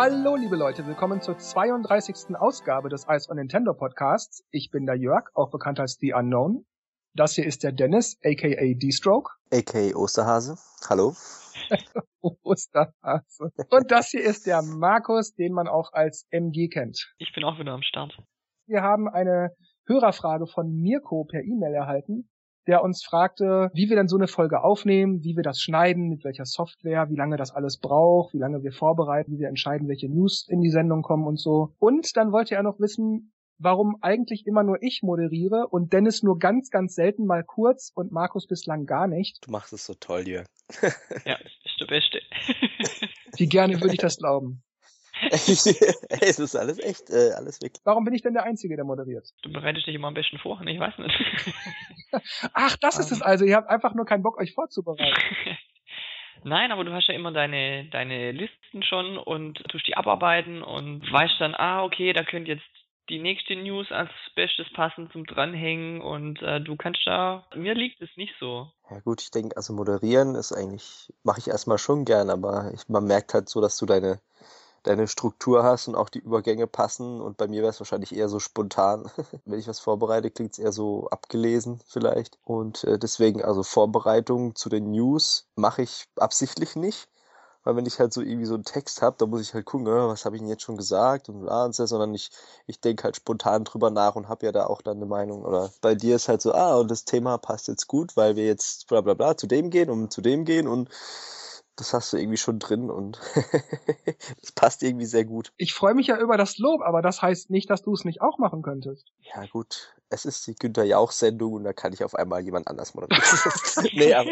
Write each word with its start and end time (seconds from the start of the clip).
Hallo, 0.00 0.36
liebe 0.36 0.54
Leute, 0.54 0.86
willkommen 0.86 1.20
zur 1.20 1.38
32. 1.38 2.36
Ausgabe 2.36 2.88
des 2.88 3.06
Ice 3.08 3.28
on 3.28 3.36
Nintendo 3.36 3.74
Podcasts. 3.74 4.46
Ich 4.52 4.70
bin 4.70 4.86
der 4.86 4.94
Jörg, 4.94 5.28
auch 5.34 5.50
bekannt 5.50 5.80
als 5.80 5.98
The 5.98 6.12
Unknown. 6.12 6.64
Das 7.14 7.32
hier 7.32 7.44
ist 7.44 7.64
der 7.64 7.72
Dennis, 7.72 8.16
aka 8.24 8.74
D-Stroke. 8.74 9.32
A.k.a. 9.52 9.96
Osterhase. 9.96 10.54
Hallo. 10.88 11.16
Osterhase. 12.44 13.50
Und 13.70 13.90
das 13.90 14.10
hier 14.10 14.22
ist 14.22 14.46
der 14.46 14.62
Markus, 14.62 15.34
den 15.34 15.52
man 15.52 15.66
auch 15.66 15.92
als 15.92 16.28
MG 16.30 16.68
kennt. 16.68 17.12
Ich 17.18 17.32
bin 17.34 17.42
auch 17.42 17.58
wieder 17.58 17.72
am 17.72 17.82
Start. 17.82 18.16
Wir 18.68 18.82
haben 18.82 19.08
eine 19.08 19.50
Hörerfrage 19.88 20.46
von 20.46 20.76
Mirko 20.76 21.24
per 21.24 21.42
E-Mail 21.42 21.74
erhalten, 21.74 22.30
der 22.68 22.84
uns 22.84 23.02
fragte, 23.02 23.70
wie 23.72 23.88
wir 23.88 23.96
denn 23.96 24.08
so 24.08 24.16
eine 24.16 24.28
Folge 24.28 24.62
aufnehmen, 24.62 25.24
wie 25.24 25.36
wir 25.36 25.42
das 25.42 25.60
schneiden, 25.60 26.10
mit 26.10 26.22
welcher 26.22 26.44
Software, 26.44 27.08
wie 27.08 27.16
lange 27.16 27.36
das 27.36 27.50
alles 27.50 27.78
braucht, 27.78 28.34
wie 28.34 28.38
lange 28.38 28.62
wir 28.62 28.72
vorbereiten, 28.72 29.32
wie 29.32 29.40
wir 29.40 29.48
entscheiden, 29.48 29.88
welche 29.88 30.08
News 30.08 30.46
in 30.48 30.60
die 30.60 30.70
Sendung 30.70 31.02
kommen 31.02 31.26
und 31.26 31.40
so. 31.40 31.74
Und 31.78 32.16
dann 32.16 32.30
wollte 32.30 32.54
er 32.54 32.62
noch 32.62 32.78
wissen, 32.78 33.32
warum 33.58 33.96
eigentlich 34.02 34.46
immer 34.46 34.62
nur 34.62 34.82
ich 34.82 35.00
moderiere 35.02 35.66
und 35.68 35.92
Dennis 35.92 36.22
nur 36.22 36.38
ganz, 36.38 36.70
ganz 36.70 36.94
selten 36.94 37.26
mal 37.26 37.42
kurz 37.42 37.90
und 37.94 38.12
Markus 38.12 38.46
bislang 38.46 38.86
gar 38.86 39.08
nicht. 39.08 39.38
Du 39.46 39.50
machst 39.50 39.72
es 39.72 39.84
so 39.84 39.94
toll, 39.94 40.28
Jörg. 40.28 40.46
ja, 41.24 41.36
bist 41.42 41.80
der 41.80 41.86
Beste. 41.86 42.20
Wie 43.36 43.48
gerne 43.48 43.80
würde 43.80 43.94
ich 43.94 44.00
das 44.00 44.18
glauben. 44.18 44.62
es 45.30 46.38
ist 46.38 46.56
alles 46.56 46.78
echt, 46.78 47.10
äh, 47.10 47.32
alles 47.36 47.60
wirklich. 47.60 47.82
Warum 47.84 48.04
bin 48.04 48.14
ich 48.14 48.22
denn 48.22 48.34
der 48.34 48.44
Einzige, 48.44 48.76
der 48.76 48.84
moderiert? 48.84 49.26
Du 49.42 49.52
bereitest 49.52 49.86
dich 49.86 49.94
immer 49.94 50.08
am 50.08 50.14
besten 50.14 50.38
vor, 50.38 50.60
ich 50.66 50.78
weiß 50.78 50.98
nicht. 50.98 51.14
Ach, 52.54 52.76
das 52.76 52.98
ist 52.98 53.12
es 53.12 53.22
also. 53.22 53.44
Ihr 53.44 53.56
habt 53.56 53.68
einfach 53.68 53.94
nur 53.94 54.06
keinen 54.06 54.22
Bock, 54.22 54.38
euch 54.38 54.54
vorzubereiten. 54.54 55.14
Nein, 56.44 56.70
aber 56.70 56.84
du 56.84 56.92
hast 56.92 57.08
ja 57.08 57.14
immer 57.14 57.32
deine, 57.32 57.88
deine 57.90 58.30
Listen 58.30 58.82
schon 58.82 59.18
und 59.18 59.58
tust 59.68 59.86
die 59.88 59.96
abarbeiten 59.96 60.62
und 60.62 61.02
weißt 61.10 61.34
dann, 61.40 61.54
ah, 61.54 61.82
okay, 61.82 62.12
da 62.12 62.22
könnte 62.22 62.52
jetzt 62.52 62.64
die 63.08 63.18
nächste 63.18 63.56
News 63.56 63.90
als 63.90 64.10
Bestes 64.36 64.66
passen 64.74 65.10
zum 65.10 65.24
Dranhängen 65.24 66.00
und 66.00 66.40
äh, 66.42 66.60
du 66.60 66.76
kannst 66.76 67.00
da, 67.06 67.46
mir 67.54 67.74
liegt 67.74 68.00
es 68.02 68.10
nicht 68.16 68.34
so. 68.38 68.70
Ja 68.90 69.00
gut, 69.00 69.22
ich 69.22 69.30
denke, 69.30 69.56
also 69.56 69.72
moderieren 69.72 70.34
ist 70.34 70.52
eigentlich, 70.52 71.12
mache 71.24 71.40
ich 71.40 71.48
erstmal 71.48 71.78
schon 71.78 72.04
gern, 72.04 72.30
aber 72.30 72.70
ich, 72.74 72.88
man 72.88 73.04
merkt 73.04 73.34
halt 73.34 73.48
so, 73.48 73.60
dass 73.60 73.78
du 73.78 73.86
deine 73.86 74.20
deine 74.82 75.08
Struktur 75.08 75.64
hast 75.64 75.88
und 75.88 75.94
auch 75.94 76.08
die 76.08 76.20
Übergänge 76.20 76.66
passen. 76.66 77.20
Und 77.20 77.36
bei 77.36 77.48
mir 77.48 77.62
wäre 77.62 77.70
es 77.70 77.80
wahrscheinlich 77.80 78.14
eher 78.14 78.28
so 78.28 78.38
spontan. 78.38 79.10
Wenn 79.44 79.58
ich 79.58 79.68
was 79.68 79.80
vorbereite, 79.80 80.30
klingt 80.30 80.52
es 80.52 80.58
eher 80.58 80.72
so 80.72 81.08
abgelesen 81.10 81.80
vielleicht. 81.86 82.38
Und 82.44 82.84
äh, 82.84 82.98
deswegen, 82.98 83.42
also 83.42 83.62
Vorbereitung 83.62 84.54
zu 84.54 84.68
den 84.68 84.90
News 84.90 85.46
mache 85.56 85.82
ich 85.82 86.06
absichtlich 86.16 86.76
nicht. 86.76 87.08
Weil 87.64 87.76
wenn 87.76 87.86
ich 87.86 87.98
halt 87.98 88.14
so 88.14 88.22
irgendwie 88.22 88.46
so 88.46 88.54
einen 88.54 88.64
Text 88.64 89.02
habe, 89.02 89.16
da 89.18 89.26
muss 89.26 89.42
ich 89.42 89.52
halt 89.52 89.66
gucken, 89.66 89.86
äh, 89.88 89.90
was 89.90 90.24
habe 90.24 90.36
ich 90.36 90.40
denn 90.40 90.48
jetzt 90.48 90.62
schon 90.62 90.78
gesagt 90.78 91.28
und 91.28 91.42
bla 91.42 91.66
und 91.66 91.74
so, 91.74 91.84
sondern 91.84 92.14
ich, 92.14 92.30
ich 92.66 92.80
denke 92.80 93.04
halt 93.04 93.16
spontan 93.16 93.64
drüber 93.64 93.90
nach 93.90 94.16
und 94.16 94.28
habe 94.28 94.46
ja 94.46 94.52
da 94.52 94.66
auch 94.66 94.80
dann 94.80 94.96
eine 94.96 95.06
Meinung. 95.06 95.44
Oder 95.44 95.70
bei 95.82 95.94
dir 95.94 96.16
ist 96.16 96.28
halt 96.28 96.40
so, 96.40 96.54
ah, 96.54 96.76
und 96.76 96.90
das 96.90 97.04
Thema 97.04 97.36
passt 97.36 97.68
jetzt 97.68 97.86
gut, 97.86 98.16
weil 98.16 98.36
wir 98.36 98.46
jetzt 98.46 98.86
bla 98.86 99.02
bla 99.02 99.14
bla 99.14 99.36
zu 99.36 99.46
dem 99.46 99.70
gehen 99.70 99.90
und 99.90 100.12
zu 100.12 100.22
dem 100.22 100.44
gehen 100.46 100.66
und 100.66 100.88
das 101.78 101.94
hast 101.94 102.12
du 102.12 102.16
irgendwie 102.16 102.36
schon 102.36 102.58
drin 102.58 102.90
und 102.90 103.20
das 104.40 104.52
passt 104.52 104.82
irgendwie 104.82 105.06
sehr 105.06 105.24
gut. 105.24 105.52
Ich 105.56 105.72
freue 105.72 105.94
mich 105.94 106.08
ja 106.08 106.18
über 106.18 106.36
das 106.36 106.58
Lob, 106.58 106.82
aber 106.82 107.02
das 107.02 107.22
heißt 107.22 107.50
nicht, 107.50 107.70
dass 107.70 107.82
du 107.82 107.92
es 107.92 108.04
nicht 108.04 108.20
auch 108.20 108.38
machen 108.38 108.62
könntest. 108.62 109.12
Ja 109.34 109.46
gut, 109.46 109.94
es 110.10 110.24
ist 110.24 110.46
die 110.46 110.54
Günther 110.54 110.84
Jauch-Sendung 110.84 111.52
und 111.52 111.64
da 111.64 111.72
kann 111.72 111.92
ich 111.92 112.02
auf 112.02 112.14
einmal 112.14 112.42
jemand 112.42 112.66
anders 112.66 112.94
moderieren. 112.94 113.22
nee, 113.92 114.12
aber 114.12 114.30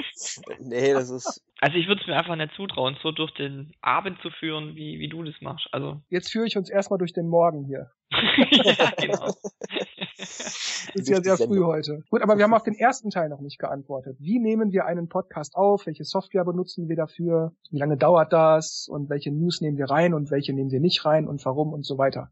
nee, 0.58 0.92
das 0.92 1.10
ist. 1.10 1.42
Also 1.60 1.76
ich 1.76 1.86
würde 1.86 2.00
es 2.00 2.06
mir 2.06 2.16
einfach 2.16 2.36
nicht 2.36 2.54
zutrauen, 2.56 2.98
so 3.02 3.12
durch 3.12 3.32
den 3.34 3.72
Abend 3.80 4.20
zu 4.22 4.30
führen, 4.30 4.74
wie, 4.74 4.98
wie 4.98 5.08
du 5.08 5.22
das 5.22 5.34
machst. 5.40 5.68
Also. 5.72 6.00
Jetzt 6.08 6.32
führe 6.32 6.46
ich 6.46 6.56
uns 6.56 6.68
erstmal 6.68 6.98
durch 6.98 7.12
den 7.12 7.28
Morgen 7.28 7.64
hier. 7.64 7.90
ja, 8.50 8.92
genau. 8.96 9.34
ist 10.94 11.08
ja 11.08 11.22
sehr 11.22 11.36
früh 11.36 11.62
heute. 11.62 12.02
Gut, 12.10 12.22
aber 12.22 12.36
wir 12.36 12.44
haben 12.44 12.54
auf 12.54 12.62
den 12.62 12.74
ersten 12.74 13.10
Teil 13.10 13.28
noch 13.28 13.40
nicht 13.40 13.58
geantwortet. 13.58 14.16
Wie 14.20 14.38
nehmen 14.38 14.72
wir 14.72 14.86
einen 14.86 15.08
Podcast 15.08 15.56
auf? 15.56 15.86
Welche 15.86 16.04
Software 16.04 16.44
benutzen 16.44 16.88
wir 16.88 16.96
dafür? 16.96 17.52
Wie 17.70 17.78
lange 17.78 17.96
dauert 17.96 18.32
das? 18.32 18.86
Und 18.88 19.10
welche 19.10 19.32
News 19.32 19.60
nehmen 19.60 19.78
wir 19.78 19.90
rein 19.90 20.14
und 20.14 20.30
welche 20.30 20.52
nehmen 20.52 20.70
wir 20.70 20.80
nicht 20.80 21.04
rein 21.04 21.26
und 21.26 21.44
warum 21.44 21.72
und 21.72 21.84
so 21.84 21.98
weiter? 21.98 22.30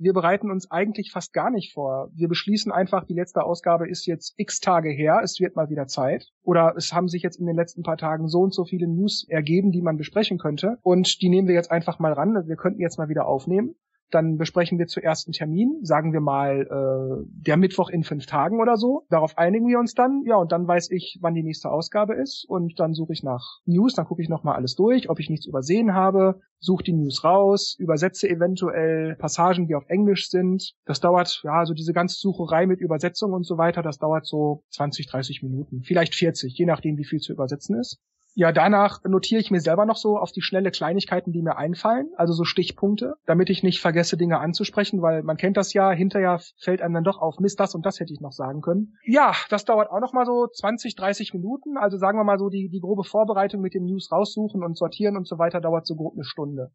wir 0.00 0.14
bereiten 0.14 0.50
uns 0.50 0.70
eigentlich 0.70 1.12
fast 1.12 1.34
gar 1.34 1.50
nicht 1.50 1.74
vor. 1.74 2.08
Wir 2.14 2.28
beschließen 2.28 2.72
einfach, 2.72 3.04
die 3.04 3.12
letzte 3.12 3.44
Ausgabe 3.44 3.88
ist 3.88 4.06
jetzt 4.06 4.32
x 4.38 4.58
Tage 4.58 4.90
her, 4.90 5.20
es 5.22 5.38
wird 5.40 5.56
mal 5.56 5.68
wieder 5.68 5.86
Zeit. 5.88 6.30
Oder 6.42 6.72
es 6.74 6.94
haben 6.94 7.08
sich 7.08 7.22
jetzt 7.22 7.38
in 7.38 7.44
den 7.44 7.54
letzten 7.54 7.82
paar 7.82 7.98
Tagen 7.98 8.26
so 8.26 8.40
und 8.40 8.54
so 8.54 8.64
viele 8.64 8.88
News 8.88 9.26
ergeben, 9.28 9.72
die 9.72 9.82
man 9.82 9.98
besprechen 9.98 10.38
könnte. 10.38 10.78
Und 10.82 11.20
die 11.20 11.28
nehmen 11.28 11.48
wir 11.48 11.54
jetzt 11.54 11.70
einfach 11.70 11.98
mal 11.98 12.14
ran. 12.14 12.34
Wir 12.46 12.56
könnten 12.56 12.80
jetzt 12.80 12.96
mal 12.96 13.10
wieder 13.10 13.26
aufnehmen. 13.26 13.74
Dann 14.10 14.36
besprechen 14.36 14.78
wir 14.78 14.86
zuerst 14.86 15.26
einen 15.26 15.32
Termin, 15.32 15.78
sagen 15.82 16.12
wir 16.12 16.20
mal 16.20 16.62
äh, 16.62 17.24
der 17.46 17.56
Mittwoch 17.56 17.90
in 17.90 18.02
fünf 18.02 18.26
Tagen 18.26 18.60
oder 18.60 18.76
so. 18.76 19.06
Darauf 19.08 19.38
einigen 19.38 19.66
wir 19.68 19.78
uns 19.78 19.94
dann. 19.94 20.22
Ja, 20.26 20.36
und 20.36 20.52
dann 20.52 20.66
weiß 20.66 20.90
ich, 20.90 21.18
wann 21.20 21.34
die 21.34 21.42
nächste 21.42 21.70
Ausgabe 21.70 22.14
ist. 22.14 22.44
Und 22.48 22.78
dann 22.80 22.94
suche 22.94 23.12
ich 23.12 23.22
nach 23.22 23.60
News, 23.66 23.94
dann 23.94 24.06
gucke 24.06 24.22
ich 24.22 24.28
nochmal 24.28 24.56
alles 24.56 24.74
durch, 24.74 25.08
ob 25.08 25.20
ich 25.20 25.30
nichts 25.30 25.46
übersehen 25.46 25.94
habe, 25.94 26.40
suche 26.58 26.84
die 26.84 26.92
News 26.92 27.24
raus, 27.24 27.76
übersetze 27.78 28.28
eventuell 28.28 29.16
Passagen, 29.16 29.66
die 29.66 29.74
auf 29.74 29.88
Englisch 29.88 30.28
sind. 30.28 30.74
Das 30.84 31.00
dauert, 31.00 31.40
ja, 31.44 31.64
so 31.64 31.74
diese 31.74 31.92
ganze 31.92 32.18
Sucherei 32.18 32.66
mit 32.66 32.80
Übersetzung 32.80 33.32
und 33.32 33.44
so 33.44 33.58
weiter, 33.58 33.82
das 33.82 33.98
dauert 33.98 34.26
so 34.26 34.62
20, 34.70 35.06
30 35.06 35.42
Minuten, 35.42 35.82
vielleicht 35.82 36.14
40, 36.14 36.56
je 36.56 36.66
nachdem, 36.66 36.98
wie 36.98 37.04
viel 37.04 37.20
zu 37.20 37.32
übersetzen 37.32 37.78
ist. 37.78 38.00
Ja, 38.34 38.52
danach 38.52 39.02
notiere 39.04 39.40
ich 39.40 39.50
mir 39.50 39.60
selber 39.60 39.86
noch 39.86 39.96
so 39.96 40.16
auf 40.16 40.32
die 40.32 40.42
schnelle 40.42 40.70
Kleinigkeiten, 40.70 41.32
die 41.32 41.42
mir 41.42 41.56
einfallen, 41.56 42.10
also 42.16 42.32
so 42.32 42.44
Stichpunkte, 42.44 43.14
damit 43.26 43.50
ich 43.50 43.62
nicht 43.62 43.80
vergesse, 43.80 44.16
Dinge 44.16 44.38
anzusprechen, 44.38 45.02
weil 45.02 45.22
man 45.22 45.36
kennt 45.36 45.56
das 45.56 45.72
ja, 45.72 45.90
hinterher 45.90 46.40
fällt 46.58 46.80
einem 46.80 46.94
dann 46.94 47.04
doch 47.04 47.18
auf, 47.18 47.38
Mist, 47.40 47.58
das 47.58 47.74
und 47.74 47.84
das 47.84 47.98
hätte 47.98 48.12
ich 48.12 48.20
noch 48.20 48.32
sagen 48.32 48.60
können. 48.60 48.96
Ja, 49.04 49.32
das 49.48 49.64
dauert 49.64 49.90
auch 49.90 50.00
noch 50.00 50.12
mal 50.12 50.26
so 50.26 50.46
20, 50.46 50.94
30 50.94 51.34
Minuten, 51.34 51.76
also 51.76 51.96
sagen 51.96 52.18
wir 52.18 52.24
mal 52.24 52.38
so 52.38 52.48
die, 52.48 52.68
die 52.68 52.80
grobe 52.80 53.04
Vorbereitung 53.04 53.60
mit 53.60 53.74
den 53.74 53.84
News 53.84 54.12
raussuchen 54.12 54.62
und 54.62 54.76
sortieren 54.76 55.16
und 55.16 55.26
so 55.26 55.38
weiter 55.38 55.60
dauert 55.60 55.86
so 55.86 55.96
grob 55.96 56.14
eine 56.14 56.24
Stunde. 56.24 56.70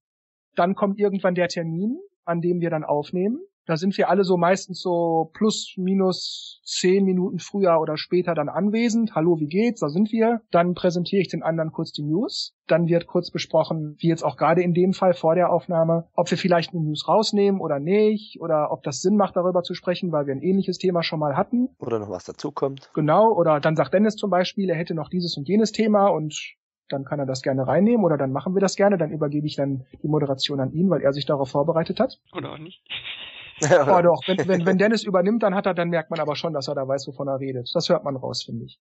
Dann 0.56 0.76
kommt 0.76 1.00
irgendwann 1.00 1.36
der 1.36 1.48
Termin, 1.48 1.98
an 2.26 2.42
dem 2.42 2.60
wir 2.60 2.70
dann 2.70 2.84
aufnehmen. 2.84 3.40
Da 3.66 3.78
sind 3.78 3.98
wir 3.98 4.10
alle 4.10 4.24
so 4.24 4.38
meistens 4.38 4.80
so 4.80 5.32
plus 5.34 5.74
minus 5.78 6.62
zehn 6.64 7.04
Minuten 7.04 7.40
früher 7.40 7.80
oder 7.82 7.98
später 7.98 8.36
dann 8.36 8.48
anwesend. 8.48 9.16
Hallo, 9.16 9.38
wie 9.40 9.48
geht's? 9.48 9.80
Da 9.80 9.90
sind 9.90 10.12
wir. 10.12 10.42
Dann 10.52 10.74
präsentiere 10.74 11.22
ich 11.22 11.30
den 11.30 11.42
anderen 11.42 11.72
kurz 11.72 11.92
die 11.92 12.04
News. 12.04 12.54
Dann 12.68 12.88
wird 12.88 13.08
kurz 13.08 13.32
besprochen, 13.32 13.96
wie 14.00 14.08
jetzt 14.08 14.24
auch 14.24 14.38
gerade 14.38 14.62
in 14.62 14.74
dem 14.74 14.94
Fall 14.94 15.14
vor 15.14 15.36
der 15.36 15.52
Aufnahme, 15.52 16.06
ob 16.16 16.30
wir 16.30 16.38
vielleicht 16.38 16.74
eine 16.74 16.84
News 16.84 17.08
rausnehmen 17.08 17.60
oder 17.60 17.80
nicht 17.80 18.40
oder 18.40 18.70
ob 18.72 18.84
das 18.84 19.02
Sinn 19.02 19.18
macht, 19.18 19.36
darüber 19.36 19.64
zu 19.64 19.74
sprechen, 19.74 20.12
weil 20.12 20.28
wir 20.28 20.34
ein 20.34 20.42
ähnliches 20.42 20.78
Thema 20.78 21.02
schon 21.02 21.20
mal 21.20 21.36
hatten. 21.36 21.70
Oder 21.80 22.00
noch 22.00 22.10
was 22.10 22.26
dazukommt. 22.26 22.92
Genau. 22.94 23.34
Oder 23.36 23.60
dann 23.60 23.76
sagt 23.76 23.94
Dennis 23.94 24.16
zum 24.16 24.30
Beispiel, 24.30 24.70
er 24.70 24.78
hätte 24.78 24.94
noch 24.94 25.10
dieses 25.10 25.38
und 25.38 25.48
jenes 25.48 25.72
Thema 25.72 26.08
und 26.08 26.56
dann 26.90 27.04
kann 27.04 27.20
er 27.20 27.26
das 27.26 27.42
gerne 27.42 27.66
reinnehmen 27.66 28.06
oder 28.06 28.18
dann 28.18 28.32
machen 28.32 28.54
wir 28.54 28.62
das 28.62 28.76
gerne. 28.76 28.98
Dann 28.98 29.12
übergebe 29.12 29.48
ich 29.48 29.56
dann 29.56 29.86
die 30.04 30.08
Moderation 30.08 30.60
an 30.60 30.72
ihn, 30.72 30.90
weil 30.90 31.02
er 31.02 31.14
sich 31.14 31.26
darauf 31.26 31.50
vorbereitet 31.50 32.00
hat. 32.00 32.20
Oder 32.36 32.54
auch 32.54 32.60
nicht. 32.60 32.84
oh 33.62 34.02
doch, 34.02 34.22
wenn, 34.28 34.48
wenn, 34.48 34.66
wenn 34.66 34.78
Dennis 34.78 35.04
übernimmt, 35.04 35.44
dann 35.44 35.56
hat 35.56 35.66
er, 35.66 35.74
dann 35.74 35.90
merkt 35.90 36.10
man 36.10 36.20
aber 36.20 36.36
schon, 36.36 36.54
dass 36.54 36.68
er 36.68 36.76
da 36.76 36.88
weiß, 36.88 37.08
wovon 37.08 37.28
er 37.28 37.40
redet. 37.40 37.70
Das 37.74 37.90
hört 37.90 38.04
man 38.04 38.16
raus, 38.16 38.44
finde 38.44 38.66
ich. 38.66 38.80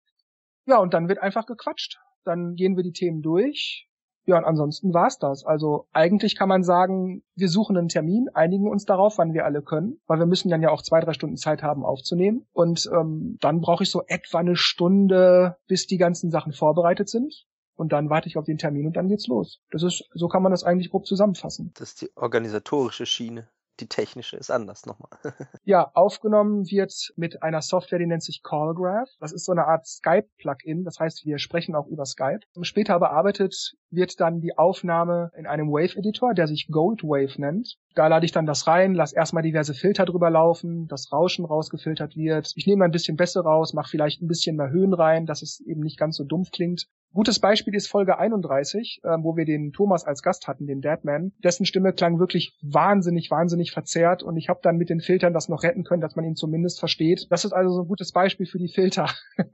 Ja, 0.65 0.77
und 0.77 0.93
dann 0.93 1.09
wird 1.09 1.19
einfach 1.21 1.45
gequatscht. 1.45 1.99
Dann 2.23 2.55
gehen 2.55 2.75
wir 2.75 2.83
die 2.83 2.93
Themen 2.93 3.21
durch. 3.21 3.87
Ja, 4.25 4.37
und 4.37 4.45
ansonsten 4.45 4.93
war's 4.93 5.19
das. 5.19 5.45
Also 5.45 5.87
eigentlich 5.91 6.37
kann 6.37 6.47
man 6.47 6.63
sagen, 6.63 7.23
wir 7.35 7.49
suchen 7.49 7.77
einen 7.77 7.89
Termin, 7.89 8.29
einigen 8.33 8.69
uns 8.69 8.85
darauf, 8.85 9.17
wann 9.17 9.33
wir 9.33 9.43
alle 9.43 9.61
können, 9.61 9.99
weil 10.07 10.19
wir 10.19 10.25
müssen 10.25 10.49
dann 10.49 10.61
ja 10.61 10.69
auch 10.69 10.81
zwei, 10.81 11.01
drei 11.01 11.11
Stunden 11.11 11.35
Zeit 11.35 11.61
haben 11.61 11.83
aufzunehmen. 11.83 12.45
Und 12.53 12.89
ähm, 12.93 13.37
dann 13.41 13.59
brauche 13.59 13.83
ich 13.83 13.91
so 13.91 14.03
etwa 14.07 14.39
eine 14.39 14.55
Stunde, 14.55 15.57
bis 15.67 15.87
die 15.87 15.97
ganzen 15.97 16.31
Sachen 16.31 16.53
vorbereitet 16.53 17.09
sind. 17.09 17.45
Und 17.75 17.91
dann 17.91 18.09
warte 18.09 18.29
ich 18.29 18.37
auf 18.37 18.45
den 18.45 18.57
Termin 18.57 18.85
und 18.87 18.95
dann 18.95 19.09
geht's 19.09 19.27
los. 19.27 19.59
Das 19.71 19.83
ist, 19.83 20.07
so 20.13 20.27
kann 20.29 20.43
man 20.43 20.51
das 20.51 20.63
eigentlich 20.63 20.91
grob 20.91 21.05
zusammenfassen. 21.05 21.71
Das 21.75 21.89
ist 21.89 22.01
die 22.01 22.09
organisatorische 22.15 23.05
Schiene 23.05 23.49
die 23.79 23.87
technische 23.87 24.37
ist 24.37 24.51
anders 24.51 24.85
nochmal. 24.85 25.09
ja, 25.63 25.89
aufgenommen 25.93 26.65
wird 26.69 27.13
mit 27.15 27.41
einer 27.41 27.61
Software, 27.61 27.99
die 27.99 28.05
nennt 28.05 28.23
sich 28.23 28.43
Callgraph. 28.43 29.09
Das 29.19 29.31
ist 29.31 29.45
so 29.45 29.51
eine 29.51 29.65
Art 29.65 29.87
Skype-Plugin. 29.87 30.83
Das 30.83 30.99
heißt, 30.99 31.25
wir 31.25 31.39
sprechen 31.39 31.75
auch 31.75 31.87
über 31.87 32.05
Skype. 32.05 32.41
Später 32.61 32.99
bearbeitet 32.99 33.75
wird 33.89 34.19
dann 34.19 34.41
die 34.41 34.57
Aufnahme 34.57 35.31
in 35.35 35.47
einem 35.47 35.71
Wave-Editor, 35.71 36.33
der 36.33 36.47
sich 36.47 36.67
Goldwave 36.69 37.39
nennt. 37.39 37.77
Da 37.95 38.07
lade 38.07 38.25
ich 38.25 38.31
dann 38.31 38.45
das 38.45 38.67
rein, 38.67 38.93
lass 38.93 39.13
erstmal 39.13 39.43
diverse 39.43 39.73
Filter 39.73 40.05
drüber 40.05 40.29
laufen, 40.29 40.87
das 40.87 41.11
Rauschen 41.11 41.45
rausgefiltert 41.45 42.15
wird. 42.15 42.51
Ich 42.55 42.67
nehme 42.67 42.85
ein 42.85 42.91
bisschen 42.91 43.17
besser 43.17 43.41
raus, 43.41 43.73
mache 43.73 43.89
vielleicht 43.89 44.21
ein 44.21 44.27
bisschen 44.27 44.55
mehr 44.55 44.69
Höhen 44.69 44.93
rein, 44.93 45.25
dass 45.25 45.41
es 45.41 45.59
eben 45.61 45.81
nicht 45.81 45.99
ganz 45.99 46.17
so 46.17 46.23
dumpf 46.23 46.51
klingt. 46.51 46.87
Gutes 47.13 47.39
Beispiel 47.39 47.75
ist 47.75 47.87
Folge 47.87 48.17
31, 48.17 49.01
äh, 49.03 49.17
wo 49.21 49.37
wir 49.37 49.45
den 49.45 49.71
Thomas 49.71 50.03
als 50.03 50.23
Gast 50.23 50.47
hatten, 50.47 50.65
den 50.65 50.81
Deadman. 50.81 51.31
Dessen 51.43 51.65
Stimme 51.65 51.93
klang 51.93 52.19
wirklich 52.19 52.57
wahnsinnig, 52.61 53.29
wahnsinnig 53.29 53.71
verzerrt 53.71 54.23
und 54.23 54.35
ich 54.35 54.49
habe 54.49 54.61
dann 54.63 54.77
mit 54.77 54.89
den 54.89 54.99
Filtern 54.99 55.33
das 55.33 55.47
noch 55.47 55.61
retten 55.61 55.83
können, 55.83 56.01
dass 56.01 56.15
man 56.15 56.25
ihn 56.25 56.35
zumindest 56.35 56.79
versteht. 56.79 57.27
Das 57.29 57.45
ist 57.45 57.53
also 57.53 57.75
so 57.75 57.81
ein 57.81 57.87
gutes 57.87 58.11
Beispiel 58.11 58.47
für 58.47 58.57
die 58.57 58.67
Filter. 58.67 59.09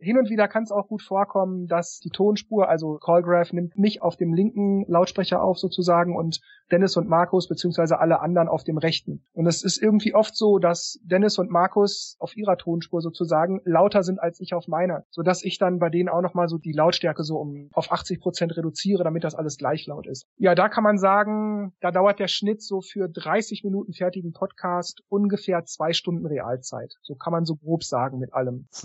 Hin 0.00 0.18
und 0.18 0.30
wieder 0.30 0.48
kann 0.48 0.62
es 0.62 0.72
auch 0.72 0.88
gut 0.88 1.02
vorkommen, 1.02 1.66
dass 1.66 2.00
die 2.00 2.08
Tonspur, 2.08 2.68
also 2.68 2.98
Callgraph 2.98 3.52
nimmt 3.52 3.76
mich 3.76 4.00
auf 4.00 4.16
dem 4.16 4.32
linken 4.32 4.84
Lautsprecher 4.88 5.42
auf 5.42 5.58
sozusagen 5.58 6.16
und 6.16 6.40
Dennis 6.70 6.96
und 6.96 7.08
Markus 7.08 7.48
beziehungsweise 7.48 7.98
alle 7.98 8.20
anderen 8.20 8.48
auf 8.48 8.64
dem 8.64 8.78
rechten. 8.78 9.24
Und 9.32 9.46
es 9.46 9.62
ist 9.62 9.82
irgendwie 9.82 10.14
oft 10.14 10.36
so, 10.36 10.58
dass 10.58 10.98
Dennis 11.02 11.38
und 11.38 11.50
Markus 11.50 12.16
auf 12.18 12.36
ihrer 12.36 12.56
Tonspur 12.56 13.00
sozusagen 13.00 13.60
lauter 13.64 14.02
sind 14.02 14.20
als 14.20 14.40
ich 14.40 14.54
auf 14.54 14.68
meiner, 14.68 15.04
sodass 15.10 15.44
ich 15.44 15.58
dann 15.58 15.78
bei 15.78 15.90
denen 15.90 16.08
auch 16.08 16.22
nochmal 16.22 16.48
so 16.48 16.58
die 16.58 16.72
Lautstärke 16.72 17.22
so 17.22 17.38
um 17.38 17.68
auf 17.72 17.92
80 17.92 18.20
Prozent 18.20 18.56
reduziere, 18.56 19.04
damit 19.04 19.24
das 19.24 19.34
alles 19.34 19.58
gleich 19.58 19.86
laut 19.86 20.06
ist. 20.06 20.26
Ja, 20.38 20.54
da 20.54 20.68
kann 20.68 20.84
man 20.84 20.98
sagen, 20.98 21.72
da 21.80 21.90
dauert 21.90 22.18
der 22.18 22.28
Schnitt 22.28 22.62
so 22.62 22.80
für 22.80 23.08
30 23.08 23.64
Minuten 23.64 23.92
fertigen 23.92 24.32
Podcast 24.32 25.02
ungefähr 25.08 25.64
zwei 25.64 25.92
Stunden 25.92 26.26
Realzeit. 26.26 26.94
So 27.02 27.14
kann 27.16 27.32
man 27.32 27.44
so 27.44 27.56
grob 27.56 27.84
sagen 27.84 28.18
mit 28.18 28.32
allem. 28.32 28.66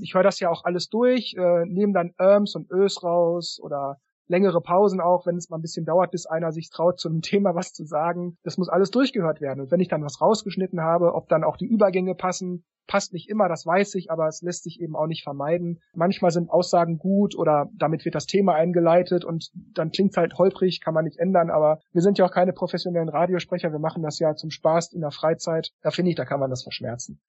Ich 0.00 0.14
höre 0.20 0.24
das 0.24 0.40
ja 0.40 0.50
auch 0.50 0.64
alles 0.64 0.90
durch, 0.90 1.34
äh, 1.38 1.64
nehme 1.64 1.94
dann 1.94 2.12
Irms 2.18 2.54
und 2.54 2.70
Ös 2.70 3.02
raus 3.02 3.58
oder 3.62 3.96
längere 4.26 4.60
Pausen 4.60 5.00
auch, 5.00 5.26
wenn 5.26 5.36
es 5.36 5.48
mal 5.48 5.56
ein 5.58 5.62
bisschen 5.62 5.86
dauert, 5.86 6.10
bis 6.12 6.26
einer 6.26 6.52
sich 6.52 6.68
traut, 6.70 7.00
zu 7.00 7.08
einem 7.08 7.22
Thema 7.22 7.54
was 7.54 7.72
zu 7.72 7.84
sagen. 7.84 8.36
Das 8.44 8.58
muss 8.58 8.68
alles 8.68 8.90
durchgehört 8.90 9.40
werden. 9.40 9.62
Und 9.62 9.70
wenn 9.70 9.80
ich 9.80 9.88
dann 9.88 10.04
was 10.04 10.20
rausgeschnitten 10.20 10.82
habe, 10.82 11.14
ob 11.14 11.28
dann 11.28 11.42
auch 11.42 11.56
die 11.56 11.66
Übergänge 11.66 12.14
passen, 12.14 12.64
passt 12.86 13.14
nicht 13.14 13.30
immer, 13.30 13.48
das 13.48 13.64
weiß 13.64 13.94
ich, 13.94 14.10
aber 14.10 14.26
es 14.26 14.42
lässt 14.42 14.64
sich 14.64 14.80
eben 14.80 14.94
auch 14.94 15.06
nicht 15.06 15.22
vermeiden. 15.22 15.80
Manchmal 15.94 16.32
sind 16.32 16.50
Aussagen 16.50 16.98
gut 16.98 17.36
oder 17.36 17.70
damit 17.74 18.04
wird 18.04 18.14
das 18.14 18.26
Thema 18.26 18.54
eingeleitet 18.54 19.24
und 19.24 19.50
dann 19.54 19.90
klingt 19.90 20.10
es 20.10 20.16
halt 20.16 20.36
holprig, 20.36 20.80
kann 20.80 20.94
man 20.94 21.04
nicht 21.04 21.18
ändern, 21.18 21.50
aber 21.50 21.78
wir 21.92 22.02
sind 22.02 22.18
ja 22.18 22.26
auch 22.26 22.32
keine 22.32 22.52
professionellen 22.52 23.08
Radiosprecher, 23.08 23.72
wir 23.72 23.78
machen 23.78 24.02
das 24.02 24.18
ja 24.18 24.34
zum 24.34 24.50
Spaß 24.50 24.92
in 24.92 25.00
der 25.00 25.12
Freizeit. 25.12 25.70
Da 25.82 25.90
finde 25.92 26.10
ich, 26.10 26.16
da 26.16 26.24
kann 26.24 26.40
man 26.40 26.50
das 26.50 26.64
verschmerzen. 26.64 27.20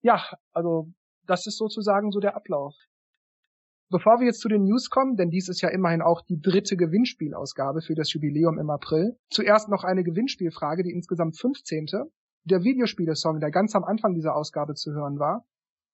Ja, 0.00 0.24
also 0.52 0.88
das 1.26 1.46
ist 1.46 1.58
sozusagen 1.58 2.10
so 2.10 2.20
der 2.20 2.36
Ablauf. 2.36 2.74
Bevor 3.88 4.18
wir 4.18 4.26
jetzt 4.26 4.40
zu 4.40 4.48
den 4.48 4.64
News 4.64 4.90
kommen, 4.90 5.16
denn 5.16 5.30
dies 5.30 5.48
ist 5.48 5.60
ja 5.60 5.68
immerhin 5.68 6.02
auch 6.02 6.20
die 6.22 6.40
dritte 6.40 6.76
Gewinnspielausgabe 6.76 7.82
für 7.82 7.94
das 7.94 8.12
Jubiläum 8.12 8.58
im 8.58 8.68
April, 8.68 9.16
zuerst 9.30 9.68
noch 9.68 9.84
eine 9.84 10.02
Gewinnspielfrage, 10.02 10.82
die 10.82 10.90
insgesamt 10.90 11.38
15. 11.38 11.86
Der 12.44 12.64
Videospielesong, 12.64 13.38
der 13.38 13.52
ganz 13.52 13.76
am 13.76 13.84
Anfang 13.84 14.14
dieser 14.14 14.34
Ausgabe 14.34 14.74
zu 14.74 14.92
hören 14.92 15.20
war. 15.20 15.46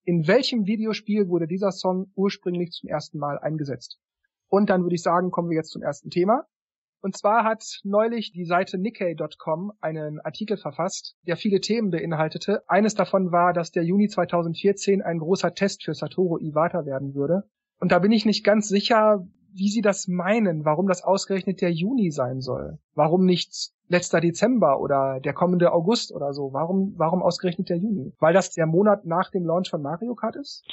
In 0.05 0.27
welchem 0.27 0.67
Videospiel 0.67 1.29
wurde 1.29 1.47
dieser 1.47 1.71
Song 1.71 2.11
ursprünglich 2.15 2.71
zum 2.71 2.89
ersten 2.89 3.19
Mal 3.19 3.39
eingesetzt? 3.39 3.99
Und 4.49 4.71
dann 4.71 4.83
würde 4.83 4.95
ich 4.95 5.03
sagen, 5.03 5.31
kommen 5.31 5.51
wir 5.51 5.57
jetzt 5.57 5.71
zum 5.71 5.83
ersten 5.83 6.09
Thema. 6.09 6.47
Und 7.03 7.17
zwar 7.17 7.43
hat 7.43 7.81
neulich 7.83 8.31
die 8.31 8.45
Seite 8.45 8.79
Nikkei.com 8.79 9.73
einen 9.81 10.21
Artikel 10.21 10.57
verfasst, 10.57 11.17
der 11.27 11.37
viele 11.37 11.61
Themen 11.61 11.91
beinhaltete. 11.91 12.63
Eines 12.69 12.95
davon 12.95 13.33
war, 13.33 13.53
dass 13.53 13.73
der 13.73 13.83
Juni 13.83 14.09
2014 14.09 15.03
ein 15.03 15.19
großer 15.19 15.53
Test 15.53 15.83
für 15.83 15.95
Satoru 15.95 16.39
Iwata 16.39 16.87
werden 16.87 17.15
würde. 17.15 17.43
Und 17.81 17.91
da 17.91 17.99
bin 17.99 18.13
ich 18.13 18.25
nicht 18.25 18.45
ganz 18.45 18.69
sicher, 18.69 19.27
wie 19.53 19.69
sie 19.69 19.83
das 19.83 20.07
meinen, 20.07 20.65
warum 20.65 20.87
das 20.87 21.03
ausgerechnet 21.03 21.61
der 21.61 21.73
Juni 21.73 22.13
sein 22.13 22.41
soll. 22.41 22.79
Warum 22.95 23.27
nicht 23.27 23.73
letzter 23.89 24.21
Dezember 24.21 24.81
oder 24.81 25.19
der 25.19 25.35
kommende 25.35 25.73
August 25.73 26.15
oder 26.15 26.33
so? 26.33 26.53
Warum, 26.53 26.95
warum 26.97 27.21
ausgerechnet 27.21 27.69
der 27.69 27.79
Juni? 27.79 28.15
Weil 28.21 28.33
das 28.33 28.53
der 28.53 28.67
Monat 28.67 29.05
nach 29.07 29.31
dem 29.33 29.45
Launch 29.45 29.71
von 29.71 29.83
Mario 29.83 30.15
Kart 30.15 30.37
ist? 30.37 30.65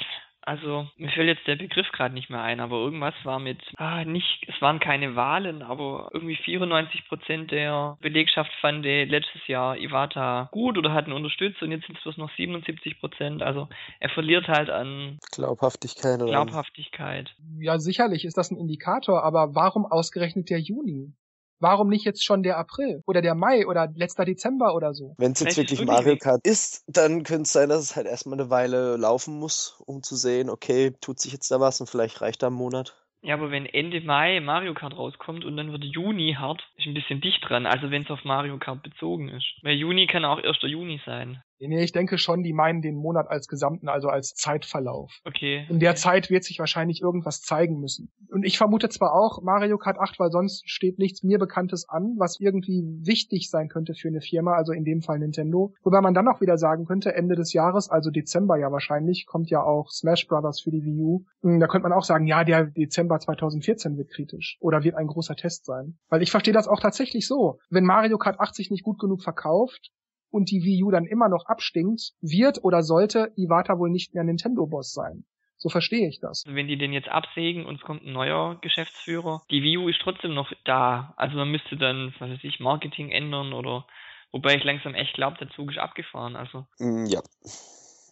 Also, 0.42 0.88
mir 0.96 1.10
fällt 1.10 1.28
jetzt 1.28 1.46
der 1.46 1.56
Begriff 1.56 1.86
gerade 1.92 2.14
nicht 2.14 2.30
mehr 2.30 2.42
ein, 2.42 2.60
aber 2.60 2.76
irgendwas 2.76 3.14
war 3.24 3.38
mit, 3.38 3.60
ah, 3.76 4.04
nicht, 4.04 4.46
es 4.48 4.60
waren 4.62 4.80
keine 4.80 5.14
Wahlen, 5.14 5.62
aber 5.62 6.10
irgendwie 6.14 6.36
94 6.36 7.06
Prozent 7.08 7.50
der 7.50 7.98
Belegschaft 8.00 8.50
fand 8.60 8.84
letztes 8.84 9.46
Jahr 9.46 9.76
Iwata 9.76 10.48
gut 10.52 10.78
oder 10.78 10.92
hatten 10.92 11.12
unterstützt 11.12 11.62
und 11.62 11.70
jetzt 11.72 11.86
sind 11.86 11.98
es 11.98 12.02
bloß 12.02 12.16
noch 12.16 12.30
77 12.36 12.98
Prozent. 13.00 13.42
Also, 13.42 13.68
er 13.98 14.08
verliert 14.08 14.48
halt 14.48 14.70
an 14.70 15.18
Glaubhaftigkeit. 15.32 16.22
Oder 16.22 16.30
Glaubhaftigkeit. 16.30 17.34
Ja, 17.58 17.78
sicherlich 17.78 18.24
ist 18.24 18.38
das 18.38 18.50
ein 18.50 18.56
Indikator, 18.56 19.22
aber 19.22 19.54
warum 19.54 19.84
ausgerechnet 19.84 20.48
der 20.48 20.60
Juni? 20.60 21.12
Warum 21.60 21.88
nicht 21.88 22.04
jetzt 22.06 22.24
schon 22.24 22.42
der 22.42 22.56
April 22.56 23.02
oder 23.06 23.20
der 23.20 23.34
Mai 23.34 23.66
oder 23.66 23.88
letzter 23.94 24.24
Dezember 24.24 24.74
oder 24.74 24.94
so? 24.94 25.14
Wenn 25.18 25.32
es 25.32 25.40
jetzt 25.40 25.58
wirklich 25.58 25.84
Mario 25.84 26.16
Kart 26.16 26.40
ist, 26.44 26.84
dann 26.86 27.22
könnte 27.22 27.42
es 27.42 27.52
sein, 27.52 27.68
dass 27.68 27.82
es 27.82 27.96
halt 27.96 28.06
erstmal 28.06 28.40
eine 28.40 28.48
Weile 28.48 28.96
laufen 28.96 29.38
muss, 29.38 29.80
um 29.86 30.02
zu 30.02 30.16
sehen, 30.16 30.48
okay, 30.48 30.92
tut 31.00 31.20
sich 31.20 31.32
jetzt 31.32 31.50
da 31.50 31.60
was 31.60 31.80
und 31.80 31.88
vielleicht 31.88 32.22
reicht 32.22 32.42
da 32.42 32.46
ein 32.46 32.54
Monat. 32.54 32.96
Ja, 33.22 33.34
aber 33.34 33.50
wenn 33.50 33.66
Ende 33.66 34.00
Mai 34.00 34.40
Mario 34.40 34.72
Kart 34.72 34.96
rauskommt 34.96 35.44
und 35.44 35.56
dann 35.58 35.72
wird 35.72 35.84
Juni 35.84 36.36
hart, 36.38 36.62
ist 36.76 36.86
ein 36.86 36.94
bisschen 36.94 37.20
dicht 37.20 37.46
dran, 37.46 37.66
also 37.66 37.90
wenn 37.90 38.04
es 38.04 38.10
auf 38.10 38.24
Mario 38.24 38.58
Kart 38.58 38.82
bezogen 38.82 39.28
ist. 39.28 39.46
Weil 39.62 39.74
Juni 39.74 40.06
kann 40.06 40.24
auch 40.24 40.42
1. 40.42 40.56
Juni 40.62 41.00
sein. 41.04 41.42
Nee, 41.60 41.82
ich 41.82 41.92
denke 41.92 42.18
schon, 42.18 42.42
die 42.42 42.52
meinen 42.52 42.82
den 42.82 42.96
Monat 42.96 43.28
als 43.28 43.46
Gesamten, 43.46 43.88
also 43.88 44.08
als 44.08 44.34
Zeitverlauf. 44.34 45.20
Okay. 45.24 45.66
In 45.68 45.78
der 45.78 45.94
Zeit 45.94 46.30
wird 46.30 46.44
sich 46.44 46.58
wahrscheinlich 46.58 47.02
irgendwas 47.02 47.42
zeigen 47.42 47.80
müssen. 47.80 48.10
Und 48.30 48.44
ich 48.44 48.58
vermute 48.58 48.88
zwar 48.88 49.14
auch 49.14 49.42
Mario 49.42 49.76
Kart 49.78 49.98
8, 49.98 50.18
weil 50.18 50.30
sonst 50.30 50.68
steht 50.68 50.98
nichts 50.98 51.22
mir 51.22 51.38
Bekanntes 51.38 51.88
an, 51.88 52.14
was 52.18 52.40
irgendwie 52.40 52.82
wichtig 53.02 53.50
sein 53.50 53.68
könnte 53.68 53.94
für 53.94 54.08
eine 54.08 54.20
Firma, 54.20 54.54
also 54.54 54.72
in 54.72 54.84
dem 54.84 55.02
Fall 55.02 55.18
Nintendo. 55.18 55.74
Wobei 55.82 56.00
man 56.00 56.14
dann 56.14 56.28
auch 56.28 56.40
wieder 56.40 56.56
sagen 56.56 56.86
könnte, 56.86 57.14
Ende 57.14 57.36
des 57.36 57.52
Jahres, 57.52 57.90
also 57.90 58.10
Dezember 58.10 58.56
ja 58.56 58.72
wahrscheinlich, 58.72 59.26
kommt 59.26 59.50
ja 59.50 59.62
auch 59.62 59.90
Smash 59.90 60.26
Brothers 60.26 60.60
für 60.60 60.70
die 60.70 60.84
Wii 60.84 61.00
U. 61.02 61.24
Hm, 61.42 61.60
da 61.60 61.66
könnte 61.66 61.88
man 61.88 61.96
auch 61.96 62.04
sagen, 62.04 62.26
ja, 62.26 62.44
der 62.44 62.66
Dezember 62.66 63.18
2014 63.18 63.96
wird 63.98 64.10
kritisch 64.10 64.56
oder 64.60 64.82
wird 64.84 64.96
ein 64.96 65.06
großer 65.06 65.36
Test 65.36 65.66
sein. 65.66 65.98
Weil 66.08 66.22
ich 66.22 66.30
verstehe 66.30 66.54
das 66.54 66.68
auch 66.68 66.80
tatsächlich 66.80 67.26
so. 67.26 67.58
Wenn 67.68 67.84
Mario 67.84 68.18
Kart 68.18 68.40
8 68.40 68.54
sich 68.54 68.70
nicht 68.70 68.84
gut 68.84 68.98
genug 68.98 69.22
verkauft, 69.22 69.90
und 70.30 70.50
die 70.50 70.62
Wii 70.62 70.84
U 70.84 70.90
dann 70.90 71.06
immer 71.06 71.28
noch 71.28 71.46
abstinkt, 71.46 72.12
wird 72.20 72.62
oder 72.62 72.82
sollte 72.82 73.32
Iwata 73.36 73.78
wohl 73.78 73.90
nicht 73.90 74.14
mehr 74.14 74.24
Nintendo-Boss 74.24 74.92
sein. 74.92 75.24
So 75.56 75.68
verstehe 75.68 76.08
ich 76.08 76.20
das. 76.20 76.44
Wenn 76.46 76.68
die 76.68 76.78
den 76.78 76.94
jetzt 76.94 77.08
absägen 77.08 77.66
und 77.66 77.76
es 77.76 77.82
kommt 77.82 78.02
ein 78.02 78.14
neuer 78.14 78.58
Geschäftsführer, 78.62 79.42
die 79.50 79.62
Wii 79.62 79.76
U 79.76 79.88
ist 79.88 80.00
trotzdem 80.00 80.32
noch 80.32 80.50
da. 80.64 81.12
Also 81.16 81.36
man 81.36 81.50
müsste 81.50 81.76
dann, 81.76 82.14
was 82.18 82.30
weiß 82.30 82.44
ich, 82.44 82.60
Marketing 82.60 83.10
ändern 83.10 83.52
oder 83.52 83.86
wobei 84.32 84.54
ich 84.54 84.64
langsam 84.64 84.94
echt 84.94 85.12
glaube, 85.14 85.36
der 85.38 85.50
Zug 85.50 85.70
ist 85.70 85.78
abgefahren. 85.78 86.34
Also. 86.34 86.66
Mm, 86.78 87.04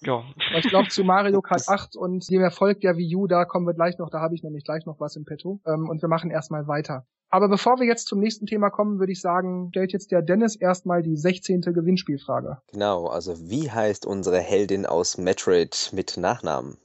ja. 0.00 0.23
Ich 0.57 0.69
glaube 0.69 0.88
zu 0.88 1.05
Mario 1.05 1.40
Kart 1.40 1.64
8 1.69 1.97
und 1.97 2.31
dem 2.31 2.40
Erfolg 2.40 2.81
der 2.81 2.97
Wii 2.97 3.17
U, 3.17 3.26
da 3.26 3.45
kommen 3.45 3.67
wir 3.67 3.75
gleich 3.75 3.99
noch, 3.99 4.11
da 4.11 4.21
habe 4.21 4.35
ich 4.35 4.43
nämlich 4.43 4.64
gleich 4.64 4.87
noch 4.87 5.00
was 5.00 5.17
im 5.17 5.25
Petto. 5.25 5.61
Ähm, 5.67 5.88
und 5.88 6.02
wir 6.02 6.09
machen 6.09 6.31
erstmal 6.31 6.67
weiter. 6.67 7.07
Aber 7.31 7.49
bevor 7.49 7.78
wir 7.78 7.87
jetzt 7.87 8.07
zum 8.09 8.21
nächsten 8.21 8.47
Thema 8.47 8.71
kommen, 8.71 8.99
würde 8.99 9.12
ich 9.12 9.21
sagen, 9.21 9.69
stellt 9.71 9.93
jetzt 9.93 10.11
der 10.12 10.23
Dennis 10.23 10.57
erstmal 10.57 11.02
die 11.02 11.17
16. 11.17 11.61
Gewinnspielfrage. 11.61 12.59
Genau, 12.73 13.07
also 13.07 13.50
wie 13.50 13.71
heißt 13.71 14.07
unsere 14.07 14.38
Heldin 14.38 14.87
aus 14.87 15.19
Metroid 15.19 15.90
mit 15.93 16.17
Nachnamen? 16.17 16.78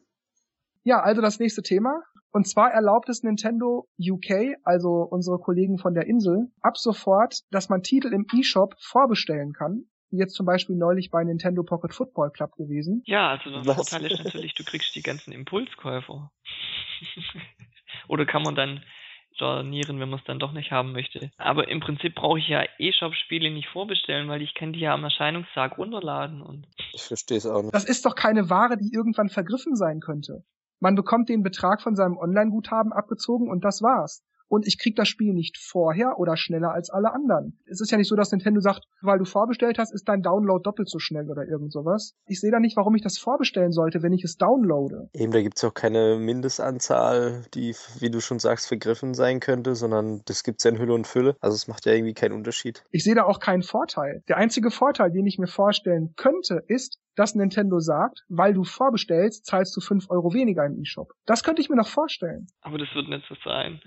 Ja, 0.84 1.00
also 1.00 1.22
das 1.22 1.40
nächste 1.40 1.62
Thema. 1.62 2.02
Und 2.32 2.48
zwar 2.48 2.72
erlaubt 2.72 3.10
es 3.10 3.24
Nintendo 3.24 3.88
UK, 4.00 4.58
also 4.64 5.08
unsere 5.10 5.38
Kollegen 5.38 5.78
von 5.78 5.94
der 5.94 6.08
Insel, 6.08 6.52
ab 6.62 6.78
sofort, 6.78 7.42
dass 7.52 7.70
man 7.70 7.84
Titel 7.84 8.12
im 8.12 8.26
eShop 8.38 8.74
vorbestellen 8.80 9.54
kann. 9.54 9.86
Wie 10.14 10.20
jetzt 10.20 10.36
zum 10.36 10.46
Beispiel 10.46 10.76
neulich 10.76 11.10
bei 11.10 11.24
Nintendo 11.24 11.64
Pocket 11.64 11.92
Football 11.92 12.30
Club 12.30 12.56
gewesen. 12.56 13.02
Ja, 13.08 13.32
also 13.32 13.50
der 13.50 13.74
Vorteil 13.74 14.06
ist 14.06 14.24
natürlich, 14.24 14.54
du 14.54 14.64
kriegst 14.64 14.96
die 14.96 15.02
ganzen 15.02 15.32
Impulskäufer. 15.32 16.32
Oder 18.08 18.28
kann 18.28 18.44
man 18.44 18.54
dann 18.54 18.84
stornieren, 19.34 20.00
wenn 20.00 20.10
man 20.12 20.20
es 20.20 20.26
dann 20.26 20.38
doch 20.38 20.52
nicht 20.52 20.72
haben 20.72 20.92
möchte. 20.92 21.32
Aber 21.38 21.68
im 21.68 21.80
Prinzip 21.80 22.14
brauche 22.14 22.38
ich 22.38 22.48
ja 22.48 22.64
E-Shop-Spiele 22.78 23.50
nicht 23.50 23.70
vorbestellen, 23.70 24.30
weil 24.30 24.44
ich 24.44 24.54
kann 24.54 24.72
die 24.72 24.82
ja 24.82 24.94
am 24.94 25.04
Erscheinungstag 25.04 25.80
runterladen. 25.80 26.44
Und 26.44 26.68
ich 26.94 27.02
verstehe 27.02 27.38
es 27.38 27.48
auch 27.48 27.64
nicht. 27.64 27.74
Das 27.74 27.84
ist 27.84 28.06
doch 28.06 28.14
keine 28.14 28.52
Ware, 28.52 28.78
die 28.78 28.94
irgendwann 28.94 29.30
vergriffen 29.30 29.76
sein 29.76 30.00
könnte. 30.00 30.44
Man 30.80 30.94
bekommt 30.94 31.28
den 31.28 31.42
Betrag 31.42 31.82
von 31.82 31.96
seinem 31.96 32.18
Online-Guthaben 32.18 32.94
abgezogen 32.94 33.50
und 33.50 33.66
das 33.66 33.82
war's 33.82 34.24
und 34.54 34.68
ich 34.68 34.78
krieg 34.78 34.96
das 34.96 35.08
Spiel 35.08 35.34
nicht 35.34 35.58
vorher 35.58 36.20
oder 36.20 36.38
schneller 36.38 36.74
als 36.74 36.92
alle 36.92 37.12
anderen. 37.12 37.58
Es 37.66 37.82
ist 37.82 37.90
ja 37.90 37.98
nicht 37.98 38.08
so, 38.08 38.16
dass 38.16 38.32
Nintendo 38.32 38.60
sagt, 38.62 38.84
weil 39.02 39.18
du 39.18 39.26
vorbestellt 39.26 39.80
hast, 39.80 39.92
ist 39.92 40.08
dein 40.08 40.22
Download 40.22 40.62
doppelt 40.62 40.88
so 40.88 41.00
schnell 41.00 41.32
oder 41.32 41.48
irgend 41.48 41.74
sowas. 41.74 42.14
Ich 42.28 42.40
sehe 42.40 42.52
da 42.52 42.60
nicht, 42.60 42.78
warum 42.78 42.94
ich 42.94 43.02
das 43.02 43.18
vorbestellen 43.18 43.72
sollte, 43.72 44.04
wenn 44.04 44.14
ich 44.14 44.24
es 44.24 44.38
downloade. 44.38 45.10
Eben, 45.14 45.32
da 45.32 45.42
gibt's 45.42 45.64
auch 45.64 45.74
keine 45.74 46.20
Mindestanzahl, 46.20 47.46
die, 47.56 47.76
wie 47.98 48.12
du 48.12 48.20
schon 48.22 48.38
sagst, 48.38 48.68
vergriffen 48.68 49.16
sein 49.16 49.40
könnte, 49.40 49.74
sondern 49.74 50.22
das 50.26 50.44
gibt's 50.44 50.66
ja 50.66 50.70
in 50.70 50.78
Hülle 50.78 50.94
und 50.94 51.08
Fülle. 51.08 51.36
Also 51.40 51.56
es 51.56 51.68
macht 51.68 51.88
ja 51.88 51.94
irgendwie 51.94 52.14
keinen 52.14 52.34
Unterschied. 52.34 52.84
Ich 52.92 53.04
sehe 53.04 53.16
da 53.16 53.24
auch 53.24 53.40
keinen 53.40 53.64
Vorteil. 53.64 54.22
Der 54.28 54.38
einzige 54.38 54.70
Vorteil, 54.70 55.10
den 55.10 55.26
ich 55.26 55.40
mir 55.40 55.48
vorstellen 55.48 56.14
könnte, 56.16 56.64
ist, 56.68 57.00
dass 57.16 57.36
Nintendo 57.36 57.80
sagt, 57.80 58.24
weil 58.30 58.54
du 58.54 58.64
vorbestellst, 58.64 59.46
zahlst 59.46 59.76
du 59.76 59.82
fünf 59.82 60.10
Euro 60.10 60.34
weniger 60.34 60.66
im 60.66 60.82
eShop. 60.82 61.12
Das 61.26 61.44
könnte 61.44 61.62
ich 61.62 61.70
mir 61.70 61.76
noch 61.76 61.88
vorstellen. 61.88 62.48
Aber 62.62 62.78
das 62.78 62.94
wird 62.94 63.10
nicht 63.10 63.26
so 63.28 63.36
sein. 63.44 63.82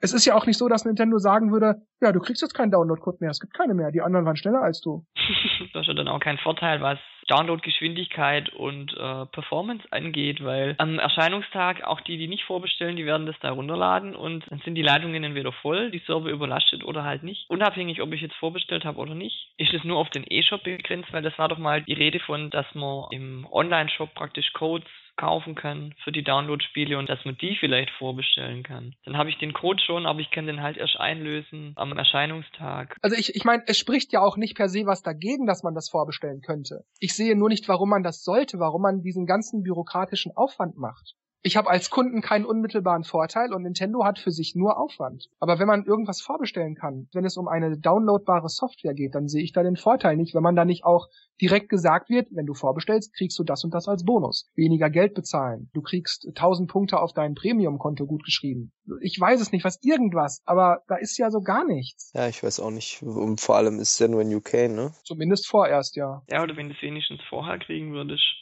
Es 0.00 0.12
ist 0.12 0.24
ja 0.24 0.34
auch 0.34 0.46
nicht 0.46 0.58
so, 0.58 0.68
dass 0.68 0.84
Nintendo 0.84 1.18
sagen 1.18 1.52
würde, 1.52 1.76
ja, 2.00 2.10
du 2.10 2.18
kriegst 2.18 2.42
jetzt 2.42 2.54
keinen 2.54 2.72
Download-Code 2.72 3.18
mehr, 3.20 3.30
es 3.30 3.38
gibt 3.38 3.54
keine 3.54 3.72
mehr, 3.72 3.92
die 3.92 4.02
anderen 4.02 4.26
waren 4.26 4.36
schneller 4.36 4.60
als 4.60 4.80
du. 4.80 5.04
das 5.72 5.82
ist 5.82 5.86
ja 5.86 5.94
dann 5.94 6.08
auch 6.08 6.18
kein 6.18 6.38
Vorteil, 6.38 6.80
was 6.80 6.98
Downloadgeschwindigkeit 7.32 8.50
und 8.50 8.92
äh, 8.92 9.26
Performance 9.26 9.86
angeht, 9.90 10.44
weil 10.44 10.74
am 10.78 10.98
Erscheinungstag 10.98 11.82
auch 11.84 12.00
die, 12.02 12.18
die 12.18 12.28
nicht 12.28 12.44
vorbestellen, 12.44 12.96
die 12.96 13.06
werden 13.06 13.26
das 13.26 13.36
da 13.40 13.52
runterladen 13.52 14.14
und 14.14 14.44
dann 14.50 14.60
sind 14.60 14.74
die 14.74 14.82
Leitungen 14.82 15.24
entweder 15.24 15.52
voll, 15.52 15.90
die 15.90 16.02
Server 16.06 16.28
überlastet 16.28 16.84
oder 16.84 17.04
halt 17.04 17.22
nicht. 17.22 17.48
Unabhängig, 17.48 18.02
ob 18.02 18.12
ich 18.12 18.20
jetzt 18.20 18.36
vorbestellt 18.36 18.84
habe 18.84 18.98
oder 18.98 19.14
nicht, 19.14 19.48
ist 19.56 19.72
es 19.72 19.84
nur 19.84 19.98
auf 19.98 20.10
den 20.10 20.24
E-Shop 20.28 20.62
begrenzt, 20.62 21.12
weil 21.12 21.22
das 21.22 21.38
war 21.38 21.48
doch 21.48 21.58
mal 21.58 21.82
die 21.82 21.94
Rede 21.94 22.20
von, 22.20 22.50
dass 22.50 22.66
man 22.74 23.04
im 23.10 23.46
Online-Shop 23.50 24.14
praktisch 24.14 24.52
Codes 24.52 24.88
kaufen 25.16 25.54
kann 25.54 25.94
für 26.02 26.12
die 26.12 26.24
Download-Spiele 26.24 26.98
und 26.98 27.08
dass 27.08 27.24
man 27.24 27.36
die 27.38 27.56
vielleicht 27.58 27.90
vorbestellen 27.90 28.62
kann. 28.62 28.94
Dann 29.04 29.16
habe 29.16 29.30
ich 29.30 29.38
den 29.38 29.52
Code 29.52 29.82
schon, 29.82 30.06
aber 30.06 30.20
ich 30.20 30.30
kann 30.30 30.46
den 30.46 30.62
halt 30.62 30.76
erst 30.76 30.96
einlösen 30.98 31.72
am 31.76 31.96
Erscheinungstag. 31.96 32.96
Also 33.02 33.16
ich, 33.16 33.34
ich 33.34 33.44
meine, 33.44 33.62
es 33.66 33.78
spricht 33.78 34.12
ja 34.12 34.20
auch 34.20 34.36
nicht 34.36 34.56
per 34.56 34.68
se 34.68 34.86
was 34.86 35.02
dagegen, 35.02 35.46
dass 35.46 35.62
man 35.62 35.74
das 35.74 35.90
vorbestellen 35.90 36.40
könnte. 36.40 36.84
Ich 36.98 37.14
sehe 37.14 37.36
nur 37.36 37.48
nicht, 37.48 37.68
warum 37.68 37.90
man 37.90 38.02
das 38.02 38.22
sollte, 38.24 38.58
warum 38.58 38.82
man 38.82 39.02
diesen 39.02 39.26
ganzen 39.26 39.62
bürokratischen 39.62 40.32
Aufwand 40.34 40.76
macht 40.76 41.14
ich 41.42 41.56
habe 41.56 41.68
als 41.68 41.90
Kunden 41.90 42.20
keinen 42.20 42.44
unmittelbaren 42.44 43.02
Vorteil 43.02 43.52
und 43.52 43.62
Nintendo 43.62 44.04
hat 44.04 44.18
für 44.20 44.30
sich 44.30 44.54
nur 44.54 44.78
Aufwand. 44.78 45.28
Aber 45.40 45.58
wenn 45.58 45.66
man 45.66 45.84
irgendwas 45.84 46.20
vorbestellen 46.20 46.76
kann, 46.76 47.08
wenn 47.12 47.24
es 47.24 47.36
um 47.36 47.48
eine 47.48 47.76
downloadbare 47.76 48.48
Software 48.48 48.94
geht, 48.94 49.14
dann 49.14 49.28
sehe 49.28 49.42
ich 49.42 49.52
da 49.52 49.62
den 49.62 49.76
Vorteil 49.76 50.16
nicht, 50.16 50.34
wenn 50.34 50.42
man 50.42 50.54
da 50.54 50.64
nicht 50.64 50.84
auch 50.84 51.08
direkt 51.40 51.68
gesagt 51.68 52.08
wird, 52.08 52.28
wenn 52.30 52.46
du 52.46 52.54
vorbestellst, 52.54 53.14
kriegst 53.14 53.36
du 53.38 53.44
das 53.44 53.64
und 53.64 53.74
das 53.74 53.88
als 53.88 54.04
Bonus. 54.04 54.48
Weniger 54.54 54.88
Geld 54.88 55.14
bezahlen. 55.14 55.68
Du 55.74 55.82
kriegst 55.82 56.26
1000 56.28 56.70
Punkte 56.70 57.00
auf 57.00 57.12
dein 57.12 57.34
Premium-Konto 57.34 58.06
gut 58.06 58.24
geschrieben. 58.24 58.72
Ich 59.00 59.18
weiß 59.18 59.40
es 59.40 59.50
nicht, 59.50 59.64
was 59.64 59.82
irgendwas, 59.82 60.42
aber 60.44 60.82
da 60.86 60.94
ist 60.96 61.18
ja 61.18 61.30
so 61.30 61.40
gar 61.40 61.64
nichts. 61.64 62.12
Ja, 62.14 62.28
ich 62.28 62.42
weiß 62.42 62.60
auch 62.60 62.70
nicht. 62.70 63.02
Und 63.02 63.40
vor 63.40 63.56
allem 63.56 63.80
ist 63.80 63.94
es 63.94 63.98
ja 63.98 64.06
nur 64.06 64.22
in 64.22 64.32
UK, 64.32 64.68
ne? 64.68 64.92
Zumindest 65.04 65.48
vorerst, 65.48 65.96
ja. 65.96 66.22
Ja, 66.30 66.42
oder 66.42 66.56
wenn 66.56 66.68
du 66.68 66.74
es 66.74 66.82
wenigstens 66.82 67.20
vorher 67.28 67.58
kriegen 67.58 67.92
würdest. 67.92 68.41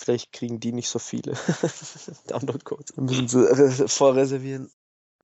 Vielleicht 0.00 0.32
kriegen 0.32 0.60
die 0.60 0.72
nicht 0.72 0.88
so 0.88 0.98
viele 0.98 1.32
Download-Codes. 2.28 2.96
Müssen 2.96 3.28
sie 3.28 3.86
vorreservieren. 3.86 4.70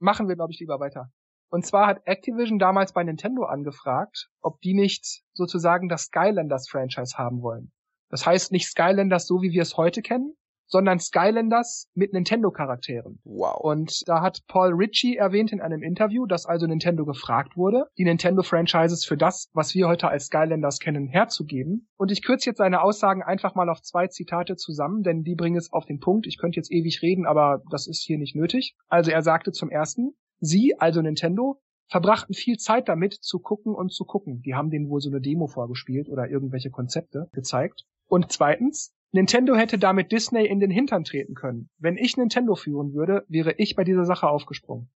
Machen 0.01 0.29
wir, 0.29 0.37
glaube 0.37 0.53
ich, 0.53 0.61
lieber 0.61 0.79
weiter. 0.81 1.11
Und 1.49 1.65
zwar 1.65 1.87
hat 1.87 2.07
Activision 2.07 2.59
damals 2.59 2.93
bei 2.93 3.03
Nintendo 3.03 3.45
angefragt, 3.45 4.29
ob 4.43 4.61
die 4.61 4.75
nicht 4.75 5.23
sozusagen 5.33 5.89
das 5.89 6.05
Skylanders-Franchise 6.05 7.17
haben 7.17 7.41
wollen. 7.41 7.73
Das 8.11 8.27
heißt 8.27 8.53
nicht 8.53 8.69
Skylanders 8.69 9.27
so, 9.27 9.41
wie 9.41 9.53
wir 9.53 9.63
es 9.63 9.79
heute 9.79 10.03
kennen, 10.03 10.37
sondern 10.67 10.99
Skylanders 10.99 11.89
mit 11.95 12.13
Nintendo-Charakteren. 12.13 13.21
Wow. 13.25 13.61
Und 13.61 14.03
da 14.07 14.21
hat 14.21 14.41
Paul 14.49 14.73
Ritchie 14.75 15.17
erwähnt 15.17 15.53
in 15.53 15.61
einem 15.61 15.83
Interview, 15.83 16.27
dass 16.27 16.47
also 16.47 16.67
Nintendo 16.67 17.05
gefragt 17.05 17.57
wurde, 17.57 17.87
die 17.97 18.05
Nintendo-Franchises 18.05 19.05
für 19.05 19.17
das, 19.17 19.49
was 19.53 19.75
wir 19.75 19.89
heute 19.89 20.09
als 20.09 20.27
Skylanders 20.27 20.79
kennen, 20.79 21.07
herzugeben. 21.07 21.89
Und 21.97 22.11
ich 22.11 22.23
kürze 22.23 22.51
jetzt 22.51 22.59
seine 22.59 22.83
Aussagen 22.83 23.23
einfach 23.23 23.55
mal 23.55 23.69
auf 23.69 23.83
zwei 23.83 24.09
Zitate 24.09 24.57
zusammen, 24.57 25.03
denn 25.03 25.23
die 25.23 25.35
bringen 25.35 25.57
es 25.57 25.73
auf 25.73 25.87
den 25.87 26.01
Punkt. 26.01 26.27
Ich 26.27 26.39
könnte 26.39 26.57
jetzt 26.57 26.73
ewig 26.73 27.03
reden, 27.03 27.27
aber 27.27 27.63
das 27.71 27.87
ist 27.87 28.03
hier 28.03 28.19
nicht 28.19 28.37
nötig. 28.37 28.77
Also 28.89 29.11
er 29.11 29.23
sagte 29.23 29.53
zum 29.53 29.71
ersten, 29.71 30.15
Sie, 30.39 30.79
also 30.79 31.01
Nintendo, 31.01 31.61
verbrachten 31.89 32.35
viel 32.35 32.57
Zeit 32.57 32.89
damit, 32.89 33.15
zu 33.15 33.39
gucken 33.39 33.75
und 33.75 33.93
zu 33.93 34.05
gucken. 34.05 34.43
Die 34.43 34.55
haben 34.55 34.71
denen 34.71 34.89
wohl 34.89 35.01
so 35.01 35.11
eine 35.11 35.21
Demo 35.21 35.47
vorgespielt 35.47 36.09
oder 36.09 36.29
irgendwelche 36.29 36.71
Konzepte 36.71 37.29
gezeigt. 37.33 37.85
Und 38.09 38.31
zweitens, 38.31 38.93
Nintendo 39.13 39.55
hätte 39.55 39.79
damit 39.79 40.13
Disney 40.13 40.47
in 40.47 40.61
den 40.61 40.71
Hintern 40.71 41.05
treten 41.05 41.35
können. 41.35 41.71
Wenn 41.79 41.97
ich 41.97 42.17
Nintendo 42.17 42.55
führen 42.55 42.93
würde, 42.93 43.25
wäre 43.29 43.53
ich 43.57 43.77
bei 43.77 43.85
dieser 43.85 44.05
Sache 44.05 44.29
aufgesprungen. 44.29 44.91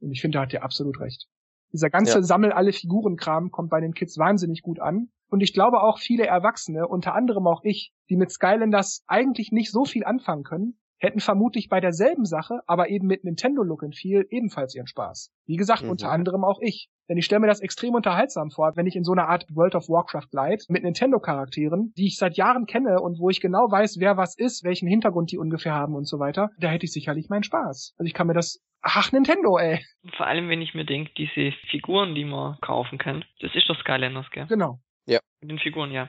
Und 0.00 0.12
ich 0.12 0.20
finde, 0.20 0.38
da 0.38 0.42
hat 0.42 0.54
er 0.54 0.62
absolut 0.62 1.00
recht. 1.00 1.28
Dieser 1.72 1.90
ganze 1.90 2.14
ja. 2.14 2.22
Sammel 2.22 2.52
alle 2.52 2.72
Figurenkram 2.72 3.50
kommt 3.50 3.70
bei 3.70 3.80
den 3.80 3.92
Kids 3.92 4.16
wahnsinnig 4.16 4.62
gut 4.62 4.80
an. 4.80 5.10
Und 5.28 5.42
ich 5.42 5.52
glaube 5.52 5.82
auch 5.82 5.98
viele 5.98 6.26
Erwachsene, 6.26 6.88
unter 6.88 7.14
anderem 7.14 7.46
auch 7.46 7.62
ich, 7.62 7.92
die 8.08 8.16
mit 8.16 8.30
Skylanders 8.30 9.04
eigentlich 9.06 9.52
nicht 9.52 9.70
so 9.70 9.84
viel 9.84 10.04
anfangen 10.04 10.42
können, 10.42 10.78
hätten 10.98 11.20
vermutlich 11.20 11.68
bei 11.68 11.80
derselben 11.80 12.24
Sache, 12.24 12.60
aber 12.66 12.88
eben 12.88 13.06
mit 13.06 13.24
Nintendo 13.24 13.62
Look 13.62 13.82
and 13.82 13.96
Feel 13.96 14.26
ebenfalls 14.30 14.74
ihren 14.74 14.86
Spaß. 14.86 15.32
Wie 15.46 15.56
gesagt, 15.56 15.82
mhm. 15.82 15.90
unter 15.90 16.10
anderem 16.10 16.44
auch 16.44 16.60
ich. 16.60 16.88
Denn 17.08 17.16
ich 17.16 17.24
stelle 17.24 17.40
mir 17.40 17.46
das 17.46 17.60
extrem 17.60 17.94
unterhaltsam 17.94 18.50
vor, 18.50 18.72
wenn 18.76 18.86
ich 18.86 18.94
in 18.94 19.04
so 19.04 19.12
einer 19.12 19.28
Art 19.28 19.46
World 19.50 19.74
of 19.74 19.88
Warcraft 19.88 20.28
Light 20.32 20.64
mit 20.68 20.82
Nintendo-Charakteren, 20.82 21.94
die 21.96 22.06
ich 22.06 22.18
seit 22.18 22.36
Jahren 22.36 22.66
kenne 22.66 23.00
und 23.00 23.18
wo 23.18 23.30
ich 23.30 23.40
genau 23.40 23.70
weiß, 23.70 23.96
wer 23.98 24.18
was 24.18 24.36
ist, 24.36 24.62
welchen 24.62 24.88
Hintergrund 24.88 25.32
die 25.32 25.38
ungefähr 25.38 25.74
haben 25.74 25.94
und 25.94 26.06
so 26.06 26.18
weiter, 26.18 26.50
da 26.58 26.68
hätte 26.68 26.84
ich 26.84 26.92
sicherlich 26.92 27.30
meinen 27.30 27.44
Spaß. 27.44 27.94
Also 27.96 28.06
ich 28.06 28.14
kann 28.14 28.26
mir 28.26 28.34
das 28.34 28.62
Ach, 28.80 29.10
Nintendo, 29.10 29.58
ey. 29.58 29.84
Vor 30.16 30.28
allem, 30.28 30.48
wenn 30.48 30.62
ich 30.62 30.72
mir 30.72 30.84
denke, 30.84 31.10
diese 31.18 31.52
Figuren, 31.68 32.14
die 32.14 32.24
man 32.24 32.60
kaufen 32.60 32.96
kann, 32.96 33.24
das 33.40 33.52
ist 33.56 33.68
doch 33.68 33.76
Skylanders, 33.80 34.30
gell? 34.30 34.46
Genau. 34.46 34.78
Ja. 35.04 35.18
Mit 35.40 35.50
den 35.50 35.58
Figuren, 35.58 35.90
ja 35.90 36.08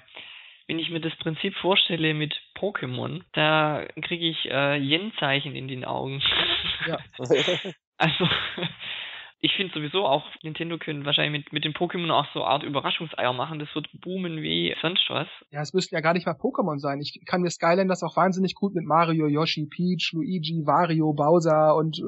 wenn 0.70 0.78
ich 0.78 0.92
mir 0.92 1.02
das 1.02 1.16
Prinzip 1.18 1.56
vorstelle 1.56 2.14
mit 2.14 2.36
Pokémon, 2.56 3.24
da 3.34 3.88
kriege 4.04 4.30
ich 4.30 4.46
äh, 4.46 4.78
Yen-Zeichen 4.78 5.56
in 5.56 5.68
den 5.68 5.84
Augen. 5.84 6.22
Ja. 6.86 7.00
also, 7.98 8.30
ich 9.42 9.52
finde 9.54 9.74
sowieso 9.74 10.06
auch, 10.06 10.24
Nintendo 10.44 10.78
können 10.78 11.06
wahrscheinlich 11.06 11.44
mit, 11.44 11.54
mit 11.54 11.66
den 11.66 11.74
Pokémon 11.74 12.12
auch 12.12 12.28
so 12.34 12.44
eine 12.44 12.52
Art 12.52 12.64
Überraschungseier 12.64 13.34
machen. 13.34 13.58
Das 13.58 13.74
wird 13.74 13.90
boomen 14.00 14.44
wie 14.44 14.76
sonst 14.80 15.10
was. 15.10 15.28
Ja, 15.50 15.62
es 15.62 15.74
müssten 15.74 15.96
ja 15.96 16.02
gar 16.02 16.14
nicht 16.14 16.28
mal 16.28 16.34
Pokémon 16.34 16.78
sein. 16.78 17.00
Ich 17.02 17.20
kann 17.26 17.42
mir 17.42 17.50
Skylanders 17.50 18.04
auch 18.04 18.16
wahnsinnig 18.16 18.54
gut 18.54 18.76
mit 18.76 18.86
Mario, 18.86 19.26
Yoshi, 19.26 19.66
Peach, 19.66 20.12
Luigi, 20.14 20.68
Wario, 20.68 21.14
Bowser 21.14 21.76
und 21.78 21.98
äh, 21.98 22.04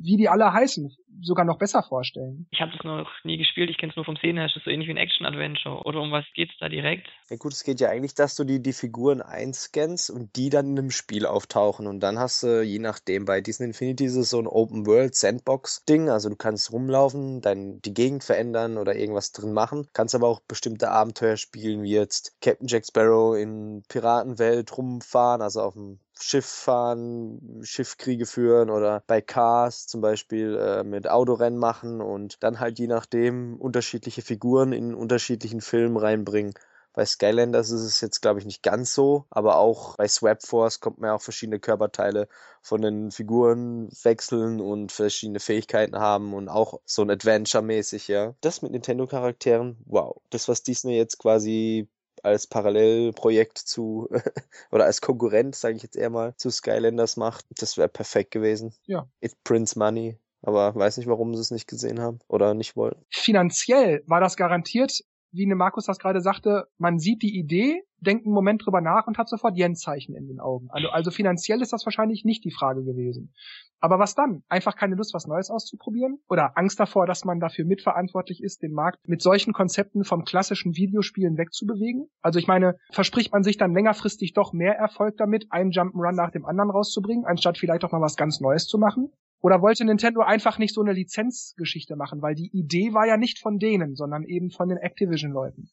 wie 0.00 0.16
die 0.16 0.30
alle 0.30 0.54
heißen 0.54 0.90
sogar 1.22 1.44
noch 1.44 1.58
besser 1.58 1.82
vorstellen. 1.82 2.46
Ich 2.50 2.60
habe 2.60 2.72
das 2.72 2.84
noch 2.84 3.10
nie 3.24 3.36
gespielt, 3.36 3.70
ich 3.70 3.78
kenne 3.78 3.90
es 3.90 3.96
nur 3.96 4.04
vom 4.04 4.16
Sehen 4.16 4.36
her, 4.36 4.46
ist 4.46 4.58
so 4.62 4.70
ähnlich 4.70 4.88
wie 4.88 4.92
ein 4.92 4.96
Action-Adventure. 4.96 5.84
Oder 5.84 6.00
um 6.00 6.12
was 6.12 6.24
geht's 6.34 6.54
da 6.60 6.68
direkt? 6.68 7.08
Ja 7.30 7.36
gut, 7.36 7.52
es 7.52 7.64
geht 7.64 7.80
ja 7.80 7.88
eigentlich, 7.88 8.14
dass 8.14 8.36
du 8.36 8.44
die, 8.44 8.62
die 8.62 8.72
Figuren 8.72 9.22
einscannst 9.22 10.10
und 10.10 10.36
die 10.36 10.50
dann 10.50 10.66
in 10.70 10.78
einem 10.78 10.90
Spiel 10.90 11.26
auftauchen. 11.26 11.86
Und 11.86 12.00
dann 12.00 12.18
hast 12.18 12.42
du, 12.42 12.62
je 12.62 12.78
nachdem, 12.78 13.24
bei 13.24 13.40
Disney 13.40 13.66
Infinity 13.66 14.04
ist 14.04 14.16
es 14.16 14.30
so 14.30 14.38
ein 14.38 14.46
Open-World-Sandbox-Ding. 14.46 16.08
Also 16.08 16.28
du 16.28 16.36
kannst 16.36 16.72
rumlaufen, 16.72 17.40
dein, 17.40 17.80
die 17.82 17.94
Gegend 17.94 18.24
verändern 18.24 18.78
oder 18.78 18.96
irgendwas 18.96 19.32
drin 19.32 19.52
machen. 19.52 19.88
Kannst 19.92 20.14
aber 20.14 20.28
auch 20.28 20.40
bestimmte 20.40 20.90
Abenteuer 20.90 21.36
spielen, 21.36 21.82
wie 21.82 21.92
jetzt 21.92 22.36
Captain 22.40 22.68
Jack 22.68 22.86
Sparrow 22.86 23.36
in 23.36 23.82
Piratenwelt 23.88 24.76
rumfahren, 24.76 25.42
also 25.42 25.62
auf 25.62 25.74
dem 25.74 25.98
Schiff 26.20 26.46
fahren, 26.46 27.60
Schiffkriege 27.62 28.26
führen 28.26 28.70
oder 28.70 29.02
bei 29.06 29.20
Cars 29.20 29.86
zum 29.86 30.00
Beispiel 30.00 30.56
äh, 30.56 30.84
mit 30.84 31.08
Autorennen 31.08 31.58
machen 31.58 32.00
und 32.00 32.42
dann 32.42 32.60
halt 32.60 32.78
je 32.78 32.86
nachdem 32.86 33.56
unterschiedliche 33.56 34.22
Figuren 34.22 34.72
in 34.72 34.94
unterschiedlichen 34.94 35.60
Filmen 35.60 35.96
reinbringen. 35.96 36.54
Bei 36.96 37.04
Skylanders 37.04 37.70
ist 37.70 37.82
es 37.82 38.00
jetzt, 38.00 38.22
glaube 38.22 38.40
ich, 38.40 38.46
nicht 38.46 38.62
ganz 38.62 38.94
so, 38.94 39.26
aber 39.28 39.58
auch 39.58 39.96
bei 39.98 40.08
Swap 40.08 40.42
Force 40.42 40.80
kommt 40.80 40.98
man 40.98 41.08
ja 41.08 41.14
auch 41.14 41.20
verschiedene 41.20 41.60
Körperteile 41.60 42.26
von 42.62 42.80
den 42.80 43.10
Figuren 43.10 43.90
wechseln 44.02 44.62
und 44.62 44.92
verschiedene 44.92 45.38
Fähigkeiten 45.38 45.96
haben 45.98 46.32
und 46.32 46.48
auch 46.48 46.80
so 46.86 47.02
ein 47.02 47.10
Adventure-mäßig, 47.10 48.08
ja. 48.08 48.34
Das 48.40 48.62
mit 48.62 48.72
Nintendo-Charakteren, 48.72 49.76
wow. 49.84 50.16
Das, 50.30 50.48
was 50.48 50.62
Disney 50.62 50.96
jetzt 50.96 51.18
quasi 51.18 51.86
als 52.24 52.46
Parallelprojekt 52.46 53.58
zu 53.58 54.08
oder 54.70 54.84
als 54.84 55.00
Konkurrent, 55.00 55.54
sage 55.54 55.76
ich 55.76 55.82
jetzt 55.82 55.96
eher 55.96 56.10
mal, 56.10 56.34
zu 56.36 56.50
Skylanders 56.50 57.16
macht, 57.16 57.46
das 57.50 57.76
wäre 57.76 57.88
perfekt 57.88 58.30
gewesen. 58.30 58.74
Ja. 58.84 59.08
It 59.20 59.32
prints 59.44 59.76
money. 59.76 60.18
Aber 60.42 60.74
weiß 60.74 60.98
nicht, 60.98 61.08
warum 61.08 61.34
sie 61.34 61.40
es 61.40 61.50
nicht 61.50 61.66
gesehen 61.66 62.00
haben 62.00 62.20
oder 62.28 62.54
nicht 62.54 62.76
wollen. 62.76 63.04
Finanziell 63.10 64.04
war 64.06 64.20
das 64.20 64.36
garantiert 64.36 65.02
wie 65.36 65.46
ne 65.46 65.54
Markus 65.54 65.84
das 65.84 65.98
gerade 65.98 66.20
sagte, 66.20 66.66
man 66.78 66.98
sieht 66.98 67.22
die 67.22 67.38
Idee, 67.38 67.82
denkt 68.06 68.24
einen 68.24 68.34
Moment 68.34 68.64
drüber 68.64 68.80
nach 68.80 69.06
und 69.06 69.18
hat 69.18 69.28
sofort 69.28 69.56
Yen-Zeichen 69.56 70.14
in 70.14 70.26
den 70.26 70.40
Augen. 70.40 70.68
Also, 70.70 70.88
also 70.88 71.10
finanziell 71.10 71.60
ist 71.60 71.72
das 71.72 71.84
wahrscheinlich 71.84 72.24
nicht 72.24 72.44
die 72.44 72.50
Frage 72.50 72.84
gewesen. 72.84 73.32
Aber 73.80 73.98
was 73.98 74.14
dann? 74.14 74.42
Einfach 74.48 74.76
keine 74.76 74.94
Lust, 74.94 75.12
was 75.12 75.26
Neues 75.26 75.50
auszuprobieren? 75.50 76.18
Oder 76.28 76.56
Angst 76.56 76.80
davor, 76.80 77.06
dass 77.06 77.24
man 77.24 77.40
dafür 77.40 77.64
mitverantwortlich 77.64 78.42
ist, 78.42 78.62
den 78.62 78.72
Markt 78.72 79.06
mit 79.06 79.20
solchen 79.20 79.52
Konzepten 79.52 80.04
vom 80.04 80.24
klassischen 80.24 80.76
Videospielen 80.76 81.36
wegzubewegen? 81.36 82.08
Also 82.22 82.38
ich 82.38 82.46
meine, 82.46 82.76
verspricht 82.90 83.32
man 83.32 83.42
sich 83.42 83.58
dann 83.58 83.74
längerfristig 83.74 84.32
doch 84.32 84.52
mehr 84.52 84.76
Erfolg 84.76 85.16
damit, 85.18 85.46
einen 85.50 85.70
Jump'n'Run 85.70 86.12
nach 86.12 86.30
dem 86.30 86.46
anderen 86.46 86.70
rauszubringen, 86.70 87.26
anstatt 87.26 87.58
vielleicht 87.58 87.84
auch 87.84 87.92
mal 87.92 88.00
was 88.00 88.16
ganz 88.16 88.40
Neues 88.40 88.66
zu 88.66 88.78
machen? 88.78 89.10
Oder 89.40 89.60
wollte 89.60 89.84
Nintendo 89.84 90.22
einfach 90.22 90.58
nicht 90.58 90.74
so 90.74 90.80
eine 90.80 90.92
Lizenzgeschichte 90.92 91.94
machen, 91.94 92.22
weil 92.22 92.34
die 92.34 92.50
Idee 92.52 92.94
war 92.94 93.06
ja 93.06 93.16
nicht 93.16 93.38
von 93.38 93.58
denen, 93.58 93.94
sondern 93.94 94.24
eben 94.24 94.50
von 94.50 94.68
den 94.68 94.78
Activision-Leuten. 94.78 95.68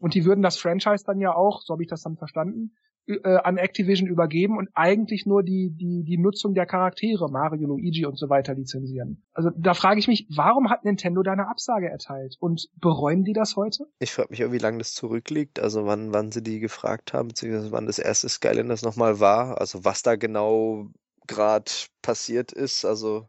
Und 0.00 0.14
die 0.14 0.24
würden 0.24 0.42
das 0.42 0.56
Franchise 0.56 1.04
dann 1.06 1.20
ja 1.20 1.34
auch, 1.34 1.62
so 1.62 1.72
habe 1.72 1.82
ich 1.82 1.88
das 1.88 2.02
dann 2.02 2.16
verstanden, 2.16 2.72
äh, 3.06 3.36
an 3.36 3.58
Activision 3.58 4.08
übergeben 4.08 4.56
und 4.56 4.70
eigentlich 4.72 5.26
nur 5.26 5.42
die, 5.42 5.70
die, 5.70 6.04
die 6.04 6.16
Nutzung 6.16 6.54
der 6.54 6.64
Charaktere, 6.64 7.30
Mario, 7.30 7.68
Luigi 7.68 8.06
und 8.06 8.18
so 8.18 8.30
weiter 8.30 8.54
lizenzieren. 8.54 9.22
Also 9.34 9.50
da 9.56 9.74
frage 9.74 10.00
ich 10.00 10.08
mich, 10.08 10.26
warum 10.34 10.70
hat 10.70 10.84
Nintendo 10.84 11.22
da 11.22 11.32
eine 11.32 11.48
Absage 11.48 11.90
erteilt? 11.90 12.36
Und 12.40 12.68
bereuen 12.80 13.24
die 13.24 13.34
das 13.34 13.56
heute? 13.56 13.84
Ich 13.98 14.12
frage 14.12 14.28
mich 14.30 14.42
auch, 14.44 14.52
wie 14.52 14.58
lange 14.58 14.78
das 14.78 14.94
zurückliegt, 14.94 15.60
also 15.60 15.84
wann, 15.84 16.14
wann 16.14 16.32
sie 16.32 16.42
die 16.42 16.60
gefragt 16.60 17.12
haben, 17.12 17.28
beziehungsweise 17.28 17.72
wann 17.72 17.86
das 17.86 17.98
erste 17.98 18.28
Skylanders 18.28 18.82
nochmal 18.82 19.20
war, 19.20 19.60
also 19.60 19.84
was 19.84 20.02
da 20.02 20.16
genau 20.16 20.88
gerade 21.26 21.70
passiert 22.00 22.52
ist. 22.52 22.84
Also 22.84 23.28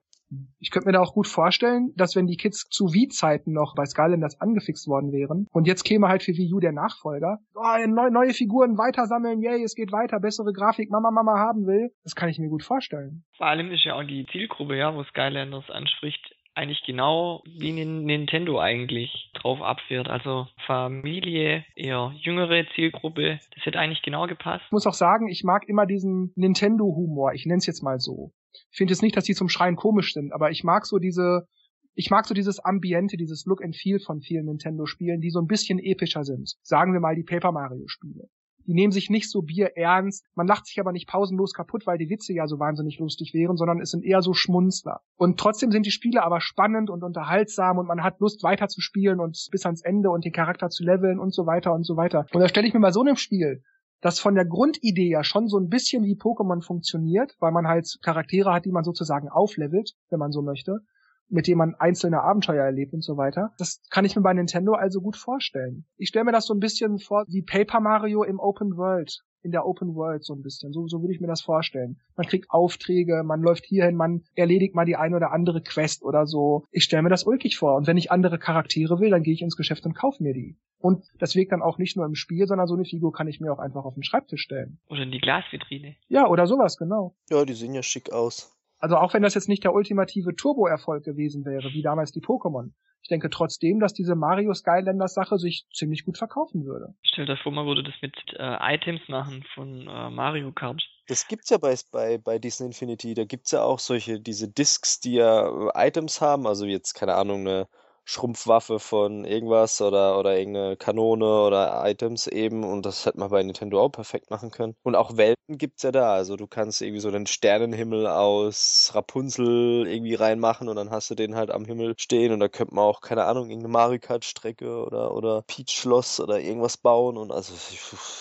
Ich 0.60 0.72
könnte 0.72 0.88
mir 0.88 0.94
da 0.94 1.01
auch 1.01 1.13
gut 1.13 1.27
vorstellen, 1.27 1.94
dass 1.96 2.15
wenn 2.15 2.27
die 2.27 2.38
Kids 2.38 2.67
zu 2.70 2.94
Wii-Zeiten 2.94 3.53
noch 3.53 3.75
bei 3.75 3.86
Skylanders 3.86 4.41
angefixt 4.41 4.88
worden 4.88 5.12
wären 5.12 5.48
und 5.51 5.67
jetzt 5.67 5.84
käme 5.84 6.08
halt 6.08 6.24
für 6.24 6.34
Wii 6.34 6.53
U 6.53 6.60
der 6.60 6.72
Nachfolger, 6.72 7.39
oh, 7.53 7.88
neue, 7.88 8.12
neue 8.12 8.34
Figuren 8.34 8.77
weitersammeln, 8.77 9.41
yay, 9.41 9.63
es 9.63 9.75
geht 9.75 9.91
weiter, 9.91 10.20
bessere 10.20 10.51
Grafik, 10.51 10.89
Mama, 10.89 11.12
Mama 11.12 11.38
haben 11.38 11.65
will, 11.67 11.91
das 12.03 12.15
kann 12.15 12.29
ich 12.29 12.39
mir 12.39 12.50
gut 12.50 12.63
vorstellen. 12.63 13.24
Vor 13.38 13.48
allem 13.48 13.72
ist 13.72 13.86
ja 13.86 13.96
auch 13.96 14.03
die 14.03 14.25
Zielgruppe, 14.32 14.75
ja, 14.75 14.94
wo 14.96 15.03
Skylanders 15.03 15.70
anspricht, 15.70 16.35
eigentlich 16.56 16.84
genau 16.86 17.44
wie 17.46 17.72
Nintendo 17.72 18.60
eigentlich 18.60 19.32
drauf 19.34 19.62
abfährt. 19.62 20.08
Also 20.08 20.48
Familie, 20.66 21.66
eher 21.76 22.14
jüngere 22.18 22.66
Zielgruppe. 22.76 23.40
Das 23.54 23.66
hätte 23.66 23.80
eigentlich 23.80 24.02
genau 24.02 24.28
gepasst. 24.28 24.64
Ich 24.66 24.72
muss 24.72 24.88
auch 24.88 24.94
sagen, 24.94 25.28
ich 25.28 25.44
mag 25.44 25.68
immer 25.68 25.86
diesen 25.86 26.32
Nintendo-Humor. 26.36 27.34
Ich 27.34 27.46
nenne 27.46 27.58
es 27.58 27.66
jetzt 27.66 27.84
mal 27.84 28.00
so. 28.00 28.32
Ich 28.72 28.78
finde 28.78 28.94
jetzt 28.94 29.02
nicht, 29.02 29.18
dass 29.18 29.26
die 29.26 29.36
zum 29.36 29.50
Schreien 29.50 29.76
komisch 29.76 30.14
sind, 30.14 30.34
aber 30.34 30.50
ich 30.50 30.64
mag 30.64 30.86
so 30.86 30.98
diese, 30.98 31.48
ich 31.94 32.10
mag 32.10 32.26
so 32.26 32.34
dieses 32.34 32.60
Ambiente, 32.60 33.18
dieses 33.18 33.46
Look 33.46 33.64
and 33.64 33.76
Feel 33.76 34.00
von 34.00 34.22
vielen 34.22 34.46
Nintendo-Spielen, 34.46 35.22
die 35.22 35.30
so 35.30 35.40
ein 35.40 35.48
bisschen 35.48 35.80
epischer 35.80 36.24
sind. 36.24 36.56
Sagen 36.62 36.94
wir 36.94 37.00
mal 37.02 37.16
die 37.16 37.24
Paper 37.24 37.52
Mario-Spiele. 37.52 38.30
Die 38.68 38.74
nehmen 38.74 38.92
sich 38.92 39.10
nicht 39.10 39.30
so 39.30 39.42
Bier 39.42 39.78
ernst. 39.78 40.26
Man 40.36 40.48
lacht 40.48 40.66
sich 40.66 40.80
aber 40.80 40.92
nicht 40.92 41.08
pausenlos 41.08 41.54
kaputt, 41.54 41.86
weil 41.86 41.98
die 41.98 42.10
Witze 42.10 42.34
ja 42.34 42.48
so 42.48 42.60
wahnsinnig 42.60 43.00
lustig 43.00 43.34
wären, 43.34 43.58
sondern 43.58 43.80
es 43.80 43.92
sind 43.92 44.04
eher 44.04 44.22
so 44.22 44.34
Schmunzler. 44.34 45.02
Und 45.16 45.40
trotzdem 45.40 45.72
sind 45.72 45.86
die 45.86 45.92
Spiele 45.92 46.24
aber 46.24 46.42
spannend 46.42 46.90
und 46.90 47.04
unterhaltsam 47.04 47.78
und 47.78 47.88
man 47.88 48.04
hat 48.04 48.20
Lust 48.20 48.44
weiterzuspielen 48.44 49.20
und 49.20 49.48
bis 49.52 49.66
ans 49.66 49.82
Ende 49.82 50.10
und 50.10 50.26
den 50.26 50.34
Charakter 50.34 50.70
zu 50.70 50.84
leveln 50.84 51.20
und 51.20 51.34
so 51.34 51.46
weiter 51.46 51.74
und 51.74 51.86
so 51.86 51.96
weiter. 51.96 52.26
Und 52.34 52.42
da 52.42 52.50
stelle 52.50 52.68
ich 52.68 52.74
mir 52.74 52.80
mal 52.80 52.94
so 52.94 53.02
einem 53.02 53.18
Spiel 53.18 53.62
das 54.02 54.20
von 54.20 54.36
der 54.36 54.46
Grundidee 54.46 55.10
ja 55.10 55.24
schon 55.24 55.48
so 55.48 55.58
ein 55.58 55.70
bisschen 55.70 56.04
wie 56.04 56.16
Pokémon 56.16 56.62
funktioniert, 56.62 57.36
weil 57.40 57.52
man 57.52 57.68
halt 57.68 57.88
Charaktere 58.04 58.54
hat, 58.54 58.66
die 58.66 58.72
man 58.72 58.84
sozusagen 58.84 59.30
auflevelt, 59.30 59.94
wenn 60.10 60.20
man 60.20 60.32
so 60.32 60.44
möchte 60.44 60.82
mit 61.29 61.48
dem 61.48 61.58
man 61.58 61.75
einzelne 61.75 62.22
Abenteuer 62.22 62.63
erlebt 62.63 62.94
und 62.94 63.03
so 63.03 63.17
weiter. 63.17 63.51
Das 63.58 63.82
kann 63.89 64.05
ich 64.05 64.15
mir 64.15 64.22
bei 64.22 64.34
Nintendo 64.34 64.74
also 64.74 65.01
gut 65.01 65.17
vorstellen. 65.17 65.86
Ich 65.98 66.10
stelle 66.10 66.25
mir 66.25 66.32
das 66.32 66.46
so 66.46 66.53
ein 66.53 66.60
bisschen 66.60 67.00
vor 67.00 67.25
wie 67.27 67.41
Paper 67.41 67.79
Mario 67.79 68.24
im 68.24 68.39
Open 68.39 68.77
World 68.77 69.24
in 69.46 69.51
der 69.51 69.65
Open 69.65 69.94
World 69.94 70.25
so 70.25 70.34
ein 70.34 70.41
bisschen. 70.41 70.74
So, 70.74 70.88
so 70.88 71.01
würde 71.01 71.13
ich 71.13 71.22
mir 71.22 71.27
das 71.27 71.44
vorstellen. 71.44 72.00
Man 72.17 72.25
kriegt 72.25 72.50
Aufträge, 72.50 73.22
man 73.24 73.41
läuft 73.41 73.63
hierhin, 73.65 73.96
man 73.96 74.24
erledigt 74.34 74.74
mal 74.74 74.86
die 74.86 74.96
eine 74.96 75.15
oder 75.15 75.32
andere 75.32 75.62
Quest 75.62 76.03
oder 76.03 76.25
so. 76.25 76.65
Ich 76.72 76.84
stelle 76.84 77.03
mir 77.03 77.10
das 77.10 77.25
ulkig 77.25 77.55
vor. 77.55 77.75
Und 77.75 77.86
wenn 77.86 77.96
ich 77.96 78.12
andere 78.12 78.39
Charaktere 78.39 79.00
will, 79.00 79.12
dann 79.12 79.22
gehe 79.22 79.36
ich 79.36 79.44
ins 79.44 79.55
Geschäft 79.55 79.86
und 79.86 79.94
kaufe 79.94 80.24
mir 80.24 80.34
die. 80.34 80.58
Und 80.79 81.05
das 81.20 81.36
wirkt 81.36 81.51
dann 81.51 81.62
auch 81.62 81.77
nicht 81.77 81.96
nur 81.96 82.05
im 82.05 82.15
Spiel, 82.15 82.48
sondern 82.48 82.67
so 82.67 82.74
eine 82.74 82.86
Figur 82.86 83.13
kann 83.13 83.27
ich 83.27 83.39
mir 83.39 83.53
auch 83.53 83.60
einfach 83.60 83.86
auf 83.86 83.94
den 83.94 84.03
Schreibtisch 84.03 84.41
stellen. 84.41 84.79
Oder 84.89 85.03
in 85.03 85.12
die 85.12 85.20
Glasvitrine. 85.20 85.96
Ja, 86.08 86.27
oder 86.27 86.48
sowas, 86.48 86.77
genau. 86.77 87.15
Ja, 87.29 87.46
die 87.46 87.53
sehen 87.53 87.75
ja 87.75 87.84
schick 87.84 88.12
aus. 88.12 88.55
Also 88.79 88.98
auch 88.98 89.13
wenn 89.13 89.24
das 89.24 89.36
jetzt 89.36 89.50
nicht 89.50 89.63
der 89.63 89.74
ultimative 89.74 90.36
Turbo-Erfolg 90.36 91.03
gewesen 91.03 91.46
wäre, 91.46 91.70
wie 91.74 91.82
damals 91.82 92.12
die 92.12 92.22
Pokémon. 92.22 92.72
Ich 93.01 93.10
denke 93.10 93.29
trotzdem, 93.29 93.79
dass 93.79 93.94
diese 93.94 94.15
Mario 94.15 94.53
Skylanders 94.53 95.13
Sache 95.13 95.38
sich 95.38 95.67
ziemlich 95.72 96.05
gut 96.05 96.17
verkaufen 96.17 96.65
würde. 96.65 96.96
Stell 97.03 97.27
dir 97.27 97.38
vor, 97.38 97.51
man 97.51 97.67
würde 97.67 97.84
das 97.84 97.94
mit 98.01 98.15
äh, 98.38 98.75
Items 98.75 99.01
machen 99.08 99.46
von 99.53 99.88
äh, 99.88 100.10
Mario 100.10 100.51
Kart. 100.51 100.82
Das 101.07 101.27
gibt's 101.27 101.51
ja 101.51 101.59
bei, 101.59 101.75
bei, 101.92 102.18
bei 102.18 102.40
Disney 102.40 102.66
Infinity. 102.66 103.14
Da 103.14 103.25
gibt's 103.25 103.51
ja 103.51 103.61
auch 103.61 103.77
solche, 103.77 104.20
diese 104.20 104.51
Discs, 104.51 105.00
die 105.00 105.14
ja 105.14 105.48
äh, 105.48 105.88
Items 105.88 106.20
haben. 106.20 106.48
Also 106.48 106.66
jetzt, 106.66 106.94
keine 106.96 107.14
Ahnung, 107.14 107.42
eine 107.42 107.68
Schrumpfwaffe 108.05 108.79
von 108.79 109.25
irgendwas 109.25 109.81
oder, 109.81 110.18
oder 110.20 110.37
irgendeine 110.37 110.77
Kanone 110.77 111.25
oder 111.25 111.83
Items 111.85 112.27
eben 112.27 112.63
und 112.63 112.85
das 112.85 113.05
hätte 113.05 113.20
man 113.20 113.29
bei 113.29 113.44
Nintendo 113.44 113.81
auch 113.81 113.89
perfekt 113.89 114.29
machen 114.29 114.51
können. 114.51 114.75
Und 114.83 114.96
auch 114.96 115.18
Welten 115.18 115.57
gibt's 115.57 115.83
ja 115.83 115.91
da, 115.91 116.13
also 116.13 116.37
du 116.37 116.48
kannst 116.48 116.81
irgendwie 116.81 117.01
so 117.01 117.09
einen 117.09 117.25
Sternenhimmel 117.27 118.07
aus 118.07 118.91
Rapunzel 118.94 119.87
irgendwie 119.87 120.15
reinmachen 120.15 120.70
und 120.70 120.75
dann 120.75 120.91
hast 120.91 121.09
du 121.09 121.15
den 121.15 121.35
halt 121.35 121.51
am 121.51 121.65
Himmel 121.65 121.96
stehen 121.98 122.31
und 122.31 122.39
da 122.39 122.48
könnte 122.48 122.75
man 122.75 122.85
auch, 122.85 123.01
keine 123.01 123.25
Ahnung, 123.25 123.50
irgendeine 123.50 123.74
Mario 123.74 124.00
Kart 124.00 124.24
Strecke 124.24 124.83
oder, 124.83 125.13
oder 125.13 125.44
Peach 125.48 125.72
Schloss 125.72 126.20
oder 126.20 126.39
irgendwas 126.39 126.77
bauen 126.77 127.18
und 127.18 127.31
also 127.31 127.53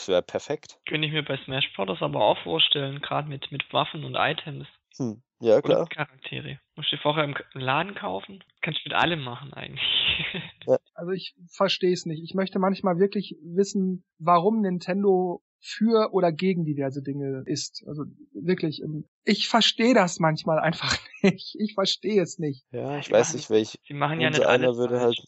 wäre 0.07 0.23
perfekt. 0.23 0.79
Könnte 0.87 1.07
ich 1.07 1.13
mir 1.13 1.25
bei 1.25 1.37
Smash 1.45 1.71
Bros. 1.77 2.01
aber 2.01 2.23
auch 2.23 2.39
vorstellen, 2.43 3.01
gerade 3.01 3.29
mit, 3.29 3.53
mit 3.53 3.71
Waffen 3.73 4.05
und 4.05 4.17
Items. 4.17 4.67
Hm. 4.99 5.23
Ja, 5.41 5.61
klar. 5.61 5.81
Und 5.81 5.91
Charaktere. 5.91 6.59
Musst 6.77 6.93
du 6.93 6.97
vorher 6.97 7.25
im 7.25 7.35
Laden 7.53 7.95
kaufen? 7.95 8.43
Kannst 8.63 8.81
mit 8.85 8.95
allem 8.95 9.23
machen 9.23 9.53
eigentlich. 9.53 9.83
Ja. 10.67 10.79
Also 10.95 11.11
ich 11.11 11.35
verstehe 11.51 11.93
es 11.93 12.07
nicht. 12.07 12.23
Ich 12.23 12.33
möchte 12.33 12.59
manchmal 12.59 12.99
wirklich 12.99 13.37
wissen, 13.43 14.03
warum 14.19 14.63
Nintendo 14.63 15.43
für 15.61 16.13
oder 16.13 16.33
gegen 16.33 16.65
diverse 16.65 17.03
Dinge 17.03 17.43
ist. 17.47 17.85
Also 17.87 18.05
wirklich, 18.33 18.81
ähm, 18.83 19.07
ich 19.25 19.49
verstehe 19.49 19.93
das 19.93 20.21
manchmal 20.21 20.59
einfach 20.59 20.97
nicht. 21.23 21.57
Ich 21.59 21.75
verstehe 21.75 22.23
es 22.23 22.39
nicht. 22.39 22.65
Ja, 22.71 22.99
ich 22.99 23.11
weiß 23.11 23.35
nicht, 23.35 23.51
welch. 23.51 23.79
Sie 23.87 23.95
machen 23.95 24.21
ja 24.21 24.31
nicht 24.31 24.47
alles 24.47 24.77
würde 24.77 25.01
halt 25.01 25.19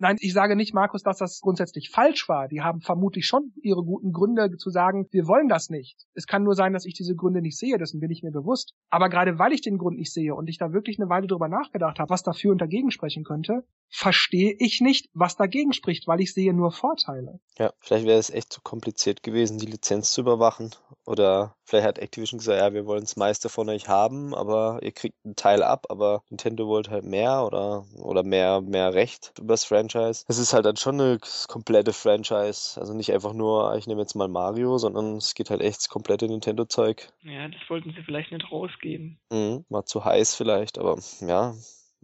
Nein, 0.00 0.16
ich 0.18 0.32
sage 0.32 0.56
nicht, 0.56 0.72
Markus, 0.72 1.02
dass 1.02 1.18
das 1.18 1.40
grundsätzlich 1.40 1.90
falsch 1.90 2.26
war. 2.26 2.48
Die 2.48 2.62
haben 2.62 2.80
vermutlich 2.80 3.26
schon 3.26 3.52
ihre 3.60 3.84
guten 3.84 4.12
Gründe 4.12 4.56
zu 4.56 4.70
sagen, 4.70 5.06
wir 5.10 5.26
wollen 5.26 5.48
das 5.48 5.68
nicht. 5.68 6.06
Es 6.14 6.26
kann 6.26 6.42
nur 6.42 6.54
sein, 6.54 6.72
dass 6.72 6.86
ich 6.86 6.94
diese 6.94 7.14
Gründe 7.14 7.42
nicht 7.42 7.58
sehe, 7.58 7.76
dessen 7.76 8.00
bin 8.00 8.10
ich 8.10 8.22
mir 8.22 8.32
bewusst. 8.32 8.72
Aber 8.88 9.10
gerade 9.10 9.38
weil 9.38 9.52
ich 9.52 9.60
den 9.60 9.76
Grund 9.76 9.98
nicht 9.98 10.10
sehe 10.10 10.34
und 10.34 10.48
ich 10.48 10.56
da 10.56 10.72
wirklich 10.72 10.98
eine 10.98 11.10
Weile 11.10 11.26
drüber 11.26 11.48
nachgedacht 11.48 11.98
habe, 11.98 12.08
was 12.08 12.22
dafür 12.22 12.50
und 12.52 12.62
dagegen 12.62 12.90
sprechen 12.90 13.24
könnte, 13.24 13.62
verstehe 13.90 14.54
ich 14.58 14.80
nicht, 14.80 15.10
was 15.12 15.36
dagegen 15.36 15.74
spricht, 15.74 16.08
weil 16.08 16.20
ich 16.20 16.32
sehe 16.32 16.54
nur 16.54 16.72
Vorteile. 16.72 17.38
Ja, 17.58 17.74
vielleicht 17.80 18.06
wäre 18.06 18.18
es 18.18 18.30
echt 18.30 18.52
zu 18.54 18.62
kompliziert 18.62 19.22
gewesen, 19.22 19.58
die 19.58 19.66
Lizenz 19.66 20.12
zu 20.12 20.22
überwachen. 20.22 20.70
Oder 21.04 21.56
vielleicht 21.64 21.86
hat 21.86 21.98
Activision 21.98 22.38
gesagt, 22.38 22.58
ja, 22.58 22.72
wir 22.72 22.86
wollen 22.86 23.02
das 23.02 23.16
meiste 23.16 23.48
von 23.48 23.68
euch 23.68 23.88
haben, 23.88 24.34
aber 24.34 24.78
ihr 24.82 24.92
kriegt 24.92 25.16
einen 25.24 25.36
Teil 25.36 25.62
ab, 25.62 25.86
aber 25.90 26.22
Nintendo 26.30 26.68
wollte 26.68 26.90
halt 26.90 27.04
mehr 27.04 27.44
oder, 27.44 27.84
oder 27.98 28.22
mehr, 28.22 28.60
mehr 28.60 28.94
Recht 28.94 29.32
über 29.38 29.54
das 29.54 29.64
Franchise. 29.64 29.89
Franchise. 29.90 30.24
Es 30.28 30.38
ist 30.38 30.52
halt 30.52 30.66
dann 30.66 30.76
schon 30.76 31.00
eine 31.00 31.18
komplette 31.48 31.92
Franchise. 31.92 32.80
Also 32.80 32.94
nicht 32.94 33.12
einfach 33.12 33.32
nur, 33.32 33.74
ich 33.76 33.86
nehme 33.86 34.00
jetzt 34.00 34.14
mal 34.14 34.28
Mario, 34.28 34.78
sondern 34.78 35.16
es 35.16 35.34
geht 35.34 35.50
halt 35.50 35.60
echt 35.60 35.78
das 35.78 35.88
komplette 35.88 36.26
Nintendo-Zeug. 36.26 37.12
Ja, 37.22 37.48
das 37.48 37.60
wollten 37.68 37.92
sie 37.96 38.02
vielleicht 38.02 38.32
nicht 38.32 38.50
rausgeben. 38.50 39.18
Mhm, 39.30 39.64
mal 39.68 39.84
zu 39.84 40.04
heiß 40.04 40.34
vielleicht, 40.34 40.78
aber 40.78 40.98
ja, 41.20 41.54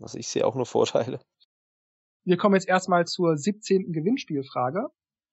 also 0.01 0.19
ich 0.19 0.29
sehe 0.29 0.47
auch 0.47 0.55
nur 0.55 0.67
Vorteile. 0.67 1.21
Wir 2.25 2.37
kommen 2.37 2.57
jetzt 2.57 2.69
erstmal 2.69 3.07
zur 3.07 3.37
17. 3.37 3.93
Gewinnspielfrage. 3.93 4.89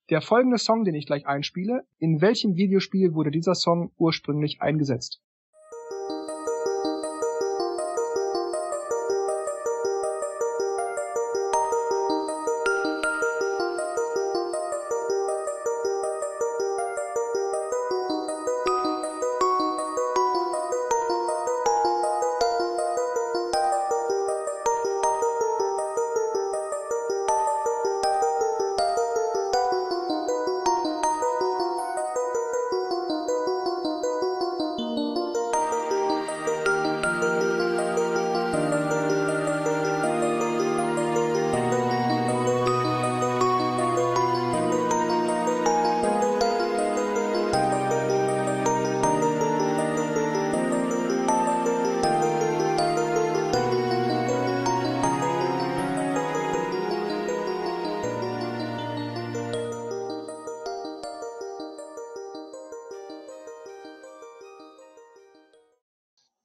Der 0.09 0.21
folgende 0.21 0.57
Song, 0.57 0.83
den 0.83 0.95
ich 0.95 1.05
gleich 1.05 1.25
einspiele, 1.25 1.85
in 1.97 2.21
welchem 2.21 2.55
Videospiel 2.55 3.13
wurde 3.13 3.31
dieser 3.31 3.55
Song 3.55 3.91
ursprünglich 3.97 4.61
eingesetzt? 4.61 5.21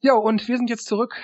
Ja, 0.00 0.14
und 0.14 0.46
wir 0.46 0.56
sind 0.56 0.70
jetzt 0.70 0.87
zurück 0.87 1.20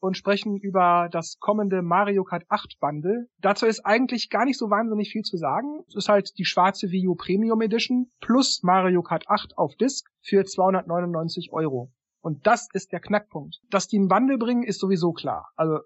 und 0.00 0.16
sprechen 0.16 0.56
über 0.56 1.08
das 1.10 1.38
kommende 1.40 1.80
Mario 1.82 2.24
Kart 2.24 2.44
8 2.48 2.78
Bundle. 2.78 3.26
Dazu 3.38 3.64
ist 3.64 3.86
eigentlich 3.86 4.28
gar 4.28 4.44
nicht 4.44 4.58
so 4.58 4.70
wahnsinnig 4.70 5.10
viel 5.10 5.22
zu 5.22 5.38
sagen. 5.38 5.82
Es 5.88 5.96
ist 5.96 6.08
halt 6.08 6.36
die 6.36 6.44
schwarze 6.44 6.90
Wii 6.90 7.08
U 7.08 7.14
Premium 7.14 7.62
Edition 7.62 8.10
plus 8.20 8.62
Mario 8.62 9.02
Kart 9.02 9.24
8 9.28 9.56
auf 9.56 9.74
Disc 9.76 10.06
für 10.20 10.44
299 10.44 11.52
Euro. 11.52 11.90
Und 12.20 12.46
das 12.46 12.68
ist 12.74 12.92
der 12.92 13.00
Knackpunkt. 13.00 13.60
Dass 13.70 13.88
die 13.88 13.96
einen 13.96 14.08
Bundle 14.08 14.36
bringen, 14.36 14.62
ist 14.62 14.80
sowieso 14.80 15.12
klar. 15.12 15.48
Also 15.56 15.78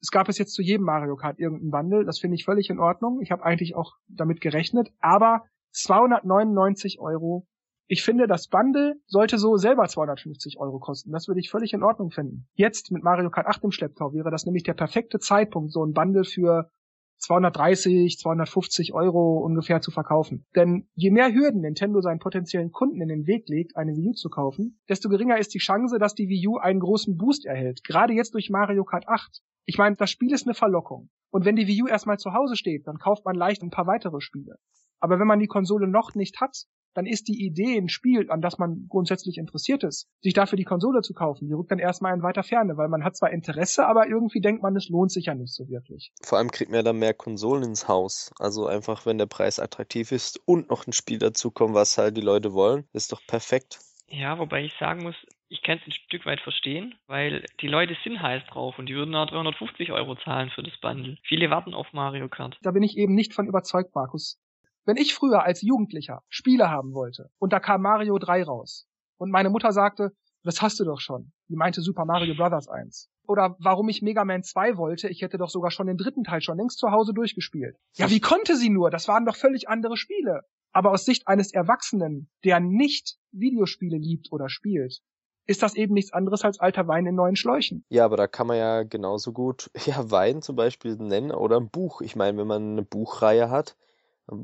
es 0.00 0.10
gab 0.10 0.28
es 0.28 0.36
jetzt 0.36 0.52
zu 0.52 0.60
jedem 0.60 0.84
Mario 0.84 1.16
Kart 1.16 1.38
irgendeinen 1.38 1.70
Bundle. 1.70 2.04
Das 2.04 2.18
finde 2.18 2.34
ich 2.34 2.44
völlig 2.44 2.68
in 2.68 2.78
Ordnung. 2.78 3.20
Ich 3.22 3.30
habe 3.30 3.42
eigentlich 3.42 3.74
auch 3.74 3.94
damit 4.06 4.42
gerechnet. 4.42 4.90
Aber 5.00 5.44
299 5.72 7.00
Euro 7.00 7.46
Ich 7.88 8.02
finde, 8.02 8.26
das 8.26 8.48
Bundle 8.48 8.96
sollte 9.06 9.38
so 9.38 9.56
selber 9.56 9.86
250 9.86 10.58
Euro 10.58 10.80
kosten. 10.80 11.12
Das 11.12 11.28
würde 11.28 11.40
ich 11.40 11.50
völlig 11.50 11.72
in 11.72 11.84
Ordnung 11.84 12.10
finden. 12.10 12.48
Jetzt 12.54 12.90
mit 12.90 13.04
Mario 13.04 13.30
Kart 13.30 13.46
8 13.46 13.62
im 13.62 13.70
Schlepptau 13.70 14.12
wäre 14.12 14.30
das 14.30 14.44
nämlich 14.44 14.64
der 14.64 14.74
perfekte 14.74 15.20
Zeitpunkt, 15.20 15.72
so 15.72 15.84
ein 15.84 15.92
Bundle 15.92 16.24
für 16.24 16.70
230, 17.18 18.18
250 18.18 18.92
Euro 18.92 19.38
ungefähr 19.38 19.80
zu 19.80 19.92
verkaufen. 19.92 20.44
Denn 20.56 20.88
je 20.94 21.12
mehr 21.12 21.32
Hürden 21.32 21.60
Nintendo 21.60 22.00
seinen 22.00 22.18
potenziellen 22.18 22.72
Kunden 22.72 23.00
in 23.00 23.08
den 23.08 23.26
Weg 23.26 23.48
legt, 23.48 23.76
eine 23.76 23.92
Wii 23.92 24.08
U 24.08 24.12
zu 24.12 24.30
kaufen, 24.30 24.80
desto 24.88 25.08
geringer 25.08 25.38
ist 25.38 25.54
die 25.54 25.58
Chance, 25.58 25.98
dass 25.98 26.14
die 26.14 26.28
Wii 26.28 26.48
U 26.48 26.56
einen 26.58 26.80
großen 26.80 27.16
Boost 27.16 27.46
erhält. 27.46 27.84
Gerade 27.84 28.12
jetzt 28.12 28.34
durch 28.34 28.50
Mario 28.50 28.84
Kart 28.84 29.08
8. 29.08 29.42
Ich 29.64 29.78
meine, 29.78 29.96
das 29.96 30.10
Spiel 30.10 30.32
ist 30.32 30.46
eine 30.46 30.54
Verlockung. 30.54 31.08
Und 31.30 31.44
wenn 31.44 31.56
die 31.56 31.66
Wii 31.66 31.84
U 31.84 31.86
erstmal 31.86 32.18
zu 32.18 32.32
Hause 32.32 32.56
steht, 32.56 32.86
dann 32.86 32.98
kauft 32.98 33.24
man 33.24 33.36
leicht 33.36 33.62
ein 33.62 33.70
paar 33.70 33.86
weitere 33.86 34.20
Spiele. 34.20 34.56
Aber 34.98 35.18
wenn 35.18 35.26
man 35.26 35.38
die 35.38 35.46
Konsole 35.46 35.88
noch 35.88 36.14
nicht 36.14 36.40
hat, 36.40 36.66
dann 36.96 37.06
ist 37.06 37.28
die 37.28 37.44
Idee, 37.44 37.76
ein 37.76 37.88
Spiel, 37.88 38.30
an 38.30 38.40
das 38.40 38.58
man 38.58 38.86
grundsätzlich 38.88 39.38
interessiert 39.38 39.84
ist, 39.84 40.08
sich 40.22 40.32
dafür 40.34 40.56
die 40.56 40.64
Konsole 40.64 41.02
zu 41.02 41.12
kaufen, 41.12 41.48
die 41.48 41.54
rückt 41.54 41.70
dann 41.70 41.78
erstmal 41.78 42.14
in 42.14 42.22
weiter 42.22 42.42
Ferne, 42.42 42.76
weil 42.76 42.88
man 42.88 43.04
hat 43.04 43.16
zwar 43.16 43.30
Interesse, 43.30 43.86
aber 43.86 44.08
irgendwie 44.08 44.40
denkt 44.40 44.62
man, 44.62 44.76
es 44.76 44.88
lohnt 44.88 45.12
sich 45.12 45.26
ja 45.26 45.34
nicht 45.34 45.52
so 45.52 45.68
wirklich. 45.68 46.12
Vor 46.22 46.38
allem 46.38 46.50
kriegt 46.50 46.70
man 46.70 46.78
ja 46.78 46.82
dann 46.82 46.98
mehr 46.98 47.14
Konsolen 47.14 47.62
ins 47.62 47.88
Haus. 47.88 48.32
Also 48.38 48.66
einfach, 48.66 49.06
wenn 49.06 49.18
der 49.18 49.26
Preis 49.26 49.60
attraktiv 49.60 50.12
ist 50.12 50.40
und 50.46 50.70
noch 50.70 50.86
ein 50.86 50.92
Spiel 50.92 51.18
dazukommt, 51.18 51.74
was 51.74 51.98
halt 51.98 52.16
die 52.16 52.22
Leute 52.22 52.52
wollen, 52.52 52.84
ist 52.92 53.12
doch 53.12 53.20
perfekt. 53.26 53.78
Ja, 54.08 54.38
wobei 54.38 54.64
ich 54.64 54.72
sagen 54.78 55.02
muss, 55.02 55.16
ich 55.48 55.62
kann 55.62 55.78
es 55.78 55.86
ein 55.86 55.92
Stück 55.92 56.26
weit 56.26 56.40
verstehen, 56.40 56.94
weil 57.06 57.44
die 57.60 57.68
Leute 57.68 57.96
sind 58.02 58.20
heiß 58.20 58.44
drauf 58.46 58.78
und 58.78 58.88
die 58.88 58.94
würden 58.94 59.14
auch 59.14 59.26
350 59.26 59.92
Euro 59.92 60.16
zahlen 60.16 60.50
für 60.50 60.62
das 60.62 60.76
Bundle. 60.80 61.18
Viele 61.22 61.50
warten 61.50 61.74
auf 61.74 61.92
Mario 61.92 62.28
Kart. 62.28 62.58
Da 62.62 62.70
bin 62.70 62.82
ich 62.82 62.96
eben 62.96 63.14
nicht 63.14 63.34
von 63.34 63.46
überzeugt, 63.46 63.94
Markus. 63.94 64.40
Wenn 64.86 64.96
ich 64.96 65.14
früher 65.14 65.42
als 65.42 65.62
Jugendlicher 65.62 66.22
Spiele 66.28 66.70
haben 66.70 66.94
wollte 66.94 67.28
und 67.38 67.52
da 67.52 67.58
kam 67.58 67.82
Mario 67.82 68.18
3 68.18 68.44
raus 68.44 68.86
und 69.18 69.32
meine 69.32 69.50
Mutter 69.50 69.72
sagte, 69.72 70.12
das 70.44 70.62
hast 70.62 70.78
du 70.78 70.84
doch 70.84 71.00
schon. 71.00 71.32
Die 71.48 71.56
meinte 71.56 71.82
Super 71.82 72.04
Mario 72.04 72.36
Bros. 72.36 72.68
1. 72.68 73.10
Oder 73.26 73.56
warum 73.58 73.88
ich 73.88 74.00
Mega 74.00 74.24
Man 74.24 74.44
2 74.44 74.76
wollte, 74.76 75.08
ich 75.08 75.22
hätte 75.22 75.38
doch 75.38 75.50
sogar 75.50 75.72
schon 75.72 75.88
den 75.88 75.96
dritten 75.96 76.22
Teil 76.22 76.40
schon 76.40 76.56
längst 76.56 76.78
zu 76.78 76.92
Hause 76.92 77.12
durchgespielt. 77.14 77.76
Ja, 77.96 78.10
wie 78.10 78.20
konnte 78.20 78.54
sie 78.54 78.70
nur? 78.70 78.90
Das 78.90 79.08
waren 79.08 79.26
doch 79.26 79.34
völlig 79.34 79.68
andere 79.68 79.96
Spiele. 79.96 80.42
Aber 80.70 80.92
aus 80.92 81.04
Sicht 81.04 81.26
eines 81.26 81.52
Erwachsenen, 81.52 82.30
der 82.44 82.60
nicht 82.60 83.16
Videospiele 83.32 83.98
liebt 83.98 84.28
oder 84.30 84.48
spielt, 84.48 85.00
ist 85.46 85.64
das 85.64 85.74
eben 85.74 85.94
nichts 85.94 86.12
anderes 86.12 86.44
als 86.44 86.60
alter 86.60 86.86
Wein 86.86 87.06
in 87.06 87.16
neuen 87.16 87.34
Schläuchen. 87.34 87.84
Ja, 87.88 88.04
aber 88.04 88.16
da 88.16 88.28
kann 88.28 88.46
man 88.46 88.58
ja 88.58 88.84
genauso 88.84 89.32
gut 89.32 89.68
ja, 89.86 90.12
Wein 90.12 90.42
zum 90.42 90.54
Beispiel 90.54 90.94
nennen 90.94 91.32
oder 91.32 91.56
ein 91.56 91.70
Buch. 91.70 92.02
Ich 92.02 92.14
meine, 92.14 92.38
wenn 92.38 92.46
man 92.46 92.72
eine 92.72 92.82
Buchreihe 92.82 93.50
hat, 93.50 93.76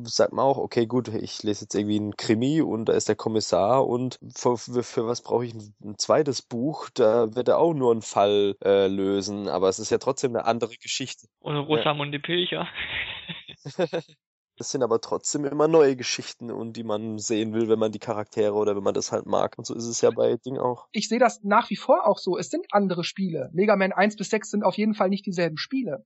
sagt 0.05 0.33
man 0.33 0.45
auch, 0.45 0.59
okay, 0.59 0.87
gut, 0.87 1.09
ich 1.09 1.43
lese 1.43 1.65
jetzt 1.65 1.75
irgendwie 1.75 1.99
einen 1.99 2.17
Krimi 2.17 2.63
und 2.63 2.87
da 2.87 2.93
ist 2.93 3.09
der 3.09 3.17
Kommissar 3.17 3.87
und 3.87 4.19
für, 4.35 4.57
für 4.57 5.07
was 5.07 5.23
brauche 5.23 5.45
ich 5.45 5.55
ein, 5.55 5.75
ein, 5.85 5.99
zweites 5.99 6.43
Buch? 6.43 6.89
Da 6.95 7.35
wird 7.35 7.49
er 7.49 7.59
auch 7.59 7.75
nur 7.75 7.93
einen 7.93 8.03
Fall 8.03 8.57
äh, 8.65 8.87
lösen, 8.87 9.49
aber 9.49 9.69
es 9.69 9.79
ist 9.79 9.91
ja 9.91 9.99
trotzdem 9.99 10.37
eine 10.37 10.45
andere 10.45 10.77
Geschichte. 10.77 11.27
Oder 11.41 11.61
Rosamunde 11.61 12.19
ja. 12.19 12.23
Pilcher. 12.23 12.69
Das 14.59 14.71
sind 14.71 14.83
aber 14.83 15.01
trotzdem 15.01 15.45
immer 15.45 15.67
neue 15.67 15.97
Geschichten 15.97 16.51
und 16.51 16.77
die 16.77 16.85
man 16.85 17.19
sehen 17.19 17.55
will, 17.55 17.69
wenn 17.69 17.79
man 17.79 17.91
die 17.91 17.99
Charaktere 17.99 18.53
oder 18.53 18.77
wenn 18.77 18.83
man 18.83 18.95
das 18.95 19.11
halt 19.11 19.27
mag. 19.27 19.57
Und 19.57 19.65
so 19.67 19.75
ist 19.75 19.87
es 19.87 20.03
ja 20.03 20.11
bei 20.11 20.37
Ding 20.37 20.59
auch. 20.59 20.87
Ich 20.93 21.09
sehe 21.09 21.19
das 21.19 21.43
nach 21.43 21.71
wie 21.71 21.77
vor 21.77 22.07
auch 22.07 22.19
so. 22.19 22.37
Es 22.37 22.51
sind 22.51 22.67
andere 22.71 23.03
Spiele. 23.03 23.51
Mega 23.55 23.77
Man 23.77 23.93
1 23.93 24.17
bis 24.17 24.29
6 24.29 24.51
sind 24.51 24.63
auf 24.63 24.77
jeden 24.77 24.95
Fall 24.95 25.09
nicht 25.09 25.25
dieselben 25.25 25.57
Spiele. 25.57 26.05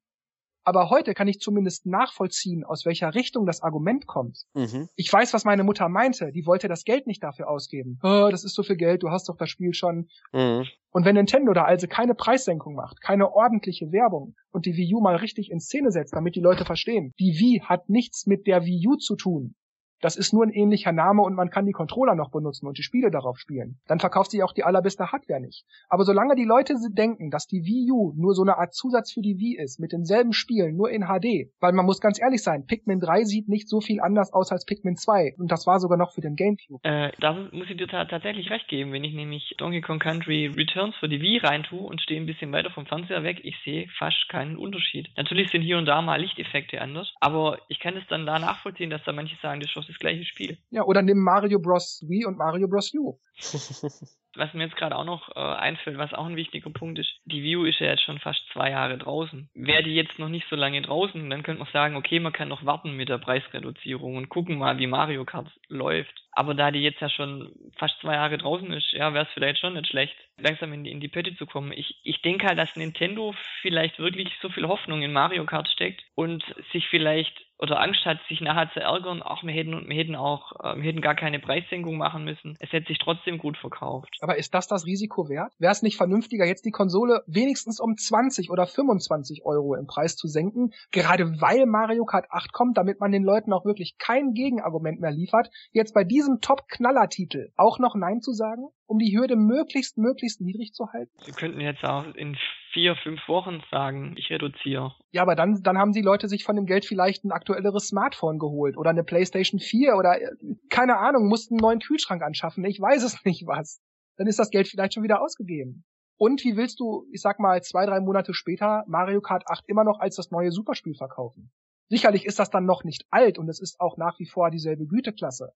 Aber 0.66 0.90
heute 0.90 1.14
kann 1.14 1.28
ich 1.28 1.38
zumindest 1.38 1.86
nachvollziehen, 1.86 2.64
aus 2.64 2.84
welcher 2.84 3.14
Richtung 3.14 3.46
das 3.46 3.62
Argument 3.62 4.08
kommt. 4.08 4.46
Mhm. 4.52 4.88
Ich 4.96 5.12
weiß, 5.12 5.32
was 5.32 5.44
meine 5.44 5.62
Mutter 5.62 5.88
meinte. 5.88 6.32
Die 6.32 6.44
wollte 6.44 6.66
das 6.66 6.82
Geld 6.82 7.06
nicht 7.06 7.22
dafür 7.22 7.48
ausgeben. 7.48 8.00
Oh, 8.02 8.26
das 8.32 8.42
ist 8.42 8.56
so 8.56 8.64
viel 8.64 8.74
Geld, 8.74 9.04
du 9.04 9.10
hast 9.10 9.28
doch 9.28 9.36
das 9.36 9.48
Spiel 9.48 9.74
schon. 9.74 10.08
Mhm. 10.32 10.64
Und 10.90 11.04
wenn 11.04 11.14
Nintendo 11.14 11.52
da 11.52 11.62
also 11.62 11.86
keine 11.86 12.16
Preissenkung 12.16 12.74
macht, 12.74 13.00
keine 13.00 13.32
ordentliche 13.32 13.92
Werbung 13.92 14.34
und 14.50 14.66
die 14.66 14.76
Wii 14.76 14.94
U 14.94 15.00
mal 15.00 15.14
richtig 15.14 15.52
in 15.52 15.60
Szene 15.60 15.92
setzt, 15.92 16.16
damit 16.16 16.34
die 16.34 16.40
Leute 16.40 16.64
verstehen, 16.64 17.12
die 17.20 17.38
Wii 17.38 17.60
hat 17.60 17.88
nichts 17.88 18.26
mit 18.26 18.48
der 18.48 18.64
Wii 18.64 18.88
U 18.88 18.96
zu 18.96 19.14
tun. 19.14 19.54
Das 20.00 20.16
ist 20.16 20.32
nur 20.32 20.44
ein 20.44 20.52
ähnlicher 20.52 20.92
Name 20.92 21.22
und 21.22 21.34
man 21.34 21.50
kann 21.50 21.66
die 21.66 21.72
Controller 21.72 22.14
noch 22.14 22.30
benutzen 22.30 22.66
und 22.66 22.78
die 22.78 22.82
Spiele 22.82 23.10
darauf 23.10 23.38
spielen. 23.38 23.78
Dann 23.86 24.00
verkauft 24.00 24.30
sie 24.30 24.42
auch 24.42 24.52
die 24.52 24.64
allerbeste 24.64 25.10
Hardware 25.12 25.40
nicht. 25.40 25.64
Aber 25.88 26.04
solange 26.04 26.34
die 26.34 26.44
Leute 26.44 26.74
denken, 26.92 27.30
dass 27.30 27.46
die 27.46 27.64
Wii 27.64 27.90
U 27.92 28.12
nur 28.16 28.34
so 28.34 28.42
eine 28.42 28.58
Art 28.58 28.74
Zusatz 28.74 29.12
für 29.12 29.22
die 29.22 29.38
Wii 29.38 29.56
ist, 29.56 29.80
mit 29.80 29.92
denselben 29.92 30.32
Spielen, 30.32 30.76
nur 30.76 30.90
in 30.90 31.06
HD, 31.06 31.50
weil 31.60 31.72
man 31.72 31.86
muss 31.86 32.00
ganz 32.00 32.20
ehrlich 32.20 32.42
sein, 32.42 32.66
Pikmin 32.66 33.00
3 33.00 33.24
sieht 33.24 33.48
nicht 33.48 33.68
so 33.68 33.80
viel 33.80 34.00
anders 34.00 34.32
aus 34.32 34.52
als 34.52 34.64
Pikmin 34.64 34.96
2 34.96 35.34
und 35.38 35.50
das 35.50 35.66
war 35.66 35.80
sogar 35.80 35.96
noch 35.96 36.12
für 36.12 36.20
den 36.20 36.36
Gamecube. 36.36 36.80
Äh, 36.82 37.12
da 37.18 37.32
muss 37.32 37.70
ich 37.70 37.76
dir 37.76 37.88
tatsächlich 37.88 38.50
recht 38.50 38.68
geben, 38.68 38.92
wenn 38.92 39.04
ich 39.04 39.14
nämlich 39.14 39.54
Donkey 39.58 39.80
Kong 39.80 39.98
Country 39.98 40.46
Returns 40.46 40.94
für 40.96 41.08
die 41.08 41.20
Wii 41.20 41.38
reintue 41.38 41.80
und 41.80 42.00
stehe 42.00 42.20
ein 42.20 42.26
bisschen 42.26 42.52
weiter 42.52 42.70
vom 42.70 42.86
Fernseher 42.86 43.22
weg, 43.22 43.40
ich 43.42 43.56
sehe 43.64 43.88
fast 43.98 44.28
keinen 44.28 44.56
Unterschied. 44.56 45.08
Natürlich 45.16 45.50
sind 45.50 45.62
hier 45.62 45.78
und 45.78 45.86
da 45.86 46.02
mal 46.02 46.20
Lichteffekte 46.20 46.80
anders, 46.80 47.12
aber 47.20 47.58
ich 47.68 47.80
kann 47.80 47.96
es 47.96 48.06
dann 48.08 48.26
da 48.26 48.38
nachvollziehen, 48.38 48.90
dass 48.90 49.02
da 49.04 49.12
manche 49.12 49.36
sagen, 49.40 49.60
das 49.60 49.70
ist 49.70 49.76
das 49.88 49.98
gleiche 49.98 50.24
Spiel. 50.24 50.58
Ja, 50.70 50.84
oder 50.84 51.02
nimm 51.02 51.18
Mario 51.18 51.58
Bros. 51.58 52.04
Wii 52.06 52.26
und 52.26 52.38
Mario 52.38 52.68
Bros. 52.68 52.92
U. 52.94 53.18
was 54.36 54.52
mir 54.54 54.64
jetzt 54.64 54.76
gerade 54.76 54.96
auch 54.96 55.04
noch 55.04 55.34
äh, 55.34 55.40
einfällt, 55.40 55.98
was 55.98 56.14
auch 56.14 56.26
ein 56.26 56.36
wichtiger 56.36 56.70
Punkt 56.70 56.98
ist, 56.98 57.10
die 57.24 57.42
View 57.42 57.64
ist 57.64 57.80
ja 57.80 57.88
jetzt 57.88 58.02
schon 58.02 58.18
fast 58.18 58.42
zwei 58.52 58.70
Jahre 58.70 58.98
draußen. 58.98 59.48
Wäre 59.54 59.82
die 59.82 59.94
jetzt 59.94 60.18
noch 60.18 60.28
nicht 60.28 60.46
so 60.48 60.56
lange 60.56 60.82
draußen, 60.82 61.28
dann 61.30 61.42
könnte 61.42 61.62
man 61.62 61.72
sagen, 61.72 61.96
okay, 61.96 62.20
man 62.20 62.32
kann 62.32 62.48
noch 62.48 62.64
warten 62.64 62.92
mit 62.92 63.08
der 63.08 63.18
Preisreduzierung 63.18 64.16
und 64.16 64.28
gucken 64.28 64.58
mal, 64.58 64.78
wie 64.78 64.86
Mario 64.86 65.24
Kart 65.24 65.48
läuft. 65.68 66.14
Aber 66.32 66.54
da 66.54 66.70
die 66.70 66.80
jetzt 66.80 67.00
ja 67.00 67.08
schon 67.08 67.50
fast 67.78 67.98
zwei 68.00 68.14
Jahre 68.14 68.36
draußen 68.36 68.70
ist, 68.72 68.92
ja, 68.92 69.14
wäre 69.14 69.24
es 69.24 69.32
vielleicht 69.32 69.58
schon 69.58 69.72
nicht 69.72 69.88
schlecht, 69.88 70.14
langsam 70.36 70.72
in 70.74 70.84
die, 70.84 70.90
in 70.90 71.00
die 71.00 71.08
Pötte 71.08 71.34
zu 71.36 71.46
kommen. 71.46 71.72
Ich, 71.72 71.98
ich 72.04 72.20
denke 72.20 72.46
halt, 72.46 72.58
dass 72.58 72.76
Nintendo 72.76 73.34
vielleicht 73.62 73.98
wirklich 73.98 74.30
so 74.42 74.50
viel 74.50 74.68
Hoffnung 74.68 75.02
in 75.02 75.14
Mario 75.14 75.46
Kart 75.46 75.68
steckt 75.68 76.02
und 76.14 76.44
sich 76.72 76.86
vielleicht 76.88 77.46
oder 77.58 77.80
Angst 77.80 78.04
hat, 78.04 78.18
sich 78.28 78.40
nachher 78.40 78.70
zu 78.72 78.80
ärgern, 78.80 79.22
auch 79.22 79.42
wir 79.42 79.52
hätten, 79.52 79.88
wir 79.88 79.96
hätten 79.96 80.14
auch, 80.14 80.52
äh, 80.62 80.76
wir 80.76 80.82
hätten 80.82 81.00
gar 81.00 81.14
keine 81.14 81.38
Preissenkung 81.38 81.96
machen 81.96 82.24
müssen. 82.24 82.56
Es 82.60 82.72
hätte 82.72 82.88
sich 82.88 82.98
trotzdem 82.98 83.38
gut 83.38 83.56
verkauft. 83.56 84.14
Aber 84.26 84.38
ist 84.38 84.54
das 84.54 84.66
das 84.66 84.86
Risiko 84.86 85.28
wert? 85.28 85.52
Wäre 85.60 85.70
es 85.70 85.82
nicht 85.82 85.96
vernünftiger, 85.96 86.44
jetzt 86.44 86.64
die 86.64 86.72
Konsole 86.72 87.22
wenigstens 87.28 87.78
um 87.78 87.96
20 87.96 88.50
oder 88.50 88.66
25 88.66 89.46
Euro 89.46 89.76
im 89.76 89.86
Preis 89.86 90.16
zu 90.16 90.26
senken, 90.26 90.72
gerade 90.90 91.40
weil 91.40 91.64
Mario 91.64 92.04
Kart 92.04 92.26
8 92.28 92.52
kommt, 92.52 92.76
damit 92.76 92.98
man 92.98 93.12
den 93.12 93.22
Leuten 93.22 93.52
auch 93.52 93.64
wirklich 93.64 93.98
kein 93.98 94.32
Gegenargument 94.32 95.00
mehr 95.00 95.12
liefert, 95.12 95.48
jetzt 95.70 95.94
bei 95.94 96.02
diesem 96.02 96.40
Top-Knaller-Titel 96.40 97.52
auch 97.54 97.78
noch 97.78 97.94
Nein 97.94 98.20
zu 98.20 98.32
sagen, 98.32 98.66
um 98.86 98.98
die 98.98 99.16
Hürde 99.16 99.36
möglichst, 99.36 99.96
möglichst 99.96 100.40
niedrig 100.40 100.72
zu 100.72 100.88
halten? 100.92 101.12
Wir 101.24 101.34
könnten 101.34 101.60
jetzt 101.60 101.84
auch 101.84 102.12
in 102.16 102.36
vier, 102.72 102.96
fünf 102.96 103.20
Wochen 103.28 103.62
sagen, 103.70 104.14
ich 104.16 104.28
reduziere. 104.30 104.92
Ja, 105.12 105.22
aber 105.22 105.36
dann, 105.36 105.62
dann 105.62 105.78
haben 105.78 105.92
die 105.92 106.02
Leute 106.02 106.26
sich 106.26 106.42
von 106.42 106.56
dem 106.56 106.66
Geld 106.66 106.84
vielleicht 106.84 107.24
ein 107.24 107.30
aktuelleres 107.30 107.86
Smartphone 107.86 108.40
geholt 108.40 108.76
oder 108.76 108.90
eine 108.90 109.04
PlayStation 109.04 109.60
4 109.60 109.94
oder 109.94 110.20
äh, 110.20 110.26
keine 110.68 110.98
Ahnung, 110.98 111.28
mussten 111.28 111.54
einen 111.54 111.62
neuen 111.62 111.78
Kühlschrank 111.78 112.22
anschaffen. 112.22 112.64
Ich 112.64 112.80
weiß 112.80 113.04
es 113.04 113.24
nicht 113.24 113.46
was. 113.46 113.80
Dann 114.16 114.26
ist 114.26 114.38
das 114.38 114.50
Geld 114.50 114.68
vielleicht 114.68 114.94
schon 114.94 115.02
wieder 115.02 115.22
ausgegeben. 115.22 115.84
Und 116.18 116.44
wie 116.44 116.56
willst 116.56 116.80
du, 116.80 117.06
ich 117.12 117.20
sag 117.20 117.38
mal, 117.38 117.62
zwei, 117.62 117.84
drei 117.86 118.00
Monate 118.00 118.32
später 118.32 118.84
Mario 118.86 119.20
Kart 119.20 119.44
8 119.48 119.64
immer 119.68 119.84
noch 119.84 120.00
als 120.00 120.16
das 120.16 120.30
neue 120.30 120.50
Superspiel 120.50 120.94
verkaufen? 120.94 121.50
Sicherlich 121.88 122.24
ist 122.24 122.38
das 122.38 122.50
dann 122.50 122.64
noch 122.64 122.84
nicht 122.84 123.06
alt 123.10 123.38
und 123.38 123.48
es 123.48 123.60
ist 123.60 123.80
auch 123.80 123.96
nach 123.96 124.18
wie 124.18 124.26
vor 124.26 124.50
dieselbe 124.50 124.86
Güteklasse 124.86 125.52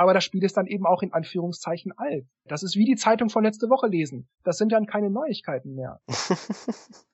aber 0.00 0.14
das 0.14 0.24
Spiel 0.24 0.42
ist 0.44 0.56
dann 0.56 0.66
eben 0.66 0.86
auch 0.86 1.02
in 1.02 1.12
Anführungszeichen 1.12 1.92
alt. 1.94 2.26
Das 2.46 2.62
ist 2.62 2.74
wie 2.74 2.86
die 2.86 2.96
Zeitung 2.96 3.28
von 3.28 3.44
letzte 3.44 3.68
Woche 3.68 3.86
lesen. 3.86 4.30
Das 4.44 4.56
sind 4.56 4.72
dann 4.72 4.86
keine 4.86 5.10
Neuigkeiten 5.10 5.74
mehr. 5.74 6.00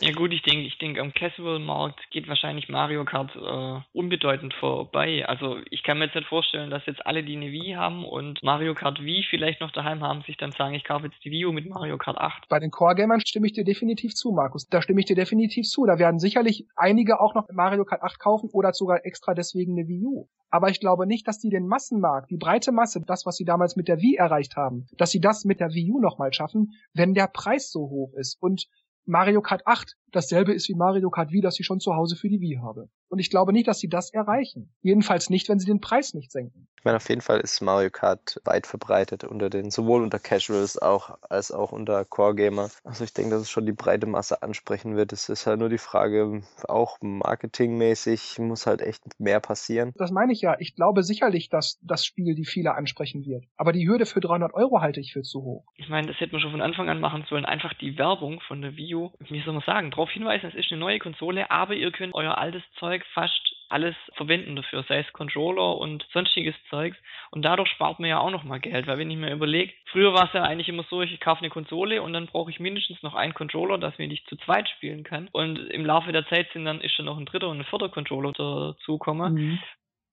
Ja 0.00 0.12
gut, 0.12 0.32
ich 0.32 0.42
denke, 0.42 0.64
ich 0.66 0.78
denke, 0.78 1.00
am 1.00 1.12
Casual-Markt 1.12 2.10
geht 2.10 2.28
wahrscheinlich 2.28 2.68
Mario 2.68 3.04
Kart 3.04 3.34
äh, 3.34 3.80
unbedeutend 3.92 4.54
vorbei. 4.54 5.26
Also 5.26 5.58
ich 5.70 5.82
kann 5.82 5.98
mir 5.98 6.04
jetzt 6.04 6.14
nicht 6.14 6.28
vorstellen, 6.28 6.70
dass 6.70 6.86
jetzt 6.86 7.04
alle, 7.04 7.24
die 7.24 7.36
eine 7.36 7.50
Wii 7.50 7.74
haben 7.74 8.04
und 8.04 8.42
Mario 8.44 8.74
Kart 8.74 9.02
Wii 9.02 9.24
vielleicht 9.28 9.60
noch 9.60 9.72
daheim 9.72 10.02
haben, 10.02 10.22
sich 10.22 10.36
dann 10.36 10.52
sagen, 10.52 10.74
ich 10.74 10.84
kaufe 10.84 11.06
jetzt 11.06 11.24
die 11.24 11.32
Wii 11.32 11.46
U 11.46 11.52
mit 11.52 11.68
Mario 11.68 11.98
Kart 11.98 12.16
8. 12.16 12.48
Bei 12.48 12.60
den 12.60 12.70
Core-Gamern 12.70 13.20
stimme 13.20 13.48
ich 13.48 13.54
dir 13.54 13.64
definitiv 13.64 14.14
zu, 14.14 14.30
Markus. 14.30 14.68
Da 14.68 14.82
stimme 14.82 15.00
ich 15.00 15.06
dir 15.06 15.16
definitiv 15.16 15.66
zu. 15.66 15.84
Da 15.84 15.98
werden 15.98 16.20
sicherlich 16.20 16.66
einige 16.76 17.20
auch 17.20 17.34
noch 17.34 17.48
Mario 17.50 17.84
Kart 17.84 18.02
8 18.02 18.20
kaufen 18.20 18.50
oder 18.52 18.72
sogar 18.72 19.04
extra 19.04 19.34
deswegen 19.34 19.72
eine 19.72 19.88
Wii 19.88 20.04
U. 20.04 20.28
Aber 20.50 20.70
ich 20.70 20.80
glaube 20.80 21.06
nicht, 21.06 21.28
dass 21.28 21.38
die 21.38 21.50
den 21.50 21.66
Massenmarkt, 21.66 22.30
die 22.30 22.38
breite 22.38 22.72
Masse, 22.72 23.02
das, 23.06 23.26
was 23.26 23.36
sie 23.36 23.44
damals 23.44 23.76
mit 23.76 23.88
der 23.88 24.00
Wii 24.00 24.16
erreicht 24.16 24.56
haben, 24.56 24.86
dass 24.96 25.10
sie 25.10 25.20
das 25.20 25.44
mit 25.44 25.60
der 25.60 25.70
Wii 25.70 25.90
U 25.92 26.00
nochmal 26.00 26.32
schaffen, 26.32 26.72
wenn 26.94 27.14
der 27.14 27.26
Preis 27.26 27.70
so 27.70 27.80
hoch 27.80 28.14
ist. 28.14 28.38
Und 28.40 28.66
Mario 29.08 29.40
Kart 29.40 29.62
8 29.64 29.96
dasselbe 30.12 30.52
ist 30.52 30.68
wie 30.68 30.74
Mario 30.74 31.10
Kart 31.10 31.32
Wii, 31.32 31.40
das 31.40 31.58
ich 31.58 31.66
schon 31.66 31.80
zu 31.80 31.94
Hause 31.94 32.16
für 32.16 32.28
die 32.28 32.40
Wii 32.40 32.60
habe. 32.62 32.88
Und 33.08 33.18
ich 33.18 33.30
glaube 33.30 33.52
nicht, 33.52 33.66
dass 33.68 33.78
sie 33.78 33.88
das 33.88 34.12
erreichen. 34.12 34.70
Jedenfalls 34.82 35.30
nicht, 35.30 35.48
wenn 35.48 35.58
sie 35.58 35.66
den 35.66 35.80
Preis 35.80 36.14
nicht 36.14 36.30
senken. 36.30 36.68
Ich 36.76 36.84
meine, 36.84 36.96
auf 36.96 37.08
jeden 37.08 37.22
Fall 37.22 37.40
ist 37.40 37.60
Mario 37.60 37.90
Kart 37.90 38.40
weit 38.44 38.66
verbreitet 38.66 39.24
unter 39.24 39.50
den, 39.50 39.70
sowohl 39.70 40.02
unter 40.02 40.18
Casuals 40.18 40.80
auch, 40.80 41.18
als 41.28 41.50
auch 41.50 41.72
unter 41.72 42.04
Core-Gamer. 42.04 42.70
Also 42.84 43.04
ich 43.04 43.12
denke, 43.12 43.30
dass 43.30 43.42
es 43.42 43.50
schon 43.50 43.66
die 43.66 43.72
breite 43.72 44.06
Masse 44.06 44.42
ansprechen 44.42 44.96
wird. 44.96 45.12
Es 45.12 45.28
ist 45.28 45.46
halt 45.46 45.58
nur 45.58 45.70
die 45.70 45.78
Frage, 45.78 46.42
auch 46.68 46.98
marketingmäßig 47.00 48.38
muss 48.38 48.66
halt 48.66 48.82
echt 48.82 49.02
mehr 49.18 49.40
passieren. 49.40 49.92
Das 49.96 50.10
meine 50.10 50.32
ich 50.32 50.40
ja. 50.40 50.56
Ich 50.58 50.74
glaube 50.74 51.02
sicherlich, 51.02 51.48
dass 51.48 51.78
das 51.82 52.04
Spiel 52.04 52.34
die 52.34 52.44
viele 52.44 52.74
ansprechen 52.74 53.24
wird. 53.24 53.44
Aber 53.56 53.72
die 53.72 53.88
Hürde 53.88 54.06
für 54.06 54.20
300 54.20 54.54
Euro 54.54 54.80
halte 54.80 55.00
ich 55.00 55.12
für 55.12 55.22
zu 55.22 55.42
hoch. 55.42 55.64
Ich 55.76 55.88
meine, 55.88 56.08
das 56.08 56.20
hätte 56.20 56.32
man 56.32 56.40
schon 56.40 56.52
von 56.52 56.62
Anfang 56.62 56.88
an 56.88 57.00
machen 57.00 57.24
sollen. 57.28 57.44
Einfach 57.44 57.74
die 57.74 57.96
Werbung 57.98 58.40
von 58.46 58.60
der 58.60 58.76
Wii 58.76 58.94
U, 58.94 59.10
wie 59.18 59.42
soll 59.42 59.54
man 59.54 59.62
sagen, 59.64 59.90
darauf 59.98 60.10
hinweisen, 60.10 60.46
es 60.46 60.54
ist 60.54 60.70
eine 60.70 60.80
neue 60.80 61.00
Konsole, 61.00 61.50
aber 61.50 61.74
ihr 61.74 61.90
könnt 61.90 62.14
euer 62.14 62.38
altes 62.38 62.62
Zeug 62.78 63.04
fast 63.14 63.54
alles 63.68 63.96
verwenden 64.14 64.56
dafür, 64.56 64.84
sei 64.88 65.00
es 65.00 65.12
Controller 65.12 65.76
und 65.76 66.06
sonstiges 66.12 66.54
Zeugs. 66.70 66.96
Und 67.30 67.42
dadurch 67.42 67.68
spart 67.70 67.98
man 67.98 68.08
ja 68.08 68.18
auch 68.18 68.30
nochmal 68.30 68.60
Geld, 68.60 68.86
weil 68.86 68.96
wenn 68.98 69.10
ich 69.10 69.18
mir 69.18 69.32
überlege, 69.32 69.72
früher 69.90 70.14
war 70.14 70.24
es 70.24 70.32
ja 70.32 70.42
eigentlich 70.42 70.68
immer 70.68 70.84
so, 70.88 71.02
ich 71.02 71.20
kaufe 71.20 71.40
eine 71.40 71.50
Konsole 71.50 72.00
und 72.00 72.12
dann 72.12 72.26
brauche 72.26 72.50
ich 72.50 72.60
mindestens 72.60 73.02
noch 73.02 73.14
einen 73.14 73.34
Controller, 73.34 73.76
dass 73.76 73.98
ich 73.98 74.24
zu 74.26 74.36
zweit 74.36 74.68
spielen 74.70 75.04
kann. 75.04 75.28
Und 75.32 75.58
im 75.58 75.84
Laufe 75.84 76.12
der 76.12 76.26
Zeit 76.28 76.48
sind 76.52 76.64
dann 76.64 76.80
ist 76.80 76.94
schon 76.94 77.04
noch 77.04 77.18
ein 77.18 77.26
dritter 77.26 77.48
und 77.48 77.58
ein 77.58 77.64
vierter 77.64 77.88
Controller 77.88 78.32
dazugekommen. 78.32 79.34
Mhm. 79.34 79.58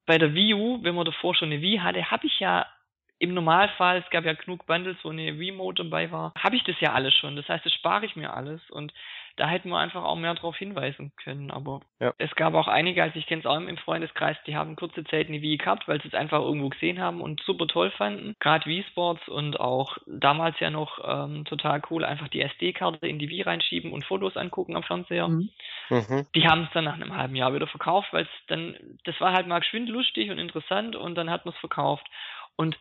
Bei 0.06 0.18
der 0.18 0.34
Wii 0.34 0.54
U, 0.56 0.84
wenn 0.84 0.96
man 0.96 1.06
davor 1.06 1.36
schon 1.36 1.52
eine 1.52 1.62
Wii 1.62 1.78
hatte, 1.78 2.12
habe 2.12 2.28
ich 2.28 2.40
ja 2.40 2.66
im 3.18 3.34
Normalfall, 3.34 4.04
es 4.04 4.10
gab 4.10 4.26
ja 4.26 4.34
genug 4.34 4.66
Bundles, 4.66 4.98
wo 5.04 5.10
eine 5.10 5.28
Remote 5.28 5.84
dabei 5.84 6.12
war, 6.12 6.34
habe 6.38 6.58
ich 6.58 6.64
das 6.64 6.76
ja 6.82 6.94
alles 6.94 7.14
schon. 7.14 7.36
Das 7.38 7.48
heißt, 7.48 7.66
das 7.66 7.74
spare 7.74 8.06
ich 8.06 8.16
mir 8.16 8.34
alles 8.34 8.62
und 8.70 8.94
da 9.38 9.48
hätten 9.48 9.70
wir 9.70 9.78
einfach 9.78 10.04
auch 10.04 10.16
mehr 10.16 10.34
darauf 10.34 10.56
hinweisen 10.56 11.12
können. 11.18 11.52
Aber 11.52 11.82
ja. 12.00 12.14
es 12.18 12.34
gab 12.36 12.54
auch 12.54 12.68
einige, 12.68 13.04
also 13.04 13.18
ich 13.20 13.28
kenne 13.28 13.42
es 13.42 13.46
auch 13.46 13.58
im 13.58 13.78
Freundeskreis, 13.78 14.38
die 14.48 14.56
haben 14.56 14.76
kurze 14.76 15.04
Zeit 15.06 15.28
eine 15.28 15.42
Wii 15.42 15.58
gehabt, 15.58 15.88
weil 15.88 16.02
sie 16.02 16.08
es 16.08 16.14
einfach 16.14 16.40
irgendwo 16.40 16.70
gesehen 16.70 17.00
haben 17.00 17.22
und 17.22 17.42
super 17.42 17.68
toll 17.68 17.92
fanden. 17.92 18.36
Gerade 18.40 18.66
Wii 18.66 18.84
Sports 18.92 19.28
und 19.28 19.60
auch 19.60 19.98
damals 20.08 20.60
ja 20.60 20.70
noch 20.70 21.00
ähm, 21.04 21.46
total 21.46 21.82
cool, 21.90 22.06
einfach 22.06 22.30
die 22.30 22.42
SD-Karte 22.42 23.08
in 23.08 23.20
die 23.20 23.30
Wii 23.30 23.42
reinschieben 23.42 23.92
und 23.92 24.06
Fotos 24.06 24.38
angucken 24.38 24.76
am 24.76 24.84
Fernseher. 24.84 25.28
Mhm. 25.28 25.50
Mhm. 25.90 26.28
Die 26.34 26.48
haben 26.48 26.64
es 26.64 26.70
dann 26.74 26.86
nach 26.86 26.96
einem 26.96 27.16
halben 27.16 27.36
Jahr 27.36 27.54
wieder 27.54 27.68
verkauft, 27.68 28.10
weil 28.12 28.24
es 28.24 28.46
dann, 28.48 28.78
das 29.04 29.20
war 29.20 29.34
halt 29.34 29.48
mal 29.48 29.60
geschwind 29.60 29.90
lustig 29.90 30.32
und 30.32 30.40
interessant 30.40 30.96
und 30.96 31.16
dann 31.16 31.30
hat 31.30 31.46
man 31.46 31.54
es 31.54 31.60
verkauft. 31.60 32.08
Und 32.56 32.78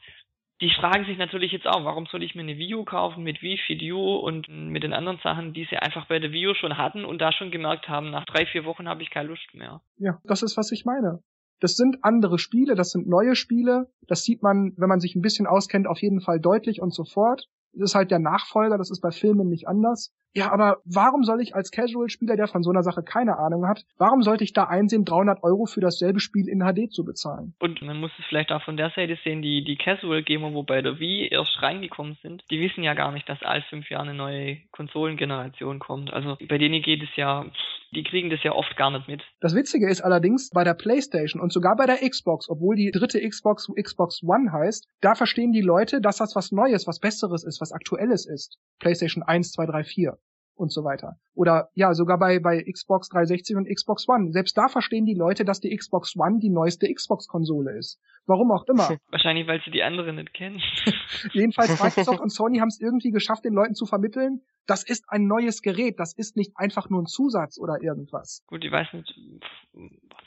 die 0.64 0.70
fragen 0.81 1.05
sich 1.05 1.18
natürlich 1.18 1.53
jetzt 1.53 1.66
auch, 1.66 1.85
warum 1.85 2.07
soll 2.07 2.22
ich 2.22 2.35
mir 2.35 2.40
eine 2.40 2.57
View 2.57 2.85
kaufen 2.85 3.22
mit 3.22 3.42
Wii 3.42 3.59
Fit 3.66 3.83
und 3.92 4.48
mit 4.48 4.83
den 4.83 4.94
anderen 4.94 5.18
Sachen, 5.22 5.53
die 5.53 5.66
sie 5.68 5.77
einfach 5.77 6.07
bei 6.09 6.18
der 6.18 6.33
View 6.33 6.55
schon 6.55 6.79
hatten 6.79 7.05
und 7.05 7.18
da 7.18 7.33
schon 7.33 7.50
gemerkt 7.50 7.87
haben, 7.87 8.11
nach 8.11 8.24
drei, 8.24 8.46
vier 8.46 8.64
Wochen 8.64 8.88
habe 8.88 9.03
ich 9.03 9.11
keine 9.11 9.29
Lust 9.29 9.46
mehr. 9.53 9.83
Ja, 9.98 10.22
das 10.24 10.42
ist, 10.42 10.57
was 10.57 10.72
ich 10.72 10.87
meine. 10.87 11.18
Das 11.61 11.77
sind 11.77 11.98
andere 12.03 12.38
Spiele, 12.38 12.77
das 12.77 12.92
sind 12.92 13.07
neue 13.07 13.37
Spiele. 13.37 13.90
Das 14.09 14.24
sieht 14.24 14.42
man, 14.42 14.72
wenn 14.79 14.88
man 14.88 15.00
sich 15.00 15.14
ein 15.14 15.20
bisschen 15.20 15.46
auskennt, 15.46 15.87
auf 15.87 16.00
jeden 16.00 16.22
Fall 16.22 16.40
deutlich 16.40 16.81
und 16.81 16.94
sofort. 16.94 17.46
Das 17.74 17.90
ist 17.90 17.94
halt 17.94 18.11
der 18.11 18.18
Nachfolger, 18.18 18.79
das 18.79 18.90
ist 18.90 19.03
bei 19.03 19.11
Filmen 19.11 19.50
nicht 19.50 19.68
anders. 19.68 20.14
Ja, 20.37 20.51
aber 20.51 20.79
warum 20.85 21.23
soll 21.23 21.40
ich 21.40 21.55
als 21.55 21.70
Casual-Spieler, 21.70 22.35
der 22.35 22.49
von 22.49 22.64
so 22.64 22.70
einer 22.70 22.83
Sache 22.83 23.05
keine 23.05 23.38
Ahnung 23.38 23.68
hat, 23.68 23.85
warum 23.99 24.23
sollte 24.23 24.42
ich 24.42 24.53
da 24.53 24.64
einsehen, 24.64 25.05
300 25.05 25.44
Euro 25.44 25.66
für 25.66 25.81
dasselbe 25.81 26.18
Spiel 26.18 26.49
in 26.49 26.59
HD 26.59 26.92
zu 26.92 27.05
bezahlen? 27.05 27.55
Und 27.61 27.81
man 27.83 27.99
muss 27.99 28.11
es 28.18 28.25
vielleicht 28.27 28.51
auch 28.51 28.62
von 28.64 28.77
der 28.77 28.90
Seite 28.97 29.16
sehen, 29.23 29.42
die, 29.42 29.62
die 29.62 29.77
Casual-Gamer, 29.77 30.53
wo 30.53 30.64
bei 30.64 30.83
der 30.83 30.99
Wii 30.99 31.29
erst 31.29 31.62
reingekommen 31.62 32.18
sind, 32.20 32.42
die 32.51 32.61
wissen 32.61 32.83
ja 32.83 32.94
gar 32.94 33.12
nicht, 33.12 33.29
dass 33.29 33.40
all 33.42 33.62
fünf 33.70 33.88
Jahre 33.90 34.09
eine 34.09 34.14
neue 34.14 34.57
Konsolengeneration 34.73 35.79
kommt. 35.79 36.12
Also 36.12 36.37
bei 36.49 36.59
denen 36.59 36.83
geht 36.83 37.05
es 37.05 37.14
ja, 37.14 37.47
die 37.94 38.03
kriegen 38.03 38.29
das 38.29 38.42
ja 38.42 38.53
oft 38.53 38.77
gar 38.77 38.90
nicht 38.90 39.07
mit. 39.07 39.23
Das 39.40 39.55
Witzige 39.55 39.88
ist 39.88 40.01
allerdings, 40.01 40.51
bei 40.51 40.64
der 40.64 40.75
PlayStation 40.75 41.40
und 41.40 41.53
sogar 41.53 41.77
bei 41.77 41.87
der 41.87 41.99
Xbox, 42.09 42.49
obwohl 42.49 42.75
die 42.75 42.90
dritte 42.90 43.20
Xbox 43.20 43.70
Xbox 43.81 44.20
One 44.25 44.51
heißt, 44.51 44.88
da 45.01 45.14
verstehen 45.14 45.53
die 45.53 45.61
Leute, 45.61 46.01
dass 46.01 46.16
das 46.16 46.35
was 46.35 46.51
Neues, 46.51 46.88
was 46.88 46.99
Besseres 46.99 47.44
ist, 47.44 47.61
was 47.61 47.70
Aktuelles 47.70 48.27
ist. 48.27 48.59
PlayStation 48.81 49.23
1, 49.23 49.53
2, 49.53 49.66
3, 49.66 49.85
4 49.85 50.18
und 50.57 50.73
so 50.73 50.85
weiter. 50.85 51.17
Oder 51.35 51.69
ja, 51.75 51.95
sogar 51.95 52.19
bei, 52.19 52.38
bei 52.38 52.62
Xbox 52.62 53.09
360 53.09 53.57
und 53.57 53.69
Xbox 53.69 54.09
One. 54.09 54.33
Selbst 54.33 54.57
da 54.57 54.69
verstehen 54.69 55.05
die 55.05 55.14
Leute, 55.14 55.45
dass 55.45 55.61
die 55.61 55.75
Xbox 55.77 56.17
One 56.17 56.38
die 56.38 56.51
neueste 56.51 56.93
Xbox-Konsole 56.93 57.77
ist. 57.77 58.01
Warum 58.27 58.53
auch 58.53 58.64
immer. 58.67 58.88
Wahrscheinlich, 59.11 59.47
weil 59.47 59.61
sie 59.64 59.71
die 59.71 59.83
andere 59.83 60.12
nicht 60.12 60.33
kennen. 60.33 60.61
Jedenfalls 61.33 61.83
Microsoft 61.83 62.21
und 62.21 62.31
Sony 62.31 62.59
haben 62.59 62.69
es 62.69 62.81
irgendwie 62.81 63.11
geschafft, 63.11 63.45
den 63.45 63.55
Leuten 63.55 63.75
zu 63.75 63.87
vermitteln, 63.87 64.40
das 64.67 64.83
ist 64.83 65.05
ein 65.09 65.27
neues 65.27 65.61
Gerät, 65.61 65.99
das 65.99 66.17
ist 66.17 66.37
nicht 66.37 66.53
einfach 66.57 66.88
nur 66.88 67.03
ein 67.03 67.07
Zusatz 67.07 67.59
oder 67.59 67.83
irgendwas. 67.83 68.43
Gut, 68.47 68.64
ich 68.64 68.73
weiß 68.73 68.93
nicht, 68.95 69.14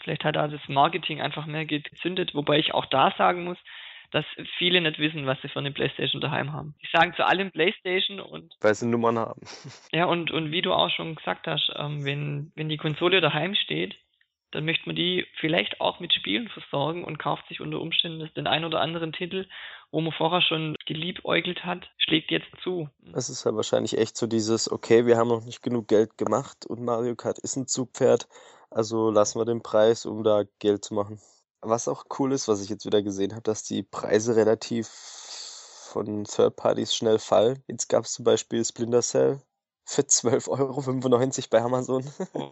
vielleicht 0.03 0.23
hat 0.23 0.35
da 0.35 0.47
das 0.47 0.61
Marketing 0.67 1.21
einfach 1.21 1.47
mehr 1.47 1.65
gezündet, 1.65 2.35
wobei 2.35 2.59
ich 2.59 2.73
auch 2.73 2.85
da 2.85 3.11
sagen 3.17 3.45
muss, 3.45 3.57
dass 4.11 4.25
viele 4.57 4.81
nicht 4.81 4.99
wissen, 4.99 5.25
was 5.25 5.37
sie 5.41 5.49
für 5.49 5.59
eine 5.59 5.71
Playstation 5.71 6.21
daheim 6.21 6.53
haben. 6.53 6.75
Die 6.81 6.87
sagen 6.91 7.13
zu 7.15 7.25
allem 7.25 7.51
Playstation 7.51 8.19
und. 8.19 8.55
Weil 8.61 8.75
sie 8.75 8.87
Nummern 8.87 9.19
haben. 9.19 9.41
Ja, 9.91 10.05
und, 10.05 10.31
und 10.31 10.51
wie 10.51 10.61
du 10.61 10.73
auch 10.73 10.89
schon 10.89 11.15
gesagt 11.15 11.47
hast, 11.47 11.71
ähm, 11.75 12.03
wenn, 12.05 12.51
wenn 12.55 12.69
die 12.69 12.77
Konsole 12.77 13.21
daheim 13.21 13.55
steht, 13.55 13.95
dann 14.51 14.65
möchte 14.65 14.87
man 14.87 14.95
die 14.95 15.25
vielleicht 15.39 15.81
auch 15.81 15.99
mit 15.99 16.13
Spielen 16.13 16.47
versorgen 16.49 17.03
und 17.03 17.19
kauft 17.19 17.47
sich 17.47 17.59
unter 17.59 17.81
Umständen 17.81 18.29
den 18.35 18.47
ein 18.47 18.63
oder 18.63 18.79
anderen 18.79 19.11
Titel, 19.11 19.45
wo 19.91 20.01
man 20.01 20.13
vorher 20.13 20.41
schon 20.41 20.75
geliebäugelt 20.85 21.65
hat, 21.65 21.89
schlägt 21.97 22.31
jetzt 22.31 22.47
zu. 22.63 22.89
Es 23.13 23.29
ist 23.29 23.45
ja 23.45 23.55
wahrscheinlich 23.55 23.97
echt 23.97 24.17
so 24.17 24.27
dieses, 24.27 24.71
okay, 24.71 25.05
wir 25.05 25.17
haben 25.17 25.29
noch 25.29 25.45
nicht 25.45 25.61
genug 25.61 25.87
Geld 25.87 26.17
gemacht 26.17 26.65
und 26.65 26.81
Mario 26.83 27.15
Kart 27.15 27.39
ist 27.39 27.55
ein 27.55 27.67
Zugpferd, 27.67 28.27
also 28.69 29.11
lassen 29.11 29.39
wir 29.39 29.45
den 29.45 29.63
Preis, 29.63 30.05
um 30.05 30.23
da 30.23 30.43
Geld 30.59 30.83
zu 30.83 30.93
machen. 30.93 31.19
Was 31.61 31.87
auch 31.87 32.05
cool 32.19 32.33
ist, 32.33 32.47
was 32.47 32.61
ich 32.61 32.69
jetzt 32.69 32.85
wieder 32.85 33.01
gesehen 33.01 33.31
habe, 33.31 33.41
dass 33.41 33.63
die 33.63 33.83
Preise 33.83 34.35
relativ 34.35 34.87
von 35.87 36.25
Third 36.25 36.55
Parties 36.55 36.93
schnell 36.93 37.17
fallen. 37.17 37.63
Jetzt 37.67 37.87
gab 37.87 38.05
es 38.05 38.13
zum 38.13 38.25
Beispiel 38.25 38.63
Splinter 38.63 39.01
Cell 39.01 39.41
für 39.85 40.01
12,95 40.01 40.49
Euro 40.49 41.47
bei 41.49 41.61
Amazon. 41.61 42.03
Oh. 42.33 42.49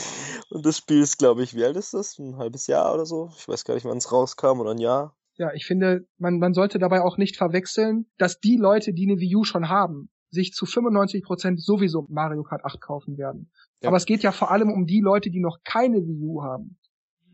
Und 0.50 0.64
das 0.64 0.78
Spiel 0.78 1.00
ist, 1.02 1.18
glaube 1.18 1.42
ich, 1.42 1.54
wie 1.54 1.64
alt 1.64 1.76
ist 1.76 1.92
das? 1.94 2.18
Ein 2.18 2.38
halbes 2.38 2.66
Jahr 2.66 2.94
oder 2.94 3.04
so? 3.04 3.30
Ich 3.36 3.46
weiß 3.46 3.64
gar 3.64 3.74
nicht, 3.74 3.84
wann 3.84 3.98
es 3.98 4.10
rauskam 4.10 4.60
oder 4.60 4.70
ein 4.70 4.78
Jahr. 4.78 5.14
Ja, 5.36 5.52
ich 5.52 5.66
finde, 5.66 6.08
man, 6.16 6.38
man 6.38 6.54
sollte 6.54 6.78
dabei 6.78 7.02
auch 7.02 7.18
nicht 7.18 7.36
verwechseln, 7.36 8.06
dass 8.16 8.40
die 8.40 8.56
Leute, 8.56 8.92
die 8.92 9.08
eine 9.08 9.20
Wii 9.20 9.36
U 9.36 9.44
schon 9.44 9.68
haben, 9.68 10.10
sich 10.30 10.52
zu 10.52 10.66
95 10.66 11.22
Prozent 11.22 11.62
sowieso 11.62 12.06
Mario 12.08 12.42
Kart 12.42 12.64
8 12.64 12.80
kaufen 12.80 13.18
werden. 13.18 13.50
Ja. 13.82 13.88
Aber 13.88 13.98
es 13.98 14.06
geht 14.06 14.22
ja 14.22 14.32
vor 14.32 14.50
allem 14.50 14.70
um 14.70 14.86
die 14.86 15.00
Leute, 15.00 15.30
die 15.30 15.40
noch 15.40 15.58
keine 15.62 15.98
Wii 15.98 16.24
U 16.24 16.42
haben. 16.42 16.78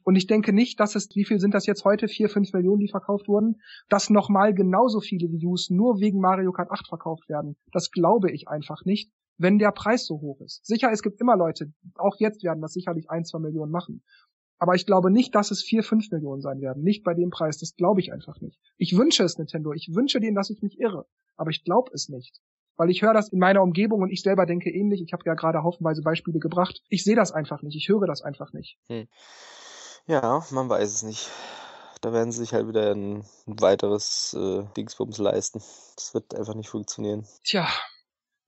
Und 0.04 0.16
ich 0.16 0.26
denke 0.26 0.52
nicht, 0.52 0.78
dass 0.80 0.94
es, 0.94 1.08
wie 1.14 1.24
viel 1.24 1.40
sind 1.40 1.54
das 1.54 1.66
jetzt 1.66 1.84
heute? 1.84 2.08
Vier, 2.08 2.28
fünf 2.28 2.52
Millionen, 2.52 2.80
die 2.80 2.88
verkauft 2.88 3.26
wurden? 3.26 3.60
Dass 3.88 4.10
nochmal 4.10 4.54
genauso 4.54 5.00
viele 5.00 5.30
Views 5.32 5.70
nur 5.70 5.98
wegen 5.98 6.20
Mario 6.20 6.52
Kart 6.52 6.70
8 6.70 6.86
verkauft 6.86 7.28
werden. 7.28 7.56
Das 7.72 7.90
glaube 7.90 8.30
ich 8.30 8.46
einfach 8.46 8.84
nicht, 8.84 9.10
wenn 9.38 9.58
der 9.58 9.72
Preis 9.72 10.06
so 10.06 10.20
hoch 10.20 10.40
ist. 10.40 10.64
Sicher, 10.64 10.92
es 10.92 11.02
gibt 11.02 11.20
immer 11.20 11.36
Leute, 11.36 11.72
auch 11.96 12.16
jetzt 12.18 12.44
werden 12.44 12.60
das 12.60 12.74
sicherlich 12.74 13.10
ein, 13.10 13.24
zwei 13.24 13.38
Millionen 13.38 13.72
machen. 13.72 14.02
Aber 14.58 14.74
ich 14.74 14.86
glaube 14.86 15.10
nicht, 15.10 15.34
dass 15.34 15.50
es 15.50 15.62
vier, 15.62 15.82
fünf 15.82 16.10
Millionen 16.10 16.40
sein 16.40 16.60
werden. 16.60 16.82
Nicht 16.82 17.02
bei 17.02 17.14
dem 17.14 17.30
Preis. 17.30 17.58
Das 17.58 17.74
glaube 17.74 18.00
ich 18.00 18.12
einfach 18.12 18.40
nicht. 18.40 18.58
Ich 18.76 18.96
wünsche 18.96 19.24
es 19.24 19.36
Nintendo. 19.36 19.72
Ich 19.72 19.90
wünsche 19.94 20.20
denen, 20.20 20.36
dass 20.36 20.50
ich 20.50 20.62
mich 20.62 20.78
irre. 20.78 21.06
Aber 21.36 21.50
ich 21.50 21.64
glaube 21.64 21.90
es 21.92 22.08
nicht. 22.08 22.40
Weil 22.76 22.90
ich 22.90 23.02
höre 23.02 23.14
das 23.14 23.28
in 23.28 23.38
meiner 23.38 23.62
Umgebung 23.62 24.02
und 24.02 24.10
ich 24.10 24.22
selber 24.22 24.46
denke 24.46 24.70
ähnlich. 24.70 25.02
Ich 25.02 25.12
habe 25.12 25.22
ja 25.26 25.34
gerade 25.34 25.62
haufenweise 25.62 26.02
Beispiele 26.02 26.38
gebracht. 26.38 26.82
Ich 26.88 27.04
sehe 27.04 27.16
das 27.16 27.32
einfach 27.32 27.62
nicht. 27.62 27.76
Ich 27.76 27.88
höre 27.88 28.06
das 28.06 28.22
einfach 28.22 28.52
nicht. 28.52 28.78
Hm. 28.88 29.06
Ja, 30.06 30.44
man 30.50 30.68
weiß 30.68 30.92
es 30.92 31.02
nicht. 31.02 31.30
Da 32.02 32.12
werden 32.12 32.32
sie 32.32 32.40
sich 32.40 32.52
halt 32.52 32.68
wieder 32.68 32.92
ein 32.94 33.24
weiteres 33.46 34.34
äh, 34.34 34.64
Dingsbums 34.76 35.18
leisten. 35.18 35.60
Das 35.96 36.12
wird 36.12 36.34
einfach 36.34 36.54
nicht 36.54 36.68
funktionieren. 36.68 37.26
Tja, 37.42 37.66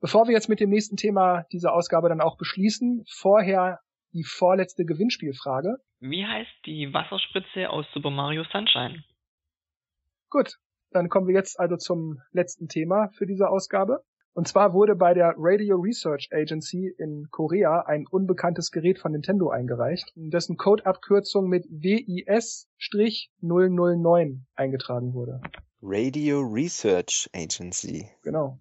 bevor 0.01 0.27
wir 0.27 0.35
jetzt 0.35 0.51
mit 0.51 0.61
dem 0.61 0.69
nächsten 0.69 0.97
Thema 0.97 1.45
diese 1.53 1.73
Ausgabe 1.73 2.11
dann 2.11 2.21
auch 2.21 2.37
beschließen, 2.37 3.05
vorher 3.09 3.81
die 4.13 4.25
vorletzte 4.25 4.85
Gewinnspielfrage. 4.85 5.79
Wie 6.01 6.27
heißt 6.27 6.51
die 6.67 6.93
Wasserspritze 6.93 7.71
aus 7.71 7.87
Super 7.95 8.11
Mario 8.11 8.45
Sunshine? 8.45 9.03
Gut, 10.29 10.59
dann 10.91 11.09
kommen 11.09 11.27
wir 11.27 11.35
jetzt 11.35 11.59
also 11.59 11.77
zum 11.77 12.21
letzten 12.33 12.69
Thema 12.69 13.09
für 13.17 13.27
diese 13.27 13.49
Ausgabe. 13.49 14.05
Und 14.37 14.47
zwar 14.47 14.73
wurde 14.75 14.95
bei 14.95 15.15
der 15.15 15.35
Radio 15.39 15.77
Research 15.77 16.29
Agency 16.31 16.95
in 16.99 17.29
Korea 17.31 17.81
ein 17.87 18.07
unbekanntes 18.07 18.71
Gerät 18.71 18.99
von 18.99 19.13
Nintendo 19.13 19.49
eingereicht, 19.49 20.13
dessen 20.15 20.59
Codeabkürzung 20.59 21.49
mit 21.49 21.65
WIS-009 21.71 24.41
eingetragen 24.55 25.15
wurde. 25.15 25.41
Radio 25.81 26.41
Research 26.41 27.31
Agency. 27.35 28.11
Genau. 28.25 28.59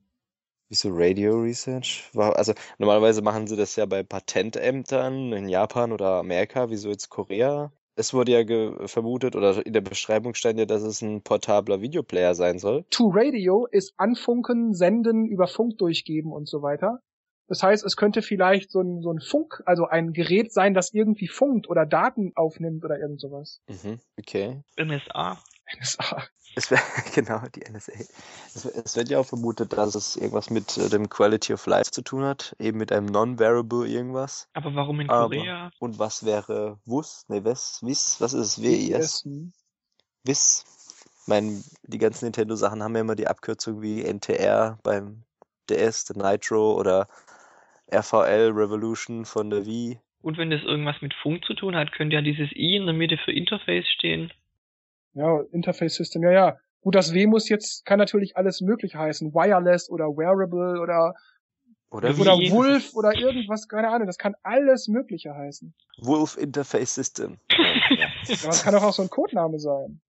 Wieso 0.69 0.91
Radio 0.93 1.41
Research? 1.41 2.09
Also 2.15 2.53
normalerweise 2.77 3.21
machen 3.21 3.45
sie 3.45 3.57
das 3.57 3.75
ja 3.75 3.85
bei 3.85 4.01
Patentämtern 4.01 5.33
in 5.33 5.49
Japan 5.49 5.91
oder 5.91 6.19
Amerika. 6.19 6.69
Wieso 6.69 6.87
jetzt 6.87 7.09
Korea? 7.09 7.73
Es 7.95 8.13
wurde 8.13 8.31
ja 8.31 8.87
vermutet 8.87 9.35
oder 9.35 9.65
in 9.65 9.73
der 9.73 9.81
Beschreibung 9.81 10.33
stand 10.33 10.59
ja, 10.59 10.65
dass 10.65 10.83
es 10.83 11.01
ein 11.01 11.21
portabler 11.21 11.81
Videoplayer 11.81 12.35
sein 12.35 12.59
soll. 12.59 12.83
To 12.91 13.09
Radio 13.13 13.67
ist 13.71 13.93
anfunken, 13.97 14.73
senden, 14.73 15.27
über 15.27 15.47
Funk 15.47 15.77
durchgeben 15.77 16.31
und 16.33 16.47
so 16.47 16.61
weiter. 16.61 16.99
Das 17.47 17.61
heißt, 17.61 17.85
es 17.85 17.95
könnte 17.95 18.21
vielleicht 18.21 18.71
so 18.71 18.81
ein, 18.81 19.01
so 19.01 19.11
ein 19.11 19.19
Funk, 19.19 19.61
also 19.65 19.85
ein 19.85 20.13
Gerät 20.13 20.51
sein, 20.51 20.73
das 20.73 20.93
irgendwie 20.93 21.27
funkt 21.27 21.69
oder 21.69 21.85
Daten 21.85 22.31
aufnimmt 22.35 22.83
oder 22.83 22.99
irgend 22.99 23.21
sowas. 23.21 23.61
Mhm, 23.67 23.99
okay. 24.19 24.61
NSA. 24.77 25.39
NSA. 25.79 26.23
Es 26.55 26.71
wäre, 26.71 26.81
genau, 27.13 27.41
die 27.53 27.61
NSA. 27.69 27.91
Es, 28.55 28.65
wär- 28.65 28.85
es 28.85 28.95
wird 28.95 29.09
ja 29.09 29.19
auch 29.19 29.25
vermutet, 29.25 29.73
dass 29.73 29.93
es 29.95 30.15
irgendwas 30.15 30.49
mit 30.49 30.77
äh, 30.77 30.89
dem 30.89 31.09
Quality 31.09 31.53
of 31.53 31.65
Life 31.65 31.91
zu 31.91 32.01
tun 32.01 32.23
hat, 32.23 32.55
eben 32.59 32.77
mit 32.77 32.91
einem 32.91 33.07
Non-Variable 33.07 33.87
irgendwas. 33.87 34.47
Aber 34.53 34.73
warum 34.75 34.99
in 35.01 35.09
Aber- 35.09 35.35
Korea? 35.35 35.71
Und 35.79 35.99
was 35.99 36.25
wäre 36.25 36.79
WUS? 36.85 37.25
Ne, 37.27 37.43
WES? 37.43 37.79
WIS? 37.83 38.17
Was 38.19 38.33
ist 38.33 38.57
es? 38.57 38.61
WIS? 38.61 39.23
WIS? 40.23 40.65
Ich 41.21 41.27
meine, 41.27 41.61
die 41.83 41.97
ganzen 41.97 42.25
Nintendo-Sachen 42.25 42.83
haben 42.83 42.95
ja 42.95 43.01
immer 43.01 43.15
die 43.15 43.27
Abkürzung 43.27 43.81
wie 43.81 44.03
NTR 44.03 44.77
beim 44.83 45.23
DS, 45.69 46.05
der 46.05 46.17
Nitro 46.31 46.75
oder 46.79 47.07
RVL 47.91 48.51
Revolution 48.53 49.25
von 49.25 49.49
der 49.49 49.65
Wii. 49.65 49.99
Und 50.21 50.37
wenn 50.37 50.49
das 50.51 50.61
irgendwas 50.63 51.01
mit 51.01 51.13
Funk 51.21 51.43
zu 51.45 51.53
tun 51.53 51.75
hat, 51.75 51.91
könnte 51.91 52.15
ja 52.15 52.21
dieses 52.21 52.51
I 52.51 52.75
in 52.77 52.85
der 52.85 52.93
Mitte 52.93 53.17
für 53.17 53.31
Interface 53.31 53.87
stehen. 53.87 54.31
Ja, 55.15 55.41
Interface 55.51 55.95
System, 55.95 56.23
ja, 56.23 56.31
ja. 56.31 56.57
Gut, 56.81 56.93
das 56.93 57.13
W 57.13 57.25
muss 57.25 57.49
jetzt, 57.49 57.85
kann 57.85 57.97
natürlich 57.97 58.37
alles 58.37 58.61
mögliche 58.61 58.99
heißen. 58.99 59.33
Wireless 59.33 59.89
oder 59.89 60.05
Wearable 60.05 60.79
oder, 60.79 61.13
Oder 61.89 62.09
oder. 62.09 62.33
Wolf 62.51 62.93
oder 62.93 63.15
irgendwas, 63.15 63.67
keine 63.67 63.89
Ahnung. 63.89 64.05
Das 64.05 64.17
kann 64.17 64.35
alles 64.43 64.87
mögliche 64.87 65.33
heißen. 65.33 65.73
Wolf 66.01 66.37
Interface 66.37 66.93
System. 66.93 67.39
Ja, 67.49 68.09
Aber 68.43 68.49
es 68.49 68.63
kann 68.63 68.73
doch 68.73 68.83
auch 68.83 68.93
so 68.93 69.01
ein 69.01 69.09
Codename 69.09 69.57
sein. 69.57 70.01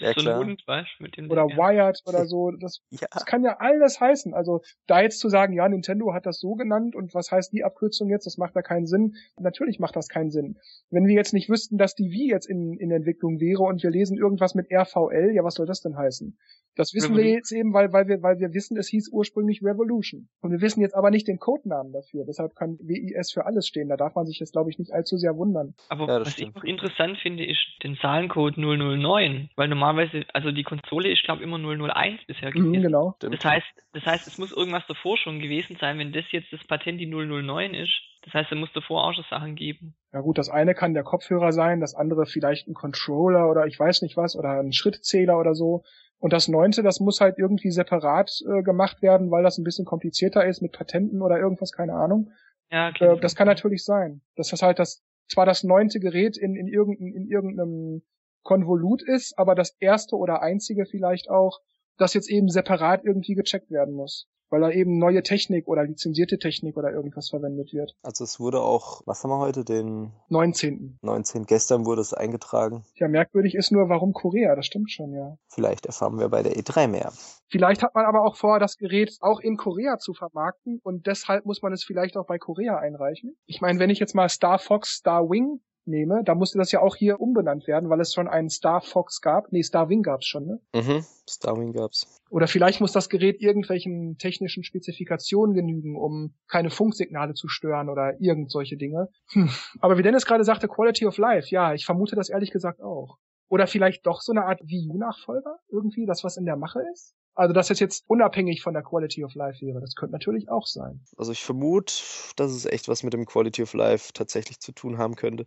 Ja, 0.00 0.12
so 0.14 0.20
klar. 0.20 0.40
ein 0.40 0.46
Hund, 0.48 0.62
weißt 0.66 1.00
mit 1.00 1.16
dem 1.16 1.30
Oder. 1.30 1.44
Wired 1.46 2.00
oder 2.06 2.26
so. 2.26 2.50
Das, 2.52 2.80
ja. 2.90 3.06
das 3.10 3.24
kann 3.26 3.42
ja 3.44 3.56
alles 3.58 4.00
heißen. 4.00 4.34
Also 4.34 4.60
da 4.86 5.00
jetzt 5.02 5.20
zu 5.20 5.28
sagen, 5.28 5.52
ja, 5.54 5.68
Nintendo 5.68 6.12
hat 6.14 6.26
das 6.26 6.38
so 6.40 6.54
genannt 6.54 6.94
und 6.94 7.14
was 7.14 7.30
heißt 7.30 7.52
die 7.52 7.64
Abkürzung 7.64 8.08
jetzt, 8.10 8.26
das 8.26 8.38
macht 8.38 8.54
da 8.56 8.62
keinen 8.62 8.86
Sinn. 8.86 9.14
Natürlich 9.38 9.78
macht 9.78 9.96
das 9.96 10.08
keinen 10.08 10.30
Sinn. 10.30 10.56
Wenn 10.90 11.06
wir 11.06 11.14
jetzt 11.14 11.32
nicht 11.34 11.48
wüssten, 11.50 11.78
dass 11.78 11.94
die 11.94 12.10
Wii 12.10 12.30
jetzt 12.30 12.46
in, 12.48 12.74
in 12.78 12.90
Entwicklung 12.90 13.40
wäre 13.40 13.62
und 13.62 13.82
wir 13.82 13.90
lesen 13.90 14.16
irgendwas 14.16 14.54
mit 14.54 14.70
RVL, 14.72 15.32
ja, 15.34 15.44
was 15.44 15.54
soll 15.54 15.66
das 15.66 15.80
denn 15.80 15.96
heißen? 15.96 16.38
Das 16.76 16.94
wissen 16.94 17.16
wir 17.16 17.24
Revolu- 17.24 17.34
jetzt 17.34 17.50
eben, 17.50 17.72
weil, 17.74 17.92
weil 17.92 18.06
wir, 18.06 18.22
weil 18.22 18.38
wir 18.38 18.54
wissen, 18.54 18.76
es 18.76 18.86
hieß 18.88 19.08
ursprünglich 19.10 19.62
Revolution. 19.64 20.28
Und 20.42 20.52
wir 20.52 20.60
wissen 20.60 20.80
jetzt 20.80 20.94
aber 20.94 21.10
nicht 21.10 21.26
den 21.26 21.38
Codenamen 21.40 21.92
dafür. 21.92 22.24
Deshalb 22.24 22.54
kann 22.54 22.78
WIS 22.80 23.32
für 23.32 23.46
alles 23.46 23.66
stehen. 23.66 23.88
Da 23.88 23.96
darf 23.96 24.14
man 24.14 24.26
sich 24.26 24.38
jetzt, 24.38 24.52
glaube 24.52 24.70
ich, 24.70 24.78
nicht 24.78 24.92
allzu 24.92 25.16
sehr 25.16 25.36
wundern. 25.36 25.74
Aber 25.88 26.06
Ja, 26.06 26.20
was 26.20 26.28
ich 26.28 26.34
stimmt. 26.34 26.54
noch 26.54 26.62
interessant 26.62 27.18
finde, 27.20 27.44
ist 27.44 27.58
den 27.82 27.96
Zahlencode 27.96 28.58
009. 28.58 29.50
Weil 29.56 29.68
normalerweise, 29.88 30.24
also 30.32 30.50
die 30.52 30.62
Konsole 30.62 31.10
ist, 31.10 31.22
glaube 31.24 31.40
ich, 31.42 31.46
immer 31.46 31.58
001 31.58 32.20
bisher 32.26 32.50
Mhm, 32.50 32.52
gewesen. 32.72 32.82
genau. 32.82 33.14
Stimmt. 33.16 33.34
Das 33.34 33.44
heißt, 33.44 33.66
das 33.92 34.06
heißt, 34.06 34.26
es 34.26 34.38
muss 34.38 34.52
irgendwas 34.52 34.86
davor 34.86 35.16
schon 35.16 35.40
gewesen 35.40 35.76
sein, 35.80 35.98
wenn 35.98 36.12
das 36.12 36.24
jetzt 36.30 36.52
das 36.52 36.64
Patent 36.66 37.00
die 37.00 37.06
009 37.06 37.74
ist. 37.74 37.92
Das 38.24 38.34
heißt, 38.34 38.52
es 38.52 38.58
muss 38.58 38.72
davor 38.72 39.04
auch 39.04 39.14
schon 39.14 39.24
Sachen 39.30 39.54
geben. 39.54 39.94
Ja 40.12 40.20
gut, 40.20 40.38
das 40.38 40.48
eine 40.50 40.74
kann 40.74 40.94
der 40.94 41.04
Kopfhörer 41.04 41.52
sein, 41.52 41.80
das 41.80 41.94
andere 41.94 42.26
vielleicht 42.26 42.68
ein 42.68 42.74
Controller 42.74 43.48
oder 43.50 43.66
ich 43.66 43.78
weiß 43.78 44.02
nicht 44.02 44.16
was 44.16 44.36
oder 44.36 44.60
ein 44.60 44.72
Schrittzähler 44.72 45.38
oder 45.38 45.54
so. 45.54 45.82
Und 46.20 46.32
das 46.32 46.48
neunte, 46.48 46.82
das 46.82 46.98
muss 46.98 47.20
halt 47.20 47.36
irgendwie 47.38 47.70
separat 47.70 48.30
äh, 48.48 48.62
gemacht 48.62 49.02
werden, 49.02 49.30
weil 49.30 49.44
das 49.44 49.56
ein 49.58 49.64
bisschen 49.64 49.84
komplizierter 49.84 50.44
ist 50.44 50.60
mit 50.60 50.72
Patenten 50.72 51.22
oder 51.22 51.38
irgendwas, 51.38 51.72
keine 51.72 51.94
Ahnung. 51.94 52.32
Ja, 52.70 52.88
okay. 52.88 53.14
Äh, 53.16 53.20
das 53.20 53.36
kann 53.36 53.46
natürlich 53.46 53.84
sein. 53.84 54.20
Dass 54.34 54.48
das 54.48 54.62
halt 54.62 54.78
das, 54.80 55.04
zwar 55.28 55.46
das 55.46 55.62
neunte 55.62 56.00
Gerät 56.00 56.36
in, 56.36 56.56
in, 56.56 56.66
irgendein, 56.66 57.14
in 57.14 57.28
irgendeinem 57.28 58.02
Konvolut 58.48 59.02
ist, 59.02 59.38
aber 59.38 59.54
das 59.54 59.76
erste 59.78 60.16
oder 60.16 60.40
einzige 60.40 60.86
vielleicht 60.86 61.28
auch, 61.28 61.60
das 61.98 62.14
jetzt 62.14 62.30
eben 62.30 62.48
separat 62.48 63.04
irgendwie 63.04 63.34
gecheckt 63.34 63.70
werden 63.70 63.92
muss. 63.92 64.26
Weil 64.48 64.62
da 64.62 64.70
eben 64.70 64.96
neue 64.96 65.22
Technik 65.22 65.68
oder 65.68 65.84
lizenzierte 65.84 66.38
Technik 66.38 66.78
oder 66.78 66.90
irgendwas 66.90 67.28
verwendet 67.28 67.74
wird. 67.74 67.94
Also 68.02 68.24
es 68.24 68.40
wurde 68.40 68.62
auch, 68.62 69.02
was 69.04 69.22
haben 69.22 69.30
wir 69.30 69.38
heute, 69.38 69.66
den 69.66 70.12
19. 70.30 70.98
19. 71.02 71.44
Gestern 71.44 71.84
wurde 71.84 72.00
es 72.00 72.14
eingetragen. 72.14 72.86
Ja, 72.94 73.08
merkwürdig 73.08 73.54
ist 73.54 73.70
nur, 73.70 73.90
warum 73.90 74.14
Korea, 74.14 74.56
das 74.56 74.64
stimmt 74.64 74.90
schon, 74.90 75.12
ja. 75.12 75.36
Vielleicht 75.48 75.84
erfahren 75.84 76.18
wir 76.18 76.30
bei 76.30 76.42
der 76.42 76.54
E3 76.54 76.88
mehr. 76.88 77.12
Vielleicht 77.48 77.82
hat 77.82 77.94
man 77.94 78.06
aber 78.06 78.24
auch 78.24 78.36
vor, 78.36 78.58
das 78.58 78.78
Gerät 78.78 79.18
auch 79.20 79.40
in 79.40 79.58
Korea 79.58 79.98
zu 79.98 80.14
vermarkten 80.14 80.80
und 80.82 81.06
deshalb 81.06 81.44
muss 81.44 81.60
man 81.60 81.74
es 81.74 81.84
vielleicht 81.84 82.16
auch 82.16 82.26
bei 82.26 82.38
Korea 82.38 82.78
einreichen. 82.78 83.36
Ich 83.44 83.60
meine, 83.60 83.78
wenn 83.78 83.90
ich 83.90 83.98
jetzt 83.98 84.14
mal 84.14 84.30
Star 84.30 84.58
Fox, 84.58 84.94
Star 84.94 85.28
Wing 85.28 85.60
nehme, 85.88 86.22
da 86.24 86.34
musste 86.34 86.58
das 86.58 86.70
ja 86.70 86.80
auch 86.80 86.94
hier 86.94 87.20
umbenannt 87.20 87.66
werden, 87.66 87.90
weil 87.90 88.00
es 88.00 88.14
schon 88.14 88.28
einen 88.28 88.50
Star 88.50 88.80
Fox 88.80 89.20
gab. 89.20 89.50
Nee, 89.52 89.62
Star 89.62 89.88
Wing 89.88 90.02
gab's 90.02 90.26
schon, 90.26 90.46
ne? 90.46 90.60
Mhm. 90.74 91.04
Starwing 91.28 91.72
gab's. 91.72 92.06
Oder 92.30 92.46
vielleicht 92.46 92.80
muss 92.80 92.92
das 92.92 93.08
Gerät 93.08 93.40
irgendwelchen 93.40 94.16
technischen 94.18 94.64
Spezifikationen 94.64 95.54
genügen, 95.54 95.96
um 95.96 96.34
keine 96.46 96.70
Funksignale 96.70 97.34
zu 97.34 97.48
stören 97.48 97.88
oder 97.88 98.20
irgend 98.20 98.50
solche 98.50 98.76
Dinge. 98.76 99.08
Hm. 99.32 99.50
Aber 99.80 99.98
wie 99.98 100.02
Dennis 100.02 100.26
gerade 100.26 100.44
sagte, 100.44 100.68
Quality 100.68 101.06
of 101.06 101.18
Life, 101.18 101.48
ja, 101.50 101.74
ich 101.74 101.84
vermute 101.84 102.16
das 102.16 102.28
ehrlich 102.28 102.50
gesagt 102.50 102.80
auch. 102.80 103.18
Oder 103.48 103.66
vielleicht 103.66 104.06
doch 104.06 104.20
so 104.20 104.32
eine 104.32 104.44
Art 104.44 104.60
Wii 104.62 104.90
U-Nachfolger? 104.90 105.58
Irgendwie, 105.68 106.06
das 106.06 106.22
was 106.22 106.36
in 106.36 106.44
der 106.44 106.56
Mache 106.56 106.80
ist? 106.92 107.14
Also, 107.38 107.52
dass 107.52 107.70
es 107.70 107.78
jetzt 107.78 108.02
unabhängig 108.08 108.62
von 108.62 108.74
der 108.74 108.82
Quality 108.82 109.24
of 109.24 109.32
Life 109.36 109.64
wäre, 109.64 109.80
das 109.80 109.94
könnte 109.94 110.12
natürlich 110.12 110.48
auch 110.48 110.66
sein. 110.66 111.04
Also 111.16 111.30
ich 111.30 111.44
vermute, 111.44 111.94
dass 112.34 112.50
es 112.50 112.66
echt 112.66 112.88
was 112.88 113.04
mit 113.04 113.12
dem 113.12 113.26
Quality 113.26 113.62
of 113.62 113.74
Life 113.74 114.12
tatsächlich 114.12 114.58
zu 114.58 114.72
tun 114.72 114.98
haben 114.98 115.14
könnte. 115.14 115.46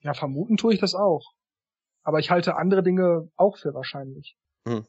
Ja, 0.00 0.12
vermuten 0.12 0.58
tue 0.58 0.74
ich 0.74 0.80
das 0.80 0.94
auch. 0.94 1.32
Aber 2.02 2.18
ich 2.18 2.30
halte 2.30 2.56
andere 2.56 2.82
Dinge 2.82 3.30
auch 3.36 3.56
für 3.56 3.72
wahrscheinlich. 3.72 4.36
Hm. 4.66 4.84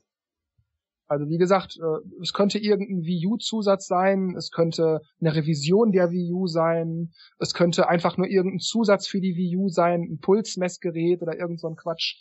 Also 1.07 1.29
wie 1.29 1.37
gesagt, 1.37 1.79
äh, 1.81 2.21
es 2.21 2.33
könnte 2.33 2.59
irgendein 2.59 3.05
Wii 3.05 3.25
U-Zusatz 3.27 3.87
sein, 3.87 4.35
es 4.35 4.51
könnte 4.51 4.99
eine 5.21 5.33
Revision 5.33 5.93
der 5.93 6.11
Wii 6.11 6.33
U 6.33 6.47
sein, 6.47 7.13
es 7.39 7.53
könnte 7.53 7.87
einfach 7.87 8.17
nur 8.17 8.27
irgendein 8.27 8.59
Zusatz 8.59 9.07
für 9.07 9.21
die 9.21 9.37
Wii 9.37 9.55
U 9.55 9.69
sein, 9.69 10.01
ein 10.01 10.19
Pulsmessgerät 10.19 11.21
oder 11.21 11.39
irgend 11.39 11.61
so 11.61 11.69
ein 11.69 11.77
Quatsch. 11.77 12.17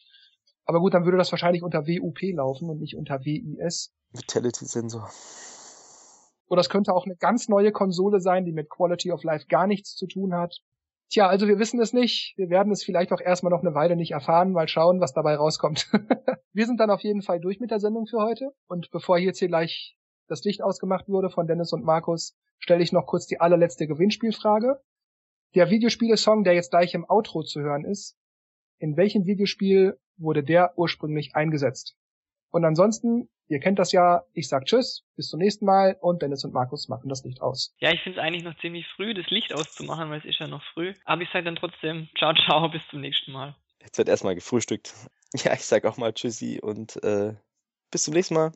Aber 0.69 0.81
gut, 0.81 0.93
dann 0.93 1.07
würde 1.07 1.17
das 1.17 1.33
wahrscheinlich 1.33 1.63
unter 1.63 1.87
WUP 1.87 2.21
laufen 2.35 2.69
und 2.69 2.79
nicht 2.79 2.95
unter 2.95 3.25
WIS. 3.25 3.91
Vitality 4.13 4.67
Sensor. 4.67 5.09
Oder 6.47 6.61
es 6.61 6.69
könnte 6.69 6.93
auch 6.93 7.07
eine 7.07 7.17
ganz 7.17 7.49
neue 7.49 7.73
Konsole 7.73 8.21
sein, 8.21 8.45
die 8.45 8.53
mit 8.53 8.69
Quality 8.69 9.11
of 9.13 9.25
Life 9.25 9.47
gar 9.49 9.67
nichts 9.67 9.97
zu 9.97 10.07
tun 10.07 10.35
hat. 10.35 10.59
Tja, 11.11 11.27
also 11.27 11.49
wir 11.49 11.59
wissen 11.59 11.81
es 11.81 11.95
nicht. 11.95 12.35
Wir 12.37 12.51
werden 12.51 12.71
es 12.71 12.85
vielleicht 12.85 13.13
auch 13.13 13.21
erstmal 13.21 13.51
noch 13.51 13.63
eine 13.63 13.75
Weile 13.75 13.97
nicht 13.97 14.11
erfahren. 14.11 14.53
Mal 14.53 14.69
schauen, 14.69 15.01
was 15.01 15.15
dabei 15.15 15.37
rauskommt. 15.37 15.91
wir 16.53 16.67
sind 16.67 16.81
dann 16.81 16.91
auf 16.91 17.01
jeden 17.01 17.23
Fall 17.23 17.41
durch 17.41 17.61
mit 17.61 17.71
der 17.71 17.81
Sendung 17.81 18.07
für 18.07 18.19
heute. 18.19 18.51
Und 18.67 18.91
bevor 18.91 19.17
jetzt 19.17 19.39
hier 19.39 19.49
gleich 19.49 19.97
das 20.27 20.45
Licht 20.45 20.63
ausgemacht 20.63 21.09
wurde 21.09 21.31
von 21.31 21.47
Dennis 21.47 21.73
und 21.73 21.83
Markus, 21.83 22.37
stelle 22.59 22.83
ich 22.83 22.93
noch 22.93 23.07
kurz 23.07 23.27
die 23.27 23.41
allerletzte 23.41 23.87
Gewinnspielfrage. 23.87 24.83
Der 25.55 25.71
Videospiele-Song, 25.71 26.45
der 26.45 26.53
jetzt 26.53 26.73
gleich 26.73 26.93
im 26.93 27.09
Outro 27.09 27.43
zu 27.43 27.63
hören 27.63 27.87
ist, 27.87 28.19
in 28.79 28.99
welchem 28.99 29.25
Videospiel 29.25 29.99
wurde 30.19 30.43
der 30.43 30.77
ursprünglich 30.77 31.35
eingesetzt? 31.35 31.97
Und 32.51 32.65
ansonsten, 32.65 33.29
ihr 33.49 33.61
kennt 33.61 33.79
das 33.79 33.93
ja, 33.93 34.25
ich 34.33 34.49
sag 34.49 34.65
Tschüss, 34.65 35.05
bis 35.17 35.29
zum 35.29 35.39
nächsten 35.39 35.65
Mal 35.65 35.97
und 36.01 36.23
Dennis 36.23 36.45
und 36.45 36.55
Markus 36.55 36.89
machen 36.89 37.09
das 37.09 37.25
Licht 37.25 37.41
aus. 37.41 37.75
Ja, 37.79 37.93
ich 37.93 38.01
finde 38.03 38.19
es 38.19 38.25
eigentlich 38.25 38.45
noch 38.45 38.59
ziemlich 38.61 38.87
früh, 38.97 39.15
das 39.15 39.29
Licht 39.31 39.53
auszumachen, 39.55 40.11
weil 40.11 40.21
es 40.21 40.25
ist 40.25 40.39
ja 40.39 40.49
noch 40.49 40.63
früh. 40.73 40.95
Aber 41.05 41.23
ich 41.23 41.29
sage 41.31 41.45
dann 41.45 41.57
trotzdem, 41.57 42.09
ciao, 42.17 42.35
ciao, 42.35 42.69
bis 42.69 42.83
zum 42.91 43.01
nächsten 43.01 43.33
Mal. 43.33 43.55
Jetzt 43.81 43.99
wird 43.99 44.09
erstmal 44.09 44.35
gefrühstückt. 44.35 44.95
Ja, 45.35 45.53
ich 45.53 45.67
sag 45.67 45.85
auch 45.85 45.99
mal 45.99 46.15
Tschüssi 46.15 46.59
und 46.63 47.05
äh, 47.05 47.35
bis 47.91 48.05
zum 48.05 48.15
nächsten 48.15 48.33
Mal. 48.33 48.53